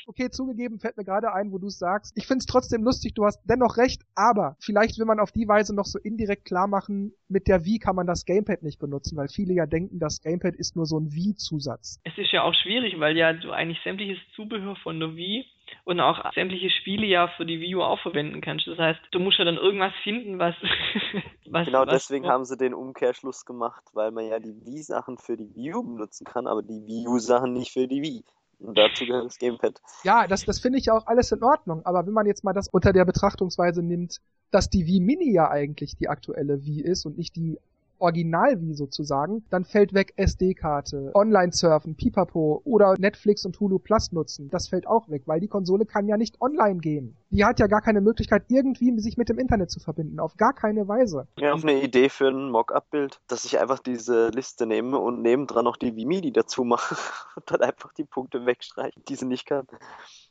okay, 0.08 0.30
zugegeben, 0.30 0.80
fällt 0.80 0.98
mir 0.98 1.06
gerade 1.06 1.34
ein, 1.34 1.52
wo 1.52 1.58
du 1.58 1.68
es 1.68 1.80
sagst. 1.80 2.14
Ich 2.18 2.28
finde 2.28 2.40
es 2.40 2.46
trotzdem 2.46 2.84
lustig, 2.84 3.14
du 3.14 3.26
hast 3.26 3.42
dennoch 3.46 3.78
recht, 3.78 4.02
aber 4.16 4.56
vielleicht 4.60 4.98
will 5.00 5.06
man 5.06 5.20
auf 5.20 5.32
die 5.32 5.48
Weise 5.48 5.76
noch 5.76 5.86
so 5.86 6.00
indirekt 6.00 6.46
klar 6.46 6.68
machen, 6.68 7.14
mit 7.28 7.48
der 7.48 7.66
Wii 7.66 7.80
kann 7.80 7.96
man 7.96 8.08
das 8.08 8.26
Gamepad 8.26 8.64
nicht 8.64 8.80
benutzen, 8.80 9.18
weil 9.18 9.28
viele 9.28 9.54
ja 9.54 9.66
denken, 9.66 10.00
das 10.00 10.22
Gamepad 10.22 10.56
ist 10.56 10.76
nur 10.76 10.86
so 10.86 11.00
ein 11.00 11.12
Wii-Zusatz. 11.12 12.00
Es 12.04 12.18
ist 12.18 12.32
ja 12.32 12.44
auch 12.44 12.54
schwierig, 12.54 13.00
weil 13.00 13.18
ja 13.18 13.34
du 13.34 13.52
eigentlich 13.52 13.80
sämtliches 13.84 14.20
Zubehör 14.36 14.76
von 14.78 15.00
der 15.00 15.16
Wii 15.16 15.46
und 15.86 16.00
auch 16.00 16.32
sämtliche 16.34 16.70
Spiele 16.70 17.06
ja 17.06 17.28
für 17.36 17.46
die 17.46 17.60
Wii 17.60 17.76
U 17.76 17.82
auch 17.82 18.00
verwenden 18.02 18.42
kannst. 18.42 18.68
Das 18.68 18.78
heißt, 18.78 19.00
du 19.12 19.20
musst 19.20 19.40
ja 19.40 19.46
dann 19.46 19.58
irgendwas 19.58 19.94
finden, 20.04 20.40
was. 20.40 20.56
was 21.50 21.66
genau 21.66 21.82
was 21.82 21.90
deswegen 21.90 22.28
haben 22.28 22.46
sie 22.46 22.58
den 22.58 22.74
Umkehrschluss 22.74 23.46
gemacht, 23.46 23.84
weil 23.94 24.12
man 24.12 24.28
ja 24.28 24.40
die 24.40 24.56
Wii-Sachen 24.66 25.18
für 25.18 25.38
die 25.38 25.54
Wii 25.56 25.74
U 25.74 25.84
benutzen 25.84 26.26
kann, 26.26 26.48
aber 26.48 26.62
die 26.62 26.86
Wii 26.86 27.08
U-Sachen 27.08 27.54
nicht 27.54 27.72
für 27.72 27.88
die 27.88 28.02
Wii. 28.02 28.24
Und 28.64 28.78
dazu 28.78 29.06
gehört 29.06 29.26
das 29.26 29.38
Gamepad. 29.38 29.82
Ja, 30.04 30.26
das, 30.26 30.46
das 30.46 30.60
finde 30.60 30.80
ich 30.80 30.90
auch 30.90 31.06
alles 31.06 31.32
in 31.32 31.44
Ordnung. 31.44 31.86
Aber 31.86 32.06
wenn 32.06 32.14
man 32.14 32.26
jetzt 32.26 32.44
mal 32.44 32.54
das 32.54 32.70
unter 32.70 32.94
der 32.94 33.04
Betrachtungsweise 33.04 33.84
nimmt, 33.84 34.22
dass 34.52 34.70
die 34.70 34.88
Wii 34.88 35.02
Mini 35.02 35.34
ja 35.34 35.50
eigentlich 35.50 35.98
die 35.98 36.08
aktuelle 36.08 36.64
Wii 36.64 36.82
ist 36.82 37.06
und 37.06 37.18
nicht 37.18 37.36
die 37.36 37.60
Original 38.04 38.60
wie 38.62 38.74
sozusagen, 38.74 39.46
dann 39.50 39.64
fällt 39.64 39.94
weg 39.94 40.14
SD-Karte, 40.18 41.12
Online-Surfen, 41.16 41.96
Pipapo 41.96 42.62
oder 42.66 42.96
Netflix 43.00 43.46
und 43.46 43.58
Hulu 43.60 43.80
Plus 43.80 44.12
nutzen. 44.12 44.50
Das 44.50 44.68
fällt 44.68 44.88
auch 44.88 45.10
weg, 45.10 45.24
weil 45.26 45.40
die 45.40 45.48
Konsole 45.48 45.86
kann 45.86 46.08
ja 46.08 46.18
nicht 46.18 46.42
online 46.42 46.80
gehen. 46.80 47.16
Die 47.30 47.46
hat 47.46 47.60
ja 47.60 47.68
gar 47.68 47.82
keine 47.82 48.02
Möglichkeit, 48.02 48.44
irgendwie 48.50 49.00
sich 49.00 49.16
mit 49.16 49.30
dem 49.30 49.40
Internet 49.40 49.72
zu 49.72 49.80
verbinden. 49.80 50.20
Auf 50.20 50.36
gar 50.36 50.54
keine 50.54 50.88
Weise. 50.88 51.28
Ja, 51.38 51.54
auf 51.54 51.64
eine 51.64 51.82
Idee 51.82 52.10
für 52.10 52.28
ein 52.28 52.52
Mock-up-Bild, 52.52 53.22
dass 53.28 53.46
ich 53.46 53.58
einfach 53.60 53.80
diese 53.80 54.28
Liste 54.30 54.66
nehme 54.66 55.00
und 55.00 55.22
nebendran 55.22 55.64
noch 55.64 55.78
die 55.78 55.96
Vimidi 55.96 56.34
dazu 56.34 56.66
mache 56.66 56.96
und 57.38 57.50
dann 57.50 57.62
einfach 57.62 57.94
die 57.94 58.04
Punkte 58.04 58.46
wegstreichen, 58.46 59.02
die 59.08 59.16
sie 59.16 59.26
nicht 59.26 59.46
kann. 59.46 59.66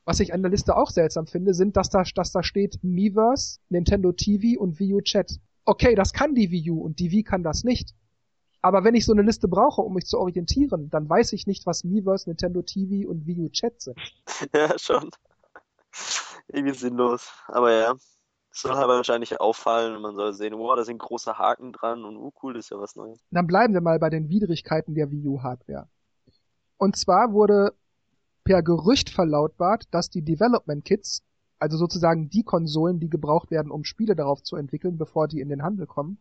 Was 0.04 0.20
ich 0.20 0.34
an 0.34 0.42
der 0.42 0.50
Liste 0.50 0.76
auch 0.76 0.90
seltsam 0.90 1.26
finde, 1.26 1.54
sind, 1.54 1.76
dass 1.76 1.88
da, 1.88 2.02
dass 2.14 2.32
da 2.32 2.42
steht 2.42 2.80
Miiverse, 2.82 3.60
Nintendo 3.70 4.12
TV 4.12 4.60
und 4.60 4.78
Wii 4.78 4.94
U 4.94 5.00
Chat 5.00 5.38
okay, 5.64 5.94
das 5.94 6.12
kann 6.12 6.34
die 6.34 6.50
Wii 6.50 6.70
U 6.70 6.80
und 6.82 6.98
die 6.98 7.10
Wii 7.10 7.22
kann 7.22 7.42
das 7.42 7.64
nicht. 7.64 7.94
Aber 8.60 8.84
wenn 8.84 8.94
ich 8.94 9.04
so 9.04 9.12
eine 9.12 9.22
Liste 9.22 9.48
brauche, 9.48 9.82
um 9.82 9.94
mich 9.94 10.06
zu 10.06 10.18
orientieren, 10.18 10.88
dann 10.88 11.08
weiß 11.08 11.32
ich 11.32 11.46
nicht, 11.46 11.66
was 11.66 11.82
Miiverse, 11.82 12.28
Nintendo 12.28 12.62
TV 12.62 13.08
und 13.08 13.26
Wii 13.26 13.40
U 13.40 13.48
Chat 13.48 13.80
sind. 13.80 13.98
Ja, 14.54 14.78
schon. 14.78 15.10
Irgendwie 16.48 16.78
sinnlos. 16.78 17.28
Aber 17.48 17.72
ja, 17.72 17.94
es 18.50 18.62
soll 18.62 18.72
aber 18.72 18.96
wahrscheinlich 18.96 19.40
auffallen 19.40 19.96
und 19.96 20.02
man 20.02 20.14
soll 20.14 20.32
sehen, 20.32 20.54
wow, 20.56 20.76
da 20.76 20.84
sind 20.84 20.98
große 20.98 21.38
Haken 21.38 21.72
dran 21.72 22.04
und 22.04 22.16
uh, 22.16 22.32
cool, 22.42 22.54
das 22.54 22.66
ist 22.66 22.70
ja 22.70 22.78
was 22.78 22.94
Neues. 22.96 23.18
Dann 23.30 23.46
bleiben 23.46 23.74
wir 23.74 23.80
mal 23.80 23.98
bei 23.98 24.10
den 24.10 24.28
Widrigkeiten 24.28 24.94
der 24.94 25.10
Wii 25.10 25.26
U 25.26 25.42
Hardware. 25.42 25.88
Und 26.76 26.96
zwar 26.96 27.32
wurde 27.32 27.72
per 28.44 28.62
Gerücht 28.62 29.10
verlautbart, 29.10 29.84
dass 29.90 30.10
die 30.10 30.22
Development 30.22 30.84
Kits 30.84 31.22
also 31.62 31.76
sozusagen 31.76 32.28
die 32.28 32.42
Konsolen, 32.42 33.00
die 33.00 33.08
gebraucht 33.08 33.50
werden, 33.50 33.70
um 33.70 33.84
Spiele 33.84 34.14
darauf 34.14 34.42
zu 34.42 34.56
entwickeln, 34.56 34.98
bevor 34.98 35.28
die 35.28 35.40
in 35.40 35.48
den 35.48 35.62
Handel 35.62 35.86
kommen, 35.86 36.18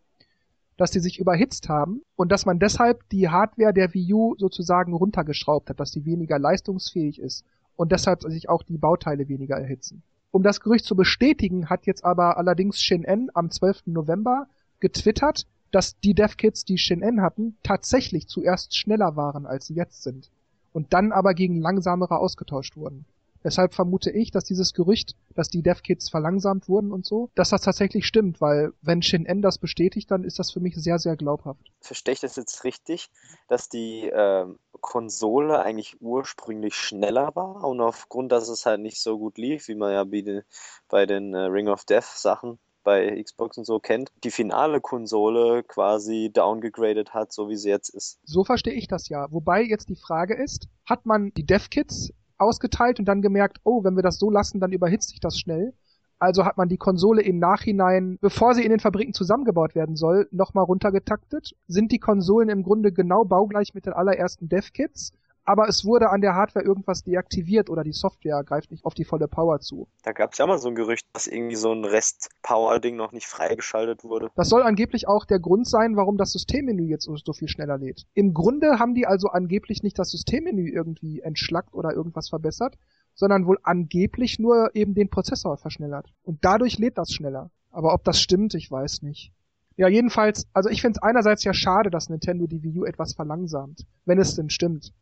dass 0.77 0.91
die 0.91 0.99
sich 0.99 1.19
überhitzt 1.19 1.67
haben 1.67 2.01
und 2.15 2.31
dass 2.31 2.45
man 2.45 2.59
deshalb 2.59 3.09
die 3.09 3.29
Hardware 3.29 3.73
der 3.73 3.93
Wii 3.93 4.13
U 4.13 4.35
sozusagen 4.37 4.93
runtergeschraubt 4.93 5.69
hat, 5.69 5.79
dass 5.79 5.91
die 5.91 6.05
weniger 6.05 6.39
leistungsfähig 6.39 7.19
ist 7.19 7.43
und 7.75 7.91
deshalb 7.91 8.21
sich 8.23 8.47
auch 8.49 8.63
die 8.63 8.77
Bauteile 8.77 9.27
weniger 9.27 9.57
erhitzen. 9.57 10.03
Um 10.31 10.43
das 10.43 10.61
Gerücht 10.61 10.85
zu 10.85 10.95
bestätigen, 10.95 11.69
hat 11.69 11.85
jetzt 11.85 12.05
aber 12.05 12.37
allerdings 12.37 12.81
Shin-En 12.81 13.29
am 13.33 13.51
12. 13.51 13.87
November 13.87 14.47
getwittert, 14.79 15.45
dass 15.71 15.99
die 15.99 16.13
Dev-Kits, 16.13 16.63
die 16.63 16.77
Shin-En 16.77 17.21
hatten, 17.21 17.57
tatsächlich 17.63 18.27
zuerst 18.27 18.75
schneller 18.75 19.15
waren, 19.15 19.45
als 19.45 19.67
sie 19.67 19.73
jetzt 19.73 20.03
sind 20.03 20.29
und 20.73 20.93
dann 20.93 21.11
aber 21.11 21.33
gegen 21.33 21.59
langsamere 21.59 22.19
ausgetauscht 22.19 22.77
wurden. 22.77 23.05
Deshalb 23.43 23.73
vermute 23.73 24.11
ich, 24.11 24.31
dass 24.31 24.43
dieses 24.43 24.73
Gerücht, 24.73 25.15
dass 25.35 25.49
die 25.49 25.61
Dev-Kits 25.61 26.09
verlangsamt 26.09 26.69
wurden 26.69 26.91
und 26.91 27.05
so, 27.05 27.29
dass 27.35 27.49
das 27.49 27.61
tatsächlich 27.61 28.05
stimmt, 28.05 28.41
weil 28.41 28.73
wenn 28.81 29.01
Shin 29.01 29.25
N 29.25 29.41
das 29.41 29.57
bestätigt, 29.57 30.11
dann 30.11 30.23
ist 30.23 30.39
das 30.39 30.51
für 30.51 30.59
mich 30.59 30.75
sehr, 30.75 30.99
sehr 30.99 31.15
glaubhaft. 31.15 31.71
Verstehe 31.79 32.13
ich 32.13 32.19
das 32.19 32.35
jetzt 32.35 32.63
richtig, 32.63 33.09
dass 33.47 33.69
die 33.69 34.07
äh, 34.07 34.45
Konsole 34.79 35.59
eigentlich 35.59 36.01
ursprünglich 36.01 36.75
schneller 36.75 37.31
war 37.35 37.63
und 37.63 37.81
aufgrund, 37.81 38.31
dass 38.31 38.49
es 38.49 38.65
halt 38.65 38.81
nicht 38.81 39.01
so 39.01 39.17
gut 39.17 39.37
lief, 39.37 39.67
wie 39.67 39.75
man 39.75 39.93
ja 39.93 40.03
bei 40.03 40.21
den, 40.21 40.43
bei 40.89 41.05
den 41.05 41.33
äh, 41.33 41.39
Ring 41.45 41.67
of 41.67 41.85
Death 41.85 42.05
Sachen 42.05 42.59
bei 42.83 43.21
Xbox 43.21 43.57
und 43.57 43.65
so 43.65 43.79
kennt, 43.79 44.11
die 44.23 44.31
finale 44.31 44.81
Konsole 44.81 45.63
quasi 45.63 46.31
downgegradet 46.33 47.13
hat, 47.13 47.31
so 47.31 47.49
wie 47.49 47.55
sie 47.55 47.69
jetzt 47.69 47.89
ist. 47.89 48.19
So 48.23 48.43
verstehe 48.43 48.73
ich 48.73 48.87
das 48.87 49.09
ja. 49.09 49.27
Wobei 49.31 49.61
jetzt 49.61 49.89
die 49.89 49.95
Frage 49.95 50.35
ist, 50.35 50.67
hat 50.85 51.05
man 51.05 51.31
die 51.35 51.45
Dev-Kits 51.45 52.11
ausgeteilt 52.41 52.99
und 52.99 53.05
dann 53.05 53.21
gemerkt, 53.21 53.59
oh, 53.63 53.83
wenn 53.83 53.95
wir 53.95 54.03
das 54.03 54.19
so 54.19 54.29
lassen, 54.29 54.59
dann 54.59 54.71
überhitzt 54.71 55.09
sich 55.09 55.19
das 55.19 55.37
schnell. 55.37 55.73
Also 56.19 56.45
hat 56.45 56.57
man 56.57 56.69
die 56.69 56.77
Konsole 56.77 57.23
im 57.23 57.39
Nachhinein, 57.39 58.19
bevor 58.21 58.53
sie 58.53 58.63
in 58.63 58.69
den 58.69 58.79
Fabriken 58.79 59.13
zusammengebaut 59.13 59.73
werden 59.73 59.95
soll, 59.95 60.27
nochmal 60.31 60.65
runtergetaktet. 60.65 61.55
Sind 61.67 61.91
die 61.91 61.97
Konsolen 61.97 62.49
im 62.49 62.61
Grunde 62.61 62.91
genau 62.91 63.25
baugleich 63.25 63.73
mit 63.73 63.87
den 63.87 63.93
allerersten 63.93 64.47
Dev-Kits, 64.47 65.13
aber 65.43 65.67
es 65.67 65.85
wurde 65.85 66.09
an 66.09 66.21
der 66.21 66.35
Hardware 66.35 66.65
irgendwas 66.65 67.03
deaktiviert 67.03 67.69
oder 67.69 67.83
die 67.83 67.93
Software 67.93 68.43
greift 68.43 68.71
nicht 68.71 68.85
auf 68.85 68.93
die 68.93 69.05
volle 69.05 69.27
Power 69.27 69.59
zu. 69.59 69.87
Da 70.03 70.11
gab 70.11 70.33
es 70.33 70.37
ja 70.37 70.45
mal 70.45 70.57
so 70.57 70.67
ein 70.67 70.75
Gerücht, 70.75 71.05
dass 71.13 71.27
irgendwie 71.27 71.55
so 71.55 71.71
ein 71.71 71.83
Rest-Power-Ding 71.83 72.95
noch 72.95 73.11
nicht 73.11 73.27
freigeschaltet 73.27 74.03
wurde. 74.03 74.29
Das 74.35 74.49
soll 74.49 74.63
angeblich 74.63 75.07
auch 75.07 75.25
der 75.25 75.39
Grund 75.39 75.67
sein, 75.67 75.95
warum 75.95 76.17
das 76.17 76.31
Systemmenü 76.31 76.83
jetzt 76.83 77.05
so, 77.05 77.33
viel 77.33 77.47
schneller 77.47 77.77
lädt. 77.77 78.05
Im 78.13 78.33
Grunde 78.33 78.79
haben 78.79 78.95
die 78.95 79.07
also 79.07 79.29
angeblich 79.29 79.83
nicht 79.83 79.97
das 79.97 80.11
Systemmenü 80.11 80.69
irgendwie 80.69 81.21
entschlackt 81.21 81.73
oder 81.73 81.93
irgendwas 81.93 82.29
verbessert, 82.29 82.77
sondern 83.13 83.45
wohl 83.45 83.57
angeblich 83.63 84.39
nur 84.39 84.71
eben 84.73 84.93
den 84.93 85.09
Prozessor 85.09 85.57
verschnellert. 85.57 86.13
Und 86.23 86.43
dadurch 86.43 86.77
lädt 86.77 86.97
das 86.97 87.11
schneller. 87.11 87.51
Aber 87.71 87.93
ob 87.93 88.03
das 88.03 88.21
stimmt, 88.21 88.53
ich 88.53 88.69
weiß 88.69 89.01
nicht. 89.01 89.31
Ja, 89.77 89.87
jedenfalls, 89.87 90.47
also 90.53 90.69
ich 90.69 90.81
finde 90.81 90.97
es 90.97 91.03
einerseits 91.03 91.43
ja 91.43 91.53
schade, 91.53 91.89
dass 91.89 92.09
Nintendo 92.09 92.45
die 92.45 92.61
Wii 92.61 92.79
U 92.79 92.85
etwas 92.85 93.13
verlangsamt, 93.13 93.85
wenn 94.05 94.19
es 94.19 94.35
denn 94.35 94.49
stimmt. 94.49 94.93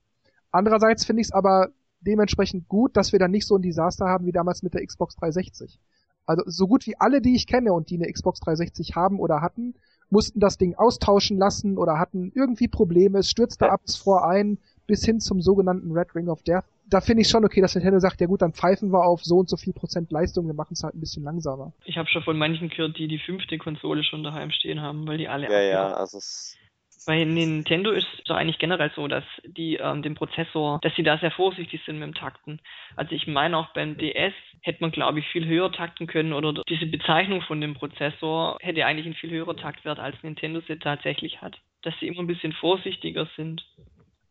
Andererseits 0.52 1.06
finde 1.06 1.22
ich 1.22 1.28
es 1.28 1.34
aber 1.34 1.70
dementsprechend 2.02 2.68
gut, 2.68 2.96
dass 2.96 3.12
wir 3.12 3.20
dann 3.20 3.32
nicht 3.32 3.46
so 3.46 3.56
ein 3.56 3.62
Desaster 3.62 4.06
haben 4.06 4.26
wie 4.26 4.32
damals 4.32 4.64
mit 4.64 4.74
der 4.74 4.86
Xbox 4.86 5.16
360. 5.16 5.80
Also 6.26 6.44
so 6.46 6.68
gut 6.68 6.86
wie 6.86 6.96
alle, 6.98 7.22
die 7.22 7.36
ich 7.36 7.48
kenne 7.48 7.74
und 7.74 7.90
die 7.90 7.96
eine 7.96 8.12
Xbox 8.12 8.40
360 8.42 8.96
haben 8.96 9.20
oder 9.20 9.42
hatten, 9.42 9.74
mussten 10.10 10.40
das 10.40 10.58
Ding 10.58 10.76
austauschen 10.76 11.38
lassen 11.38 11.78
oder 11.78 12.00
hatten 12.00 12.32
irgendwie 12.36 12.68
Probleme. 12.68 13.20
Es 13.20 13.30
stürzte 13.30 13.72
ab 13.72 13.82
vor 14.02 14.28
ein 14.28 14.58
bis 14.88 15.06
hin 15.06 15.20
zum 15.20 15.42
sogenannten 15.42 15.92
Red 15.92 16.16
Ring 16.16 16.30
of 16.30 16.42
Death. 16.44 16.66
Da 16.88 17.02
finde 17.02 17.22
ich 17.22 17.30
schon 17.30 17.46
okay, 17.46 17.62
dass 17.62 17.76
Nintendo 17.76 18.00
sagt, 18.00 18.20
ja 18.22 18.28
gut, 18.28 18.42
dann 18.42 18.54
pfeifen 18.54 18.92
wir 18.92 19.06
auf 19.06 19.24
so 19.24 19.38
und 19.38 19.50
so 19.50 19.58
viel 19.58 19.74
Prozent 19.74 20.12
Leistung, 20.12 20.48
wir 20.48 20.56
machen 20.56 20.74
es 20.74 20.84
halt 20.84 20.96
ein 20.96 21.00
bisschen 21.00 21.24
langsamer. 21.24 21.74
Ich 21.86 21.98
habe 21.98 22.10
schon 22.10 22.24
von 22.24 22.38
manchen 22.38 22.70
gehört, 22.70 22.98
die 22.98 23.08
die 23.08 23.20
fünfte 23.20 23.60
Konsole 23.60 24.04
schon 24.04 24.24
daheim 24.24 24.50
stehen 24.50 24.82
haben, 24.82 25.08
weil 25.08 25.20
die 25.20 25.28
alle 25.28 25.52
Ja, 25.52 25.62
ja, 25.62 25.94
also 25.94 26.18
es 26.18 26.58
bei 27.06 27.24
Nintendo 27.24 27.92
ist 27.92 28.08
es 28.24 28.32
eigentlich 28.32 28.60
generell 28.60 28.92
so, 28.96 29.08
dass 29.08 29.24
die 29.46 29.76
ähm, 29.76 30.02
den 30.02 30.16
Prozessor, 30.16 30.80
dass 30.82 30.96
sie 30.96 31.04
da 31.04 31.18
sehr 31.18 31.32
vorsichtig 31.32 31.82
sind 31.86 32.00
mit 32.00 32.08
dem 32.08 32.14
Takten. 32.14 32.60
Also 32.96 33.14
ich 33.14 33.28
meine 33.28 33.58
auch 33.58 33.74
beim 33.74 33.98
DS 33.98 34.34
hätte 34.62 34.82
man 34.82 34.92
glaube 34.92 35.20
ich 35.20 35.28
viel 35.28 35.46
höher 35.46 35.72
takten 35.72 36.08
können 36.08 36.34
oder 36.34 36.64
diese 36.68 36.86
Bezeichnung 36.86 37.42
von 37.42 37.62
dem 37.62 37.74
Prozessor 37.74 38.58
hätte 38.62 38.86
eigentlich 38.86 39.08
ein 39.08 39.14
viel 39.14 39.30
höherer 39.30 39.56
Taktwert 39.56 40.00
als 40.00 40.22
Nintendo 40.24 40.62
sie 40.68 40.78
tatsächlich 40.78 41.42
hat. 41.42 41.60
Dass 41.82 41.94
sie 42.00 42.08
immer 42.08 42.20
ein 42.20 42.28
bisschen 42.28 42.54
vorsichtiger 42.54 43.28
sind. 43.36 43.66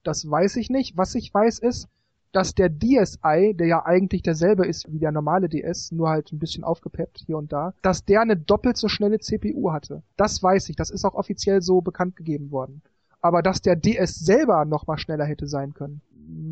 Das 0.04 0.30
weiß 0.30 0.56
ich 0.56 0.70
nicht. 0.70 0.96
Was 0.96 1.14
ich 1.14 1.32
weiß 1.32 1.58
ist, 1.60 1.88
dass 2.32 2.54
der 2.54 2.68
DSi, 2.70 3.54
der 3.54 3.66
ja 3.66 3.86
eigentlich 3.86 4.22
derselbe 4.22 4.66
ist 4.66 4.92
wie 4.92 4.98
der 4.98 5.12
normale 5.12 5.48
DS, 5.48 5.92
nur 5.92 6.08
halt 6.08 6.32
ein 6.32 6.38
bisschen 6.38 6.64
aufgepeppt 6.64 7.22
hier 7.26 7.38
und 7.38 7.52
da, 7.52 7.74
dass 7.82 8.04
der 8.04 8.20
eine 8.20 8.36
doppelt 8.36 8.76
so 8.76 8.88
schnelle 8.88 9.18
CPU 9.18 9.72
hatte. 9.72 10.02
Das 10.16 10.42
weiß 10.42 10.68
ich, 10.68 10.76
das 10.76 10.90
ist 10.90 11.04
auch 11.04 11.14
offiziell 11.14 11.62
so 11.62 11.80
bekannt 11.80 12.16
gegeben 12.16 12.50
worden. 12.50 12.82
Aber 13.20 13.42
dass 13.42 13.62
der 13.62 13.76
DS 13.76 14.14
selber 14.14 14.64
noch 14.64 14.86
mal 14.86 14.98
schneller 14.98 15.24
hätte 15.24 15.46
sein 15.46 15.74
können, 15.74 16.02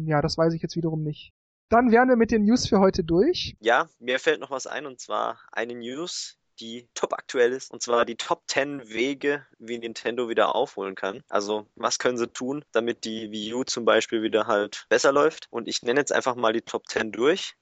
ja, 0.06 0.20
das 0.22 0.36
weiß 0.36 0.54
ich 0.54 0.62
jetzt 0.62 0.76
wiederum 0.76 1.02
nicht. 1.02 1.32
Dann 1.68 1.90
wären 1.90 2.08
wir 2.08 2.16
mit 2.16 2.30
den 2.30 2.44
News 2.44 2.66
für 2.68 2.78
heute 2.78 3.02
durch. 3.02 3.56
Ja, 3.60 3.88
mir 3.98 4.18
fällt 4.18 4.40
noch 4.40 4.50
was 4.50 4.66
ein 4.66 4.86
und 4.86 5.00
zwar 5.00 5.38
eine 5.52 5.74
News, 5.74 6.38
die 6.60 6.88
top 6.94 7.12
aktuell 7.12 7.52
ist. 7.52 7.70
Und 7.70 7.82
zwar 7.82 8.04
die 8.04 8.16
Top 8.16 8.44
10 8.48 8.88
Wege, 8.88 9.46
wie 9.58 9.78
Nintendo 9.78 10.28
wieder 10.28 10.54
aufholen 10.54 10.94
kann. 10.94 11.22
Also 11.28 11.68
was 11.74 11.98
können 11.98 12.18
sie 12.18 12.28
tun, 12.28 12.64
damit 12.72 13.04
die 13.04 13.30
Wii 13.30 13.54
U 13.54 13.64
zum 13.64 13.84
Beispiel 13.84 14.22
wieder 14.22 14.46
halt 14.46 14.86
besser 14.88 15.12
läuft. 15.12 15.48
Und 15.50 15.68
ich 15.68 15.82
nenne 15.82 16.00
jetzt 16.00 16.12
einfach 16.12 16.34
mal 16.34 16.52
die 16.52 16.62
Top 16.62 16.88
10 16.88 17.12
durch. 17.12 17.54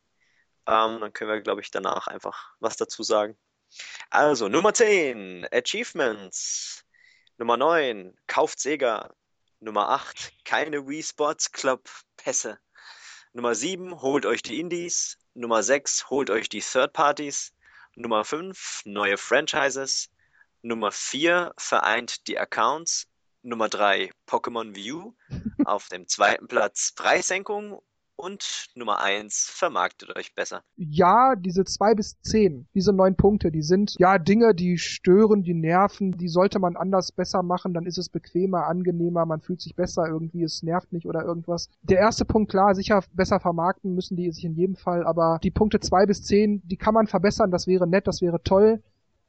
Ähm, 0.67 1.01
dann 1.01 1.13
können 1.13 1.31
wir, 1.31 1.41
glaube 1.43 1.61
ich, 1.61 1.71
danach 1.71 2.07
einfach 2.07 2.55
was 2.61 2.77
dazu 2.77 3.03
sagen. 3.03 3.37
Also, 4.11 4.49
Nummer 4.49 4.73
10, 4.73 5.47
Achievements. 5.53 6.85
Nummer 7.39 7.57
9, 7.57 8.17
kauft 8.27 8.61
Sega. 8.61 9.13
Nummer 9.61 9.89
8, 9.89 10.33
keine 10.45 10.87
Wii 10.87 11.03
Sports 11.03 11.51
Club 11.51 11.89
Pässe. 12.17 12.59
Nummer 13.33 13.55
7, 13.55 14.01
holt 14.03 14.27
euch 14.27 14.43
die 14.43 14.61
Indies. 14.61 15.19
Nummer 15.35 15.63
6, 15.63 16.11
holt 16.11 16.31
euch 16.31 16.49
die 16.49 16.61
Third 16.61 16.93
Parties. 16.93 17.54
Nummer 17.97 18.25
5, 18.25 18.83
neue 18.87 19.17
Franchises. 19.17 20.11
Nummer 20.63 20.91
4, 20.91 21.53
vereint 21.57 22.27
die 22.27 22.39
Accounts. 22.39 23.07
Nummer 23.43 23.69
3, 23.69 24.11
Pokémon 24.27 24.75
View. 24.75 25.13
Auf 25.65 25.89
dem 25.89 26.09
zweiten 26.09 26.49
Platz 26.49 26.93
Preissenkung 26.93 27.81
und 28.17 28.67
Nummer 28.75 29.01
eins, 29.01 29.51
vermarktet 29.51 30.17
euch 30.17 30.35
besser. 30.35 30.63
Ja, 30.77 31.35
diese 31.37 31.65
zwei 31.65 31.95
bis 31.95 32.21
zehn, 32.21 32.67
diese 32.75 32.93
neun 32.93 33.17
Punkte, 33.17 33.51
die 33.51 33.63
sind 33.63 33.95
ja 33.99 34.19
Dinge, 34.19 34.55
die 34.55 34.79
stören, 34.79 35.43
die 35.43 35.55
nerven, 35.55 36.13
die 36.13 36.29
sollte 36.29 36.59
man 36.59 36.77
anders 36.77 37.13
besser 37.13 37.43
machen, 37.43 37.75
dann 37.75 37.87
ist 37.87 37.99
es 37.99 38.09
bequemer, 38.09 38.67
angenehmer, 38.67 39.27
man 39.27 39.41
fühlt 39.41 39.61
sich 39.61 39.75
besser 39.75 40.07
irgendwie, 40.07 40.43
es 40.43 40.63
nervt 40.63 40.93
nicht 40.93 41.07
oder 41.07 41.25
irgendwas. 41.25 41.69
Der 41.83 41.99
erste 41.99 42.25
Punkt, 42.25 42.51
klar, 42.51 42.75
sicher 42.75 43.03
besser 43.13 43.41
vermarkten 43.41 43.95
müssen 43.95 44.17
die 44.17 44.31
sich 44.31 44.45
in 44.45 44.55
jedem 44.55 44.77
Fall, 44.77 45.05
aber 45.05 45.39
die 45.43 45.51
Punkte 45.51 45.81
zwei 45.81 46.07
bis 46.07 46.23
zehn, 46.23 46.63
die 46.65 46.77
kann 46.77 46.95
man 46.95 47.07
verbessern, 47.07 47.51
das 47.51 47.67
wäre 47.67 47.87
nett, 47.87 48.07
das 48.07 48.23
wäre 48.23 48.43
toll. 48.43 48.83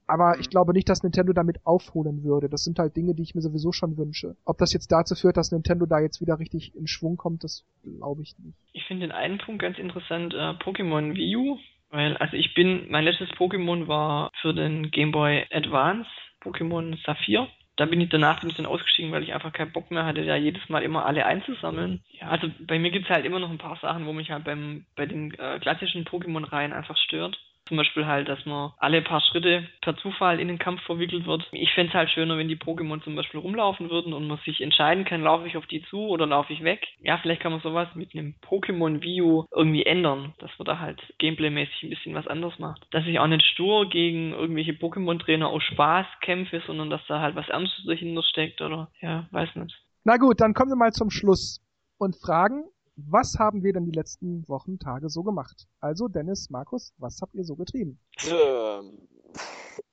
Aber 0.07 0.35
mhm. 0.35 0.41
ich 0.41 0.49
glaube 0.49 0.73
nicht, 0.73 0.89
dass 0.89 1.03
Nintendo 1.03 1.33
damit 1.33 1.65
aufholen 1.65 2.23
würde. 2.23 2.49
Das 2.49 2.63
sind 2.63 2.79
halt 2.79 2.95
Dinge, 2.95 3.15
die 3.15 3.23
ich 3.23 3.35
mir 3.35 3.41
sowieso 3.41 3.71
schon 3.71 3.97
wünsche. 3.97 4.35
Ob 4.45 4.57
das 4.57 4.73
jetzt 4.73 4.91
dazu 4.91 5.15
führt, 5.15 5.37
dass 5.37 5.51
Nintendo 5.51 5.85
da 5.85 5.99
jetzt 5.99 6.21
wieder 6.21 6.39
richtig 6.39 6.75
in 6.75 6.87
Schwung 6.87 7.17
kommt, 7.17 7.43
das 7.43 7.65
glaube 7.83 8.21
ich 8.21 8.35
nicht. 8.39 8.57
Ich 8.73 8.85
finde 8.85 9.07
den 9.07 9.11
einen 9.11 9.37
Punkt 9.37 9.61
ganz 9.61 9.77
interessant, 9.77 10.33
äh, 10.33 10.51
Pokémon 10.63 11.15
Wii 11.15 11.35
U. 11.35 11.57
Weil, 11.91 12.17
also 12.17 12.35
ich 12.35 12.53
bin, 12.53 12.89
mein 12.89 13.03
letztes 13.03 13.29
Pokémon 13.31 13.87
war 13.87 14.31
für 14.41 14.53
den 14.53 14.91
Game 14.91 15.11
Boy 15.11 15.45
Advance, 15.51 16.09
Pokémon 16.41 16.97
Saphir. 17.05 17.47
Da 17.77 17.85
bin 17.85 18.01
ich 18.01 18.09
danach 18.09 18.41
ein 18.41 18.47
bisschen 18.47 18.65
ausgestiegen, 18.65 19.11
weil 19.11 19.23
ich 19.23 19.33
einfach 19.33 19.53
keinen 19.53 19.71
Bock 19.71 19.91
mehr 19.91 20.05
hatte, 20.05 20.25
da 20.25 20.35
jedes 20.35 20.67
Mal 20.69 20.83
immer 20.83 21.05
alle 21.05 21.25
einzusammeln. 21.25 22.01
Ja, 22.19 22.29
also 22.29 22.49
bei 22.67 22.79
mir 22.79 22.91
gibt 22.91 23.05
es 23.05 23.11
halt 23.11 23.25
immer 23.25 23.39
noch 23.39 23.49
ein 23.49 23.57
paar 23.57 23.77
Sachen, 23.81 24.05
wo 24.05 24.13
mich 24.13 24.31
halt 24.31 24.45
beim, 24.45 24.85
bei 24.95 25.05
den 25.05 25.33
äh, 25.33 25.59
klassischen 25.59 26.05
Pokémon-Reihen 26.05 26.73
einfach 26.73 26.97
stört. 26.97 27.37
Zum 27.68 27.78
Beispiel 27.78 28.05
halt, 28.05 28.28
dass 28.30 28.45
man 28.45 28.74
alle 28.78 29.01
paar 29.01 29.22
Schritte 29.22 29.68
per 29.82 29.97
Zufall 29.97 30.39
in 30.39 30.47
den 30.47 30.59
Kampf 30.59 30.82
verwickelt 30.84 31.26
wird. 31.26 31.47
Ich 31.51 31.74
fände 31.74 31.89
es 31.89 31.95
halt 31.95 32.09
schöner, 32.11 32.38
wenn 32.38 32.47
die 32.47 32.57
Pokémon 32.57 33.03
zum 33.03 33.16
Beispiel 33.16 33.39
rumlaufen 33.39 33.89
würden 33.89 34.13
und 34.13 34.28
man 34.28 34.38
sich 34.45 34.61
entscheiden 34.61 35.03
kann, 35.03 35.24
laufe 35.24 35.47
ich 35.47 35.57
auf 35.57 35.66
die 35.66 35.84
zu 35.89 36.07
oder 36.07 36.28
laufe 36.28 36.53
ich 36.53 36.63
weg. 36.63 36.86
Ja, 36.99 37.18
vielleicht 37.18 37.41
kann 37.41 37.51
man 37.51 37.61
sowas 37.61 37.88
mit 37.95 38.13
einem 38.13 38.36
Pokémon 38.41 39.01
View 39.01 39.45
irgendwie 39.51 39.86
ändern, 39.86 40.34
dass 40.39 40.51
man 40.59 40.66
da 40.66 40.80
halt 40.80 41.01
gameplaymäßig 41.18 41.84
ein 41.84 41.89
bisschen 41.89 42.13
was 42.13 42.28
anderes 42.28 42.59
macht. 42.59 42.86
Dass 42.91 43.05
ich 43.05 43.20
auch 43.20 43.28
nicht 43.28 43.45
stur 43.45 43.89
gegen 43.89 44.34
irgendwelche 44.34 44.74
Pokémon-Trainer 44.74 45.47
aus 45.47 45.63
Spaß 45.63 46.05
kämpfe, 46.22 46.61
sondern 46.68 46.89
dass 46.89 47.01
da 47.07 47.20
halt 47.20 47.36
was 47.36 47.49
Ernstes 47.49 47.86
dahinter 47.86 48.24
steckt 48.24 48.61
oder 48.61 48.91
ja, 49.01 49.28
weiß 49.32 49.55
nicht. 49.55 49.76
Na 50.03 50.18
gut, 50.18 50.39
dann 50.39 50.53
kommen 50.53 50.72
wir 50.72 50.78
mal 50.78 50.91
zum 50.91 51.09
Schluss 51.09 51.61
und 51.97 52.16
fragen, 52.16 52.63
was 52.95 53.37
haben 53.39 53.63
wir 53.63 53.73
denn 53.73 53.85
die 53.85 53.91
letzten 53.91 54.47
Wochen, 54.47 54.79
Tage 54.79 55.09
so 55.09 55.23
gemacht? 55.23 55.67
Also 55.79 56.07
Dennis, 56.07 56.49
Markus, 56.49 56.93
was 56.97 57.21
habt 57.21 57.35
ihr 57.35 57.43
so 57.43 57.55
getrieben? 57.55 57.99
Ähm, 58.27 59.07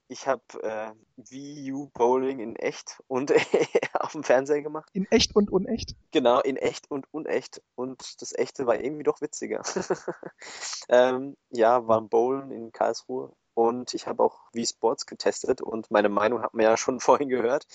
ich 0.09 0.27
habe 0.27 0.43
äh, 0.63 0.93
Wii 1.17 1.73
U 1.73 1.91
Bowling 1.95 2.39
in 2.39 2.57
echt 2.57 3.03
und 3.09 3.33
auf 3.95 4.13
dem 4.13 4.23
Fernseher 4.23 4.63
gemacht. 4.63 4.91
In 4.93 5.07
echt 5.11 5.35
und 5.35 5.51
unecht? 5.51 5.97
Genau, 6.11 6.41
in 6.41 6.57
echt 6.57 6.91
und 6.91 7.07
unecht. 7.13 7.63
Und 7.75 8.21
das 8.21 8.35
echte 8.35 8.67
war 8.67 8.79
irgendwie 8.79 9.05
doch 9.05 9.21
witziger. 9.21 9.63
ähm, 10.89 11.37
ja, 11.51 11.87
war 11.87 12.01
ein 12.01 12.09
Bowlen 12.09 12.51
in 12.51 12.73
Karlsruhe. 12.73 13.33
Und 13.55 13.95
ich 13.95 14.07
habe 14.07 14.23
auch 14.23 14.39
Wii 14.53 14.67
Sports 14.67 15.07
getestet 15.07 15.61
und 15.61 15.91
meine 15.91 16.09
Meinung 16.09 16.43
hat 16.43 16.55
man 16.55 16.65
ja 16.65 16.77
schon 16.77 17.01
vorhin 17.01 17.29
gehört. 17.29 17.67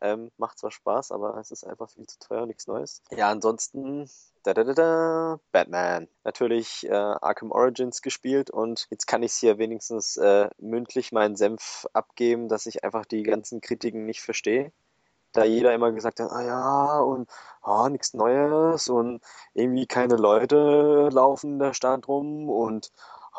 Ähm, 0.00 0.30
macht 0.38 0.58
zwar 0.58 0.70
Spaß, 0.70 1.12
aber 1.12 1.36
es 1.36 1.50
ist 1.50 1.64
einfach 1.64 1.90
viel 1.90 2.06
zu 2.06 2.18
teuer, 2.18 2.46
nichts 2.46 2.66
Neues. 2.66 3.02
Ja, 3.10 3.28
ansonsten 3.30 4.08
da, 4.42 4.54
da, 4.54 4.64
da, 4.64 4.72
da, 4.72 5.40
Batman. 5.52 6.08
Natürlich 6.24 6.86
äh, 6.88 6.94
Arkham 6.94 7.50
Origins 7.50 8.00
gespielt 8.00 8.50
und 8.50 8.86
jetzt 8.90 9.06
kann 9.06 9.22
ich 9.22 9.34
hier 9.34 9.58
wenigstens 9.58 10.16
äh, 10.16 10.48
mündlich 10.58 11.12
meinen 11.12 11.36
Senf 11.36 11.86
abgeben, 11.92 12.48
dass 12.48 12.66
ich 12.66 12.82
einfach 12.84 13.04
die 13.04 13.22
ganzen 13.22 13.60
Kritiken 13.60 14.06
nicht 14.06 14.22
verstehe. 14.22 14.72
Da 15.32 15.44
jeder 15.44 15.74
immer 15.74 15.92
gesagt 15.92 16.20
hat, 16.20 16.32
ah 16.32 16.42
ja, 16.42 17.00
und 17.00 17.28
oh, 17.62 17.88
nichts 17.88 18.14
Neues 18.14 18.88
und 18.88 19.20
irgendwie 19.54 19.86
keine 19.86 20.16
Leute 20.16 21.08
laufen 21.12 21.52
in 21.52 21.58
der 21.60 21.74
Stadt 21.74 22.08
rum 22.08 22.48
und 22.48 22.90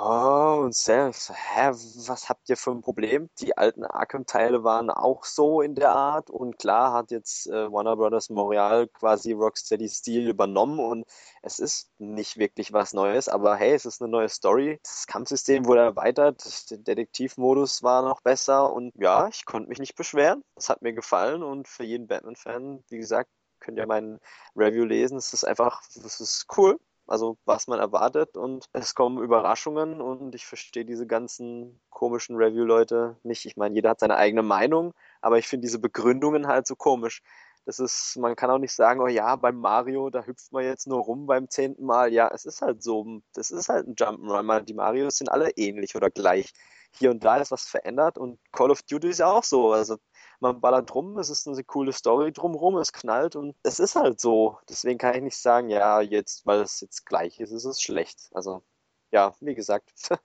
Oh, 0.03 0.61
und 0.63 0.73
so, 0.73 0.91
hä, 0.93 1.69
was 2.07 2.27
habt 2.27 2.49
ihr 2.49 2.57
für 2.57 2.71
ein 2.71 2.81
Problem? 2.81 3.29
Die 3.39 3.55
alten 3.55 3.83
Arkham-Teile 3.85 4.63
waren 4.63 4.89
auch 4.89 5.25
so 5.25 5.61
in 5.61 5.75
der 5.75 5.91
Art 5.91 6.31
und 6.31 6.57
klar 6.57 6.91
hat 6.91 7.11
jetzt 7.11 7.45
äh, 7.45 7.71
Warner 7.71 7.95
Brothers 7.95 8.31
Montreal 8.31 8.87
quasi 8.87 9.33
Rocksteady 9.33 9.87
Stil 9.87 10.27
übernommen 10.27 10.79
und 10.79 11.05
es 11.43 11.59
ist 11.59 11.91
nicht 11.99 12.37
wirklich 12.37 12.73
was 12.73 12.93
Neues, 12.93 13.29
aber 13.29 13.55
hey, 13.57 13.73
es 13.75 13.85
ist 13.85 14.01
eine 14.01 14.09
neue 14.09 14.29
Story. 14.29 14.79
Das 14.81 15.05
Kampfsystem 15.05 15.65
wurde 15.67 15.81
erweitert, 15.81 16.71
der 16.71 16.79
Detektivmodus 16.79 17.83
war 17.83 18.01
noch 18.01 18.21
besser 18.21 18.73
und 18.73 18.93
ja, 18.95 19.27
ich 19.27 19.45
konnte 19.45 19.69
mich 19.69 19.77
nicht 19.77 19.95
beschweren. 19.95 20.43
Es 20.55 20.69
hat 20.69 20.81
mir 20.81 20.93
gefallen 20.93 21.43
und 21.43 21.67
für 21.67 21.83
jeden 21.83 22.07
Batman-Fan, 22.07 22.83
wie 22.89 22.97
gesagt, 22.97 23.29
könnt 23.59 23.77
ihr 23.77 23.85
meinen 23.85 24.19
Review 24.55 24.83
lesen. 24.83 25.17
Es 25.17 25.31
ist 25.31 25.43
einfach, 25.43 25.83
es 25.89 26.19
ist 26.19 26.47
cool 26.57 26.79
also 27.11 27.37
was 27.43 27.67
man 27.67 27.79
erwartet 27.79 28.37
und 28.37 28.69
es 28.71 28.95
kommen 28.95 29.21
Überraschungen 29.21 29.99
und 29.99 30.33
ich 30.33 30.45
verstehe 30.45 30.85
diese 30.85 31.05
ganzen 31.05 31.81
komischen 31.89 32.37
Review-Leute 32.37 33.17
nicht. 33.23 33.45
Ich 33.45 33.57
meine, 33.57 33.75
jeder 33.75 33.89
hat 33.89 33.99
seine 33.99 34.15
eigene 34.15 34.43
Meinung, 34.43 34.93
aber 35.21 35.37
ich 35.37 35.45
finde 35.45 35.67
diese 35.67 35.79
Begründungen 35.79 36.47
halt 36.47 36.67
so 36.67 36.77
komisch. 36.77 37.21
Das 37.65 37.79
ist, 37.79 38.15
man 38.17 38.37
kann 38.37 38.49
auch 38.49 38.59
nicht 38.59 38.73
sagen, 38.73 39.01
oh 39.01 39.07
ja, 39.07 39.35
beim 39.35 39.57
Mario, 39.57 40.09
da 40.09 40.23
hüpft 40.23 40.53
man 40.53 40.63
jetzt 40.63 40.87
nur 40.87 41.01
rum 41.01 41.25
beim 41.25 41.49
zehnten 41.49 41.85
Mal. 41.85 42.13
Ja, 42.13 42.29
es 42.33 42.45
ist 42.45 42.61
halt 42.61 42.81
so, 42.81 43.21
das 43.33 43.51
ist 43.51 43.67
halt 43.67 43.87
ein 43.87 43.95
Jump'n'Run. 43.95 44.61
Die 44.61 44.73
Marios 44.73 45.17
sind 45.17 45.29
alle 45.29 45.51
ähnlich 45.57 45.95
oder 45.97 46.09
gleich. 46.09 46.53
Hier 46.97 47.11
und 47.11 47.25
da 47.25 47.37
ist 47.37 47.51
was 47.51 47.63
verändert 47.63 48.17
und 48.17 48.39
Call 48.53 48.71
of 48.71 48.83
Duty 48.83 49.09
ist 49.09 49.19
ja 49.19 49.27
auch 49.27 49.43
so. 49.43 49.73
Also 49.73 49.97
man 50.41 50.59
ballert 50.59 50.93
rum, 50.95 51.17
es 51.17 51.29
ist 51.29 51.47
eine 51.47 51.63
coole 51.63 51.93
Story 51.93 52.31
drumherum, 52.31 52.77
es 52.77 52.93
knallt 52.93 53.35
und 53.35 53.55
es 53.63 53.79
ist 53.79 53.95
halt 53.95 54.19
so. 54.19 54.57
Deswegen 54.69 54.97
kann 54.97 55.15
ich 55.15 55.21
nicht 55.21 55.37
sagen, 55.37 55.69
ja, 55.69 56.01
jetzt, 56.01 56.45
weil 56.45 56.61
es 56.61 56.81
jetzt 56.81 57.05
gleich 57.05 57.39
ist, 57.39 57.51
ist 57.51 57.65
es 57.65 57.81
schlecht. 57.81 58.29
Also, 58.33 58.63
ja, 59.11 59.33
wie 59.39 59.55
gesagt. 59.55 59.91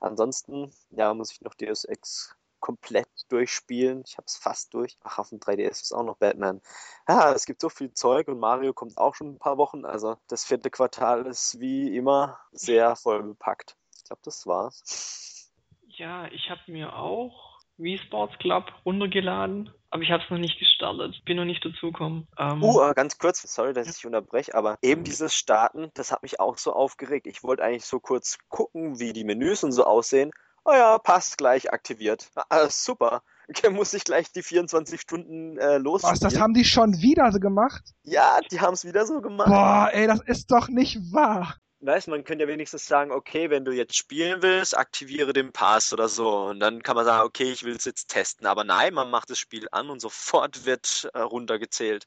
Ansonsten, 0.00 0.72
ja, 0.90 1.14
muss 1.14 1.32
ich 1.32 1.40
noch 1.42 1.54
Deus 1.54 1.84
Ex 1.84 2.36
komplett 2.62 3.08
durchspielen. 3.28 4.04
Ich 4.06 4.16
habe 4.16 4.26
es 4.26 4.36
fast 4.36 4.72
durch. 4.72 4.96
Ach, 5.02 5.18
auf 5.18 5.28
dem 5.30 5.40
3DS 5.40 5.82
ist 5.82 5.92
auch 5.92 6.04
noch 6.04 6.16
Batman. 6.16 6.62
Ja, 7.08 7.32
es 7.32 7.44
gibt 7.44 7.60
so 7.60 7.68
viel 7.68 7.92
Zeug 7.92 8.28
und 8.28 8.38
Mario 8.38 8.72
kommt 8.72 8.96
auch 8.98 9.14
schon 9.14 9.34
ein 9.34 9.38
paar 9.38 9.58
Wochen. 9.58 9.84
Also 9.84 10.16
das 10.28 10.44
vierte 10.44 10.70
Quartal 10.70 11.26
ist 11.26 11.60
wie 11.60 11.94
immer 11.96 12.40
sehr 12.52 12.96
voll 12.96 13.22
bepackt. 13.22 13.76
Ich 13.96 14.04
glaube, 14.04 14.22
das 14.24 14.46
war's. 14.46 15.52
Ja, 15.88 16.26
ich 16.28 16.48
habe 16.50 16.60
mir 16.68 16.96
auch 16.96 17.51
Wii 17.78 17.98
Sports 17.98 18.38
Club 18.38 18.72
runtergeladen, 18.84 19.70
aber 19.90 20.02
ich 20.02 20.10
habe 20.10 20.22
es 20.22 20.30
noch 20.30 20.38
nicht 20.38 20.58
gestartet. 20.58 21.22
Bin 21.24 21.36
noch 21.36 21.44
nicht 21.44 21.64
dazugekommen. 21.64 22.26
Ähm, 22.38 22.62
uh, 22.62 22.92
ganz 22.94 23.18
kurz, 23.18 23.42
sorry, 23.42 23.72
dass 23.72 23.94
ich 23.94 24.06
unterbreche, 24.06 24.54
aber 24.54 24.78
eben 24.82 25.04
dieses 25.04 25.34
Starten, 25.34 25.90
das 25.94 26.12
hat 26.12 26.22
mich 26.22 26.40
auch 26.40 26.58
so 26.58 26.72
aufgeregt. 26.72 27.26
Ich 27.26 27.42
wollte 27.42 27.62
eigentlich 27.62 27.84
so 27.84 28.00
kurz 28.00 28.38
gucken, 28.48 28.98
wie 28.98 29.12
die 29.12 29.24
Menüs 29.24 29.64
und 29.64 29.72
so 29.72 29.84
aussehen. 29.84 30.30
Oh 30.64 30.72
ja, 30.72 30.98
passt 30.98 31.38
gleich 31.38 31.72
aktiviert. 31.72 32.30
Ah, 32.48 32.68
super. 32.68 33.22
Okay, 33.48 33.70
muss 33.70 33.92
ich 33.92 34.04
gleich 34.04 34.30
die 34.30 34.42
24 34.42 35.00
Stunden 35.00 35.58
äh, 35.58 35.78
los. 35.78 36.02
Was, 36.04 36.20
das 36.20 36.38
haben 36.38 36.54
die 36.54 36.64
schon 36.64 37.00
wieder 37.00 37.32
so 37.32 37.40
gemacht? 37.40 37.82
Ja, 38.04 38.38
die 38.50 38.60
haben 38.60 38.74
es 38.74 38.84
wieder 38.84 39.04
so 39.04 39.20
gemacht. 39.20 39.48
Boah, 39.48 39.90
ey, 39.92 40.06
das 40.06 40.20
ist 40.20 40.50
doch 40.50 40.68
nicht 40.68 40.98
wahr 41.12 41.56
weißt, 41.82 42.08
man 42.08 42.24
könnte 42.24 42.44
ja 42.44 42.48
wenigstens 42.48 42.86
sagen, 42.86 43.10
okay, 43.10 43.50
wenn 43.50 43.64
du 43.64 43.72
jetzt 43.72 43.96
spielen 43.96 44.42
willst, 44.42 44.76
aktiviere 44.76 45.32
den 45.32 45.52
Pass 45.52 45.92
oder 45.92 46.08
so. 46.08 46.44
Und 46.44 46.60
dann 46.60 46.82
kann 46.82 46.96
man 46.96 47.04
sagen, 47.04 47.26
okay, 47.26 47.50
ich 47.50 47.64
will 47.64 47.76
es 47.76 47.84
jetzt 47.84 48.08
testen. 48.08 48.46
Aber 48.46 48.64
nein, 48.64 48.94
man 48.94 49.10
macht 49.10 49.30
das 49.30 49.38
Spiel 49.38 49.66
an 49.72 49.90
und 49.90 50.00
sofort 50.00 50.64
wird 50.64 51.10
äh, 51.14 51.20
runtergezählt. 51.20 52.06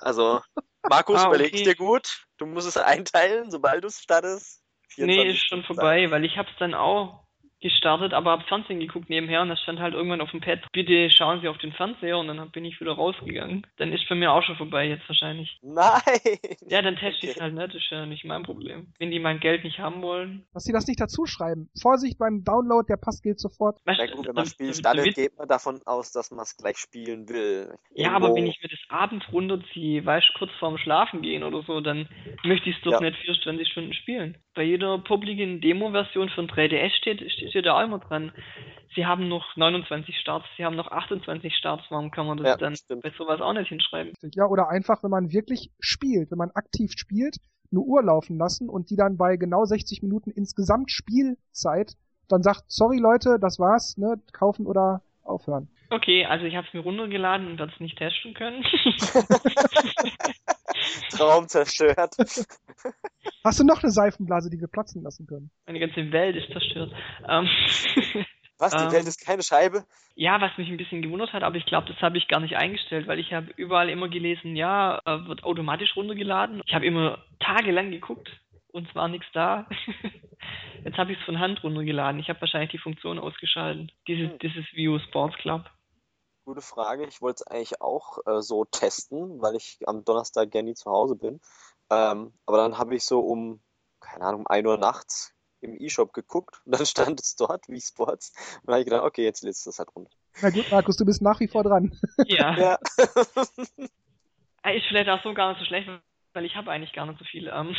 Also, 0.00 0.40
Markus, 0.88 1.20
ah, 1.20 1.28
okay. 1.28 1.36
überleg 1.36 1.64
dir 1.64 1.74
gut. 1.74 2.26
Du 2.38 2.46
musst 2.46 2.68
es 2.68 2.76
einteilen, 2.76 3.50
sobald 3.50 3.84
du 3.84 3.88
es 3.88 4.00
startest. 4.00 4.60
Nee, 4.96 5.30
ist 5.30 5.48
schon 5.48 5.64
vorbei, 5.64 6.10
weil 6.10 6.24
ich 6.24 6.36
hab's 6.36 6.52
dann 6.58 6.74
auch 6.74 7.23
gestartet, 7.64 8.12
aber 8.12 8.32
hab 8.32 8.46
Fernsehen 8.46 8.78
geguckt 8.78 9.08
nebenher 9.08 9.40
und 9.40 9.48
das 9.48 9.58
stand 9.62 9.80
halt 9.80 9.94
irgendwann 9.94 10.20
auf 10.20 10.30
dem 10.30 10.42
Pad, 10.42 10.60
bitte 10.72 11.10
schauen 11.10 11.40
Sie 11.40 11.48
auf 11.48 11.56
den 11.56 11.72
Fernseher 11.72 12.18
und 12.18 12.28
dann 12.28 12.50
bin 12.50 12.66
ich 12.66 12.78
wieder 12.78 12.92
rausgegangen. 12.92 13.66
Dann 13.78 13.90
ist 13.90 14.06
bei 14.06 14.14
mir 14.14 14.32
auch 14.32 14.42
schon 14.42 14.56
vorbei 14.56 14.86
jetzt 14.86 15.08
wahrscheinlich. 15.08 15.58
Nein! 15.62 16.02
Ja, 16.68 16.82
dann 16.82 16.96
teste 16.96 17.26
ich 17.26 17.36
es 17.36 17.40
halt, 17.40 17.54
ne? 17.54 17.66
Das 17.66 17.76
ist 17.76 17.90
ja 17.90 18.04
nicht 18.04 18.24
mein 18.24 18.42
Problem. 18.42 18.88
Wenn 18.98 19.10
die 19.10 19.18
mein 19.18 19.40
Geld 19.40 19.64
nicht 19.64 19.78
haben 19.78 20.02
wollen. 20.02 20.44
Dass 20.52 20.64
sie 20.64 20.72
das 20.72 20.86
nicht 20.86 21.00
dazu 21.00 21.24
schreiben. 21.24 21.70
Vorsicht 21.80 22.18
beim 22.18 22.44
Download, 22.44 22.84
der 22.86 22.98
Pass 22.98 23.22
gilt 23.22 23.40
sofort. 23.40 23.78
Na 23.86 23.94
gut, 23.94 24.26
wenn 24.26 24.34
man 24.34 24.46
Spiel 24.46 24.74
startet, 24.74 25.14
geht 25.14 25.38
man 25.38 25.48
davon 25.48 25.80
aus, 25.86 26.12
dass 26.12 26.30
man 26.30 26.40
es 26.40 26.56
gleich 26.58 26.76
spielen 26.76 27.28
will. 27.30 27.74
Ja, 27.94 28.10
Irgendwo. 28.10 28.26
aber 28.26 28.34
wenn 28.34 28.46
ich 28.46 28.60
mir 28.62 28.68
das 28.68 28.80
abends 28.90 29.24
runterziehe, 29.32 30.04
weißt 30.04 30.28
du, 30.28 30.38
kurz 30.38 30.52
vorm 30.58 30.76
Schlafen 30.76 31.22
gehen 31.22 31.42
oder 31.42 31.62
so, 31.62 31.80
dann 31.80 32.08
möchte 32.44 32.68
ich 32.68 32.76
es 32.76 32.82
doch 32.82 32.92
ja. 32.92 33.00
nicht 33.00 33.16
24 33.20 33.68
Stunden 33.68 33.94
spielen. 33.94 34.36
Bei 34.54 34.62
jeder 34.62 34.98
publiken 34.98 35.60
Demo-Version 35.60 36.28
von 36.28 36.46
3DS 36.46 36.90
steht, 36.96 37.32
steht 37.32 37.53
ja 37.54 37.62
da 37.62 37.78
auch 37.78 37.84
immer 37.84 37.98
dran. 37.98 38.32
Sie 38.94 39.06
haben 39.06 39.28
noch 39.28 39.56
29 39.56 40.16
Starts, 40.20 40.46
sie 40.56 40.64
haben 40.64 40.76
noch 40.76 40.90
28 40.90 41.54
Starts, 41.56 41.84
warum 41.90 42.10
kann 42.10 42.26
man 42.26 42.36
das 42.36 42.46
ja, 42.46 42.56
dann 42.56 42.76
stimmt. 42.76 43.02
bei 43.02 43.10
sowas 43.16 43.40
auch 43.40 43.52
nicht 43.52 43.68
hinschreiben? 43.68 44.12
Ja, 44.34 44.46
oder 44.46 44.68
einfach, 44.68 45.02
wenn 45.02 45.10
man 45.10 45.32
wirklich 45.32 45.70
spielt, 45.80 46.30
wenn 46.30 46.38
man 46.38 46.50
aktiv 46.52 46.92
spielt, 46.96 47.36
eine 47.72 47.80
Uhr 47.80 48.04
laufen 48.04 48.38
lassen 48.38 48.68
und 48.68 48.90
die 48.90 48.96
dann 48.96 49.16
bei 49.16 49.36
genau 49.36 49.64
60 49.64 50.02
Minuten 50.02 50.30
insgesamt 50.30 50.90
Spielzeit 50.92 51.96
dann 52.28 52.42
sagt, 52.42 52.64
sorry 52.68 52.98
Leute, 52.98 53.38
das 53.40 53.58
war's, 53.58 53.96
ne, 53.98 54.20
kaufen 54.32 54.66
oder 54.66 55.02
aufhören. 55.24 55.68
Okay, 55.90 56.24
also 56.24 56.44
ich 56.44 56.56
habe 56.56 56.66
es 56.66 56.74
mir 56.74 56.80
runtergeladen 56.80 57.46
und 57.46 57.58
werde 57.58 57.72
es 57.72 57.80
nicht 57.80 57.98
testen 57.98 58.34
können. 58.34 58.64
Traum 61.10 61.48
zerstört. 61.48 62.14
Hast 63.44 63.60
du 63.60 63.64
noch 63.64 63.82
eine 63.82 63.92
Seifenblase, 63.92 64.50
die 64.50 64.60
wir 64.60 64.68
platzen 64.68 65.02
lassen 65.02 65.26
können? 65.26 65.50
Meine 65.66 65.80
ganze 65.80 66.12
Welt 66.12 66.36
ist 66.36 66.52
zerstört. 66.52 66.92
Ähm, 67.28 67.48
was, 68.58 68.72
die 68.72 68.84
ähm, 68.84 68.92
Welt 68.92 69.06
ist 69.06 69.24
keine 69.24 69.42
Scheibe? 69.42 69.84
Ja, 70.14 70.40
was 70.40 70.56
mich 70.56 70.68
ein 70.68 70.76
bisschen 70.76 71.02
gewundert 71.02 71.32
hat, 71.32 71.42
aber 71.42 71.56
ich 71.56 71.66
glaube, 71.66 71.88
das 71.88 72.00
habe 72.00 72.18
ich 72.18 72.28
gar 72.28 72.40
nicht 72.40 72.56
eingestellt, 72.56 73.06
weil 73.06 73.18
ich 73.18 73.32
habe 73.32 73.52
überall 73.56 73.88
immer 73.88 74.08
gelesen, 74.08 74.56
ja, 74.56 75.00
äh, 75.04 75.26
wird 75.26 75.44
automatisch 75.44 75.96
runtergeladen. 75.96 76.62
Ich 76.66 76.74
habe 76.74 76.86
immer 76.86 77.18
tagelang 77.40 77.90
geguckt 77.90 78.30
und 78.74 78.88
es 78.88 78.94
war 78.94 79.08
nichts 79.08 79.26
da. 79.32 79.66
Jetzt 80.84 80.98
habe 80.98 81.12
ich 81.12 81.18
es 81.18 81.24
von 81.24 81.38
Hand 81.38 81.62
runtergeladen. 81.62 82.20
Ich 82.20 82.28
habe 82.28 82.40
wahrscheinlich 82.40 82.72
die 82.72 82.78
Funktion 82.78 83.18
ausgeschaltet. 83.18 83.92
Dieses, 84.08 84.32
hm. 84.32 84.38
dieses 84.40 84.64
View 84.72 84.98
Sports 84.98 85.36
Club. 85.38 85.64
Gute 86.44 86.60
Frage. 86.60 87.06
Ich 87.06 87.22
wollte 87.22 87.44
es 87.44 87.46
eigentlich 87.46 87.80
auch 87.80 88.18
äh, 88.26 88.42
so 88.42 88.64
testen, 88.64 89.40
weil 89.40 89.54
ich 89.54 89.78
am 89.86 90.04
Donnerstag 90.04 90.50
gerne 90.50 90.70
nie 90.70 90.74
zu 90.74 90.90
Hause 90.90 91.14
bin. 91.14 91.40
Ähm, 91.88 92.34
aber 92.46 92.58
dann 92.58 92.76
habe 92.76 92.96
ich 92.96 93.04
so 93.04 93.20
um, 93.20 93.62
keine 94.00 94.24
Ahnung, 94.24 94.40
um 94.40 94.46
1 94.48 94.66
Uhr 94.66 94.76
nachts 94.76 95.34
im 95.60 95.80
E-Shop 95.80 96.12
geguckt 96.12 96.60
und 96.66 96.74
dann 96.74 96.84
stand 96.86 97.20
es 97.20 97.36
dort 97.36 97.68
wie 97.68 97.80
Sports. 97.80 98.32
Und 98.56 98.66
dann 98.66 98.74
habe 98.74 98.80
ich 98.80 98.86
gedacht, 98.86 99.04
okay, 99.04 99.22
jetzt 99.24 99.44
lässt 99.44 99.66
das 99.66 99.78
halt 99.78 99.94
runter. 99.94 100.10
Na 100.42 100.50
gut, 100.50 100.70
Markus, 100.70 100.96
du 100.96 101.04
bist 101.04 101.22
nach 101.22 101.38
wie 101.38 101.48
vor 101.48 101.62
dran. 101.62 101.96
Ja. 102.26 102.58
ja. 102.58 102.78
Ist 104.64 104.86
vielleicht 104.88 105.08
auch 105.10 105.22
so 105.22 105.32
gar 105.32 105.50
nicht 105.50 105.60
so 105.60 105.64
schlecht, 105.66 105.88
weil 106.32 106.44
ich 106.44 106.56
habe 106.56 106.72
eigentlich 106.72 106.92
gar 106.92 107.06
nicht 107.06 107.20
so 107.20 107.24
viel. 107.24 107.46
Ähm. 107.46 107.76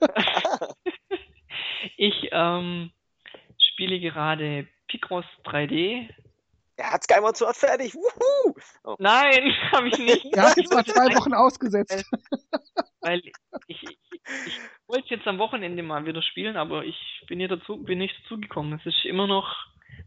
ich 1.96 2.28
ähm, 2.32 2.90
spiele 3.58 4.00
gerade 4.00 4.66
Picross 4.88 5.24
3D. 5.44 6.08
Er 6.76 6.92
hat 6.92 7.04
Skyward 7.04 7.36
Sword 7.36 7.56
fertig. 7.56 7.94
Wuhu! 7.94 8.54
Oh. 8.84 8.96
Nein, 8.98 9.54
habe 9.72 9.88
ich 9.88 9.98
nicht. 9.98 10.24
Er 10.34 10.50
hat 10.50 10.56
jetzt 10.56 10.72
mal 10.72 10.84
zwei 10.84 11.14
Wochen 11.14 11.34
ausgesetzt. 11.34 12.04
Weil 13.02 13.20
ich, 13.20 13.32
ich, 13.66 13.98
ich 14.46 14.60
wollte 14.86 15.14
jetzt 15.14 15.26
am 15.26 15.38
Wochenende 15.38 15.82
mal 15.82 16.06
wieder 16.06 16.22
spielen, 16.22 16.56
aber 16.56 16.84
ich 16.84 16.96
bin 17.26 17.38
hier 17.38 17.48
dazu, 17.48 17.82
bin 17.82 17.98
nicht 17.98 18.14
dazu 18.22 18.40
gekommen. 18.40 18.78
Es 18.78 18.86
ist 18.86 19.04
immer 19.04 19.26
noch 19.26 19.54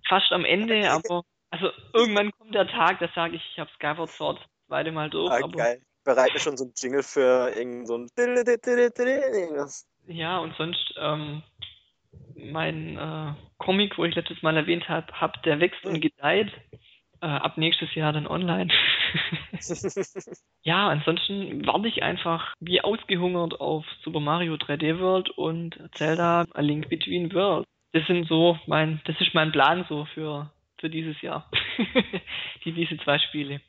fast 0.08 0.32
am 0.32 0.46
Ende, 0.46 0.90
aber 0.92 1.24
also 1.52 1.70
irgendwann 1.94 2.32
kommt 2.32 2.56
der 2.56 2.68
Tag, 2.68 3.00
da 3.00 3.08
sage 3.14 3.36
ich, 3.36 3.44
ich 3.52 3.60
habe 3.60 3.70
Skyward 3.76 4.10
Sword 4.10 4.40
zweite 4.68 4.92
Mal 4.92 5.10
durch. 5.10 5.32
Ah, 5.32 5.44
aber 5.44 5.58
geil. 5.58 5.82
Bereite 6.04 6.40
schon 6.40 6.58
so 6.58 6.66
ein 6.66 6.74
Jingle 6.76 7.04
für 7.04 7.52
irgend 7.56 7.88
so 7.88 7.98
ein 7.98 8.08
irgendwas. 8.16 9.88
Ja, 10.08 10.40
und 10.40 10.56
sonst 10.56 10.94
ähm, 10.98 11.44
mein 12.36 12.98
äh, 12.98 13.34
Comic, 13.58 13.98
wo 13.98 14.06
ich 14.06 14.16
letztes 14.16 14.42
Mal 14.42 14.58
erwähnt 14.58 14.90
habe, 14.90 15.08
hab, 15.20 15.42
der 15.44 15.60
wächst 15.60 15.86
und 15.86 16.02
gedeiht. 16.02 16.52
Äh, 17.22 17.28
ab 17.28 17.58
nächstes 17.58 17.96
Jahr 17.96 18.12
dann 18.12 18.28
online. 18.28 18.70
ja, 20.64 20.90
ansonsten 20.90 21.66
warte 21.66 21.88
ich 21.88 22.04
einfach 22.04 22.54
wie 22.60 22.82
ausgehungert 22.82 23.62
auf 23.62 23.86
Super 24.04 24.20
Mario 24.20 24.56
3D 24.56 25.00
World 25.00 25.30
und 25.30 25.80
Zelda 25.96 26.46
A 26.54 26.62
Link 26.62 26.90
Between 26.90 27.34
Worlds. 27.34 27.70
Das 27.94 28.06
sind 28.08 28.28
so 28.28 28.60
mein, 28.68 29.00
das 29.06 29.16
ist 29.22 29.34
mein 29.34 29.54
Plan 29.54 29.86
so 29.88 30.04
für, 30.14 30.52
für 30.80 30.90
dieses 30.90 31.22
Jahr. 31.22 31.50
Die, 32.66 32.74
diese 32.74 32.98
zwei 32.98 33.20
Spiele. 33.20 33.62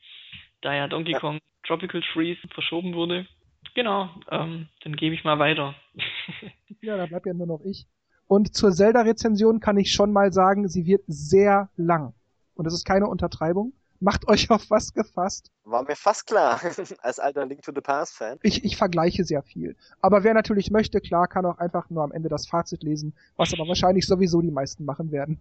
Da 0.60 0.74
ja 0.74 0.88
Donkey. 0.88 1.12
Kong 1.12 1.38
Tropical 1.66 2.02
Freeze 2.12 2.40
verschoben 2.52 2.94
wurde. 2.94 3.26
Genau, 3.74 4.08
ähm, 4.30 4.68
dann 4.82 4.96
gebe 4.96 5.14
ich 5.14 5.24
mal 5.24 5.38
weiter. 5.38 5.74
ja, 6.80 6.96
da 6.96 7.06
bleibt 7.06 7.26
ja 7.26 7.34
nur 7.34 7.46
noch 7.46 7.60
ich. 7.64 7.86
Und 8.26 8.54
zur 8.54 8.72
Zelda-Rezension 8.72 9.60
kann 9.60 9.76
ich 9.76 9.92
schon 9.92 10.12
mal 10.12 10.32
sagen, 10.32 10.68
sie 10.68 10.86
wird 10.86 11.02
sehr 11.06 11.70
lang. 11.76 12.14
Und 12.54 12.66
das 12.66 12.74
ist 12.74 12.84
keine 12.84 13.08
Untertreibung. 13.08 13.72
Macht 14.00 14.28
euch 14.28 14.50
auf 14.50 14.70
was 14.70 14.92
gefasst. 14.92 15.50
War 15.64 15.82
mir 15.82 15.96
fast 15.96 16.26
klar, 16.26 16.60
als 17.02 17.18
alter 17.18 17.46
Link 17.46 17.62
to 17.62 17.72
the 17.74 17.80
Past-Fan. 17.80 18.38
Ich, 18.42 18.64
ich 18.64 18.76
vergleiche 18.76 19.24
sehr 19.24 19.42
viel. 19.42 19.76
Aber 20.00 20.24
wer 20.24 20.34
natürlich 20.34 20.70
möchte, 20.70 21.00
klar, 21.00 21.26
kann 21.26 21.46
auch 21.46 21.58
einfach 21.58 21.90
nur 21.90 22.04
am 22.04 22.12
Ende 22.12 22.28
das 22.28 22.46
Fazit 22.46 22.82
lesen, 22.82 23.14
was 23.36 23.52
aber 23.52 23.66
wahrscheinlich 23.66 24.06
sowieso 24.06 24.40
die 24.40 24.50
meisten 24.50 24.84
machen 24.84 25.10
werden. 25.10 25.40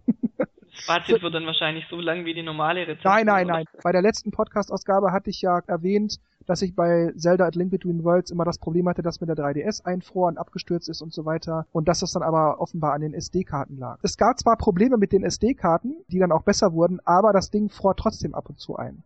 Fazit 0.74 1.22
wird 1.22 1.34
dann 1.34 1.46
wahrscheinlich 1.46 1.86
so 1.88 2.00
lang 2.00 2.24
wie 2.24 2.34
die 2.34 2.42
normale 2.42 2.82
Rezension. 2.82 3.12
Nein, 3.12 3.26
nein, 3.26 3.46
nein. 3.46 3.64
Bei 3.82 3.92
der 3.92 4.02
letzten 4.02 4.30
Podcast-Ausgabe 4.30 5.12
hatte 5.12 5.30
ich 5.30 5.40
ja 5.40 5.60
erwähnt, 5.66 6.18
dass 6.46 6.62
ich 6.62 6.74
bei 6.74 7.12
Zelda 7.16 7.46
at 7.46 7.54
Link 7.54 7.70
Between 7.70 8.04
Worlds 8.04 8.30
immer 8.30 8.44
das 8.44 8.58
Problem 8.58 8.88
hatte, 8.88 9.02
dass 9.02 9.20
mir 9.20 9.26
der 9.26 9.36
3DS 9.36 9.84
einfror 9.84 10.28
und 10.28 10.38
abgestürzt 10.38 10.88
ist 10.88 11.00
und 11.00 11.12
so 11.12 11.24
weiter 11.24 11.66
und 11.72 11.88
dass 11.88 12.00
das 12.00 12.12
dann 12.12 12.22
aber 12.22 12.60
offenbar 12.60 12.92
an 12.92 13.00
den 13.00 13.14
SD-Karten 13.14 13.78
lag. 13.78 13.98
Es 14.02 14.16
gab 14.16 14.38
zwar 14.38 14.56
Probleme 14.56 14.96
mit 14.96 15.12
den 15.12 15.24
SD-Karten, 15.24 15.96
die 16.08 16.18
dann 16.18 16.32
auch 16.32 16.42
besser 16.42 16.72
wurden, 16.72 17.00
aber 17.04 17.32
das 17.32 17.50
Ding 17.50 17.70
fror 17.70 17.96
trotzdem 17.96 18.34
ab 18.34 18.48
und 18.48 18.58
zu 18.58 18.76
ein. 18.76 19.02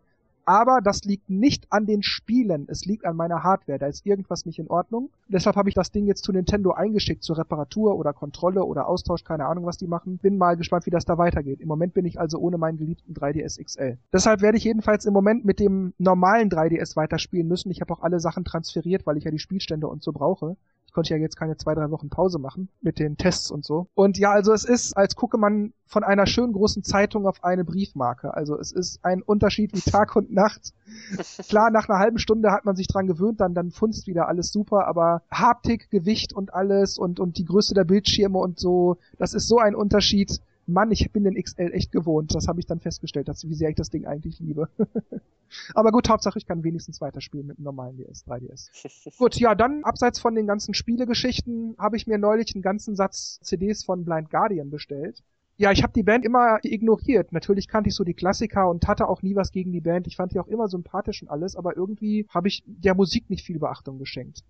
Aber 0.49 0.80
das 0.80 1.05
liegt 1.05 1.28
nicht 1.28 1.66
an 1.70 1.84
den 1.84 2.03
Spielen, 2.03 2.64
es 2.70 2.86
liegt 2.86 3.05
an 3.05 3.16
meiner 3.16 3.42
Hardware. 3.42 3.78
Da 3.78 3.86
ist 3.86 4.07
irgendwas 4.07 4.46
nicht 4.46 4.59
in 4.59 4.68
Ordnung. 4.68 5.11
Deshalb 5.28 5.57
habe 5.57 5.68
ich 5.68 5.74
das 5.74 5.92
Ding 5.92 6.07
jetzt 6.07 6.24
zu 6.24 6.32
Nintendo 6.32 6.70
eingeschickt 6.70 7.22
zur 7.22 7.36
Reparatur 7.36 7.99
oder 7.99 8.14
Kontrolle 8.14 8.64
oder 8.64 8.88
Austausch, 8.88 9.24
keine 9.24 9.44
Ahnung, 9.44 9.66
was 9.66 9.76
die 9.76 9.86
machen. 9.86 10.16
Bin 10.16 10.38
mal 10.38 10.57
gespannt, 10.57 10.86
wie 10.86 10.90
das 10.90 11.05
da 11.05 11.18
weitergeht. 11.18 11.61
Im 11.61 11.68
Moment 11.68 11.92
bin 11.92 12.07
ich 12.07 12.18
also 12.18 12.38
ohne 12.38 12.57
meinen 12.57 12.78
geliebten 12.78 13.12
3DS 13.12 13.62
XL. 13.62 13.99
Deshalb 14.11 14.40
werde 14.40 14.57
ich 14.57 14.64
jedenfalls 14.64 15.05
im 15.05 15.12
Moment 15.12 15.44
mit 15.44 15.61
dem 15.61 15.92
normalen 15.99 16.49
3DS 16.49 16.96
weiterspielen 16.96 17.46
müssen. 17.46 17.70
Ich 17.70 17.82
habe 17.82 17.92
auch 17.92 18.01
alle 18.01 18.18
Sachen 18.18 18.46
transferiert, 18.46 19.07
weil 19.07 19.18
ich 19.18 19.24
ja 19.24 19.30
die 19.30 19.38
Spielstände 19.38 19.86
und 19.86 20.03
so 20.03 20.12
brauche. 20.12 20.57
Ich 20.89 20.95
konnte 20.95 21.11
ja 21.14 21.20
jetzt 21.20 21.36
keine 21.36 21.59
zwei, 21.59 21.74
drei 21.74 21.91
Wochen 21.91 22.09
Pause 22.09 22.39
machen 22.39 22.70
mit 22.80 22.99
den 22.99 23.18
Tests 23.18 23.51
und 23.51 23.62
so. 23.62 23.89
Und 23.95 24.16
ja, 24.16 24.30
also 24.30 24.55
es 24.55 24.64
ist, 24.64 24.97
als 24.97 25.16
gucke 25.16 25.36
man 25.36 25.74
von 25.84 26.03
einer 26.03 26.26
schönen 26.26 26.55
großen 26.55 26.82
Zeitung 26.82 27.26
auf 27.26 27.45
eine 27.45 27.62
Briefmarke. 27.62 28.32
Also 28.32 28.59
es 28.59 28.72
ist 28.72 29.05
ein 29.05 29.20
Unterschied 29.20 29.74
wie 29.74 29.91
Tag 29.91 30.16
und 30.16 30.32
Nacht. 30.32 30.72
Klar, 31.49 31.70
nach 31.70 31.91
einer 31.91 31.99
halben 31.99 32.18
Stunde 32.18 32.51
hat 32.53 32.64
man 32.64 32.74
sich 32.74 32.86
dran 32.86 33.07
gewöhnt, 33.07 33.39
dann, 33.41 33.53
dann 33.53 33.70
funzt 33.70 34.07
wieder 34.07 34.28
alles 34.28 34.51
super, 34.51 34.86
aber 34.86 35.22
Haptik, 35.30 35.91
Gewicht 35.91 36.32
und 36.32 36.55
alles 36.55 36.97
und, 36.97 37.20
und 37.20 37.36
die 37.36 37.45
Größe 37.45 37.74
der 37.74 37.84
Bildschirme 37.84 38.39
und 38.39 38.59
so, 38.59 38.97
das 39.18 39.34
ist 39.34 39.47
so 39.47 39.59
ein 39.59 39.74
Unterschied. 39.74 40.41
Mann, 40.69 40.91
ich 40.91 41.11
bin 41.12 41.25
den 41.25 41.43
XL 41.43 41.73
echt 41.73 41.93
gewohnt. 41.93 42.35
Das 42.35 42.47
habe 42.47 42.61
ich 42.61 42.66
dann 42.66 42.81
festgestellt, 42.81 43.29
dass, 43.29 43.49
wie 43.49 43.55
sehr 43.55 43.71
ich 43.71 43.77
das 43.77 43.91
Ding 43.91 44.07
eigentlich 44.07 44.39
liebe. 44.41 44.69
Aber 45.75 45.93
gut, 45.93 46.09
Hauptsache 46.09 46.39
ich 46.39 46.47
kann 46.47 46.62
wenigstens 46.62 47.01
weiterspielen 47.01 47.47
mit 47.47 47.59
dem 47.59 47.64
normalen 47.64 47.97
DS, 47.97 48.27
3DS. 48.27 49.16
gut, 49.19 49.37
ja, 49.37 49.55
dann 49.55 49.85
abseits 49.85 50.19
von 50.19 50.35
den 50.35 50.47
ganzen 50.47 50.75
Spielegeschichten 50.75 51.75
habe 51.79 51.97
ich 51.97 52.07
mir 52.07 52.19
neulich 52.19 52.55
einen 52.55 52.62
ganzen 52.62 52.97
Satz 52.97 53.41
CDs 53.43 53.85
von 53.85 54.05
Blind 54.05 54.31
Guardian 54.31 54.71
bestellt. 54.71 55.23
Ja, 55.57 55.73
ich 55.73 55.83
habe 55.83 55.93
die 55.93 56.05
Band 56.05 56.25
immer 56.25 56.59
ignoriert. 56.62 57.33
Natürlich 57.33 57.66
kannte 57.66 57.89
ich 57.89 57.97
so 57.97 58.05
die 58.05 58.14
Klassiker 58.14 58.69
und 58.69 58.87
hatte 58.87 59.09
auch 59.09 59.23
nie 59.23 59.35
was 59.35 59.51
gegen 59.51 59.73
die 59.73 59.81
Band. 59.81 60.07
Ich 60.07 60.16
fand 60.16 60.33
die 60.33 60.39
auch 60.39 60.47
immer 60.47 60.69
sympathisch 60.69 61.23
und 61.23 61.29
alles, 61.29 61.57
aber 61.57 61.77
irgendwie 61.77 62.27
habe 62.29 62.47
ich 62.47 62.62
der 62.66 62.95
Musik 62.95 63.29
nicht 63.29 63.45
viel 63.45 63.59
Beachtung 63.59 63.99
geschenkt. 63.99 64.45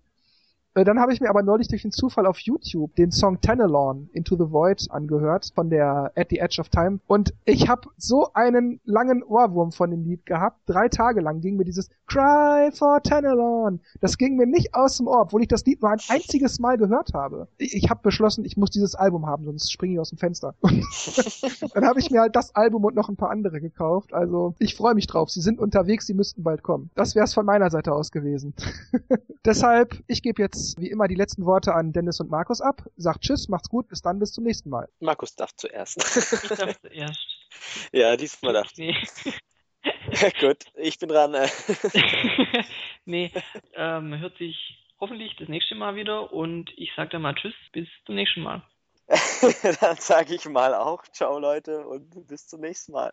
Äh, 0.79 0.85
dann 0.85 0.99
habe 0.99 1.11
ich 1.13 1.19
mir 1.19 1.29
aber 1.29 1.43
neulich 1.43 1.67
durch 1.67 1.81
den 1.81 1.91
Zufall 1.91 2.25
auf 2.25 2.39
YouTube 2.39 2.95
den 2.95 3.11
Song 3.11 3.41
Tenelon 3.41 4.09
Into 4.13 4.35
the 4.35 4.51
Void 4.51 4.87
angehört 4.89 5.51
von 5.53 5.69
der 5.69 6.11
At 6.15 6.27
the 6.29 6.39
Edge 6.39 6.61
of 6.61 6.69
Time 6.69 6.99
und 7.07 7.33
ich 7.45 7.67
habe 7.67 7.89
so 7.97 8.29
einen 8.33 8.79
langen 8.85 9.23
Ohrwurm 9.23 9.71
von 9.71 9.91
dem 9.91 10.03
Lied 10.03 10.25
gehabt. 10.25 10.61
Drei 10.67 10.87
Tage 10.87 11.19
lang 11.19 11.41
ging 11.41 11.57
mir 11.57 11.65
dieses 11.65 11.89
Cry 12.07 12.71
for 12.71 13.01
Tenelon. 13.01 13.81
Das 13.99 14.17
ging 14.17 14.37
mir 14.37 14.47
nicht 14.47 14.73
aus 14.73 14.97
dem 14.97 15.07
Ohr, 15.07 15.21
obwohl 15.21 15.41
ich 15.41 15.47
das 15.47 15.65
Lied 15.65 15.81
nur 15.81 15.91
ein 15.91 15.99
einziges 16.07 16.59
Mal 16.59 16.77
gehört 16.77 17.13
habe. 17.13 17.47
Ich, 17.57 17.75
ich 17.75 17.89
habe 17.89 18.01
beschlossen, 18.01 18.45
ich 18.45 18.55
muss 18.55 18.69
dieses 18.69 18.95
Album 18.95 19.25
haben, 19.25 19.43
sonst 19.43 19.71
springe 19.71 19.95
ich 19.95 19.99
aus 19.99 20.09
dem 20.09 20.17
Fenster. 20.17 20.55
dann 21.73 21.85
habe 21.85 21.99
ich 21.99 22.09
mir 22.09 22.21
halt 22.21 22.35
das 22.35 22.55
Album 22.55 22.85
und 22.85 22.95
noch 22.95 23.09
ein 23.09 23.17
paar 23.17 23.31
andere 23.31 23.59
gekauft. 23.59 24.13
Also 24.13 24.55
ich 24.59 24.75
freue 24.75 24.95
mich 24.95 25.07
drauf. 25.07 25.29
Sie 25.29 25.41
sind 25.41 25.59
unterwegs, 25.59 26.07
sie 26.07 26.13
müssten 26.13 26.43
bald 26.43 26.63
kommen. 26.63 26.89
Das 26.95 27.15
wär's 27.15 27.33
von 27.33 27.45
meiner 27.45 27.69
Seite 27.69 27.91
aus 27.91 28.11
gewesen. 28.11 28.53
Deshalb, 29.45 30.01
ich 30.07 30.21
gebe 30.21 30.41
jetzt 30.41 30.68
jetzt 30.69 30.81
wie 30.81 30.89
immer 30.89 31.07
die 31.07 31.15
letzten 31.15 31.45
Worte 31.45 31.73
an 31.73 31.91
Dennis 31.91 32.19
und 32.19 32.29
Markus 32.29 32.61
ab. 32.61 32.83
Sagt 32.97 33.21
Tschüss, 33.21 33.49
macht's 33.49 33.69
gut, 33.69 33.87
bis 33.87 34.01
dann, 34.01 34.19
bis 34.19 34.31
zum 34.31 34.43
nächsten 34.43 34.69
Mal. 34.69 34.87
Markus 34.99 35.35
darf 35.35 35.53
zuerst. 35.55 35.97
Ich 35.97 36.49
darf 36.49 36.79
zuerst. 36.81 37.27
ja, 37.91 38.15
diesmal 38.15 38.53
darf. 38.53 38.67
Nee. 38.77 38.95
gut, 40.39 40.65
ich 40.75 40.99
bin 40.99 41.09
dran. 41.09 41.35
nee, 43.05 43.31
ähm, 43.75 44.19
hört 44.19 44.37
sich 44.37 44.85
hoffentlich 44.99 45.35
das 45.37 45.47
nächste 45.47 45.75
Mal 45.75 45.95
wieder 45.95 46.33
und 46.33 46.71
ich 46.77 46.91
sage 46.95 47.09
dann 47.11 47.21
mal 47.21 47.35
Tschüss, 47.35 47.55
bis 47.71 47.87
zum 48.05 48.15
nächsten 48.15 48.41
Mal. 48.41 48.63
Dann 49.81 49.97
sage 49.97 50.35
ich 50.35 50.45
mal 50.45 50.75
auch 50.75 51.03
Ciao, 51.13 51.39
Leute, 51.39 51.87
und 51.87 52.27
bis 52.27 52.47
zum 52.47 52.61
nächsten 52.61 52.91
Mal. 52.91 53.07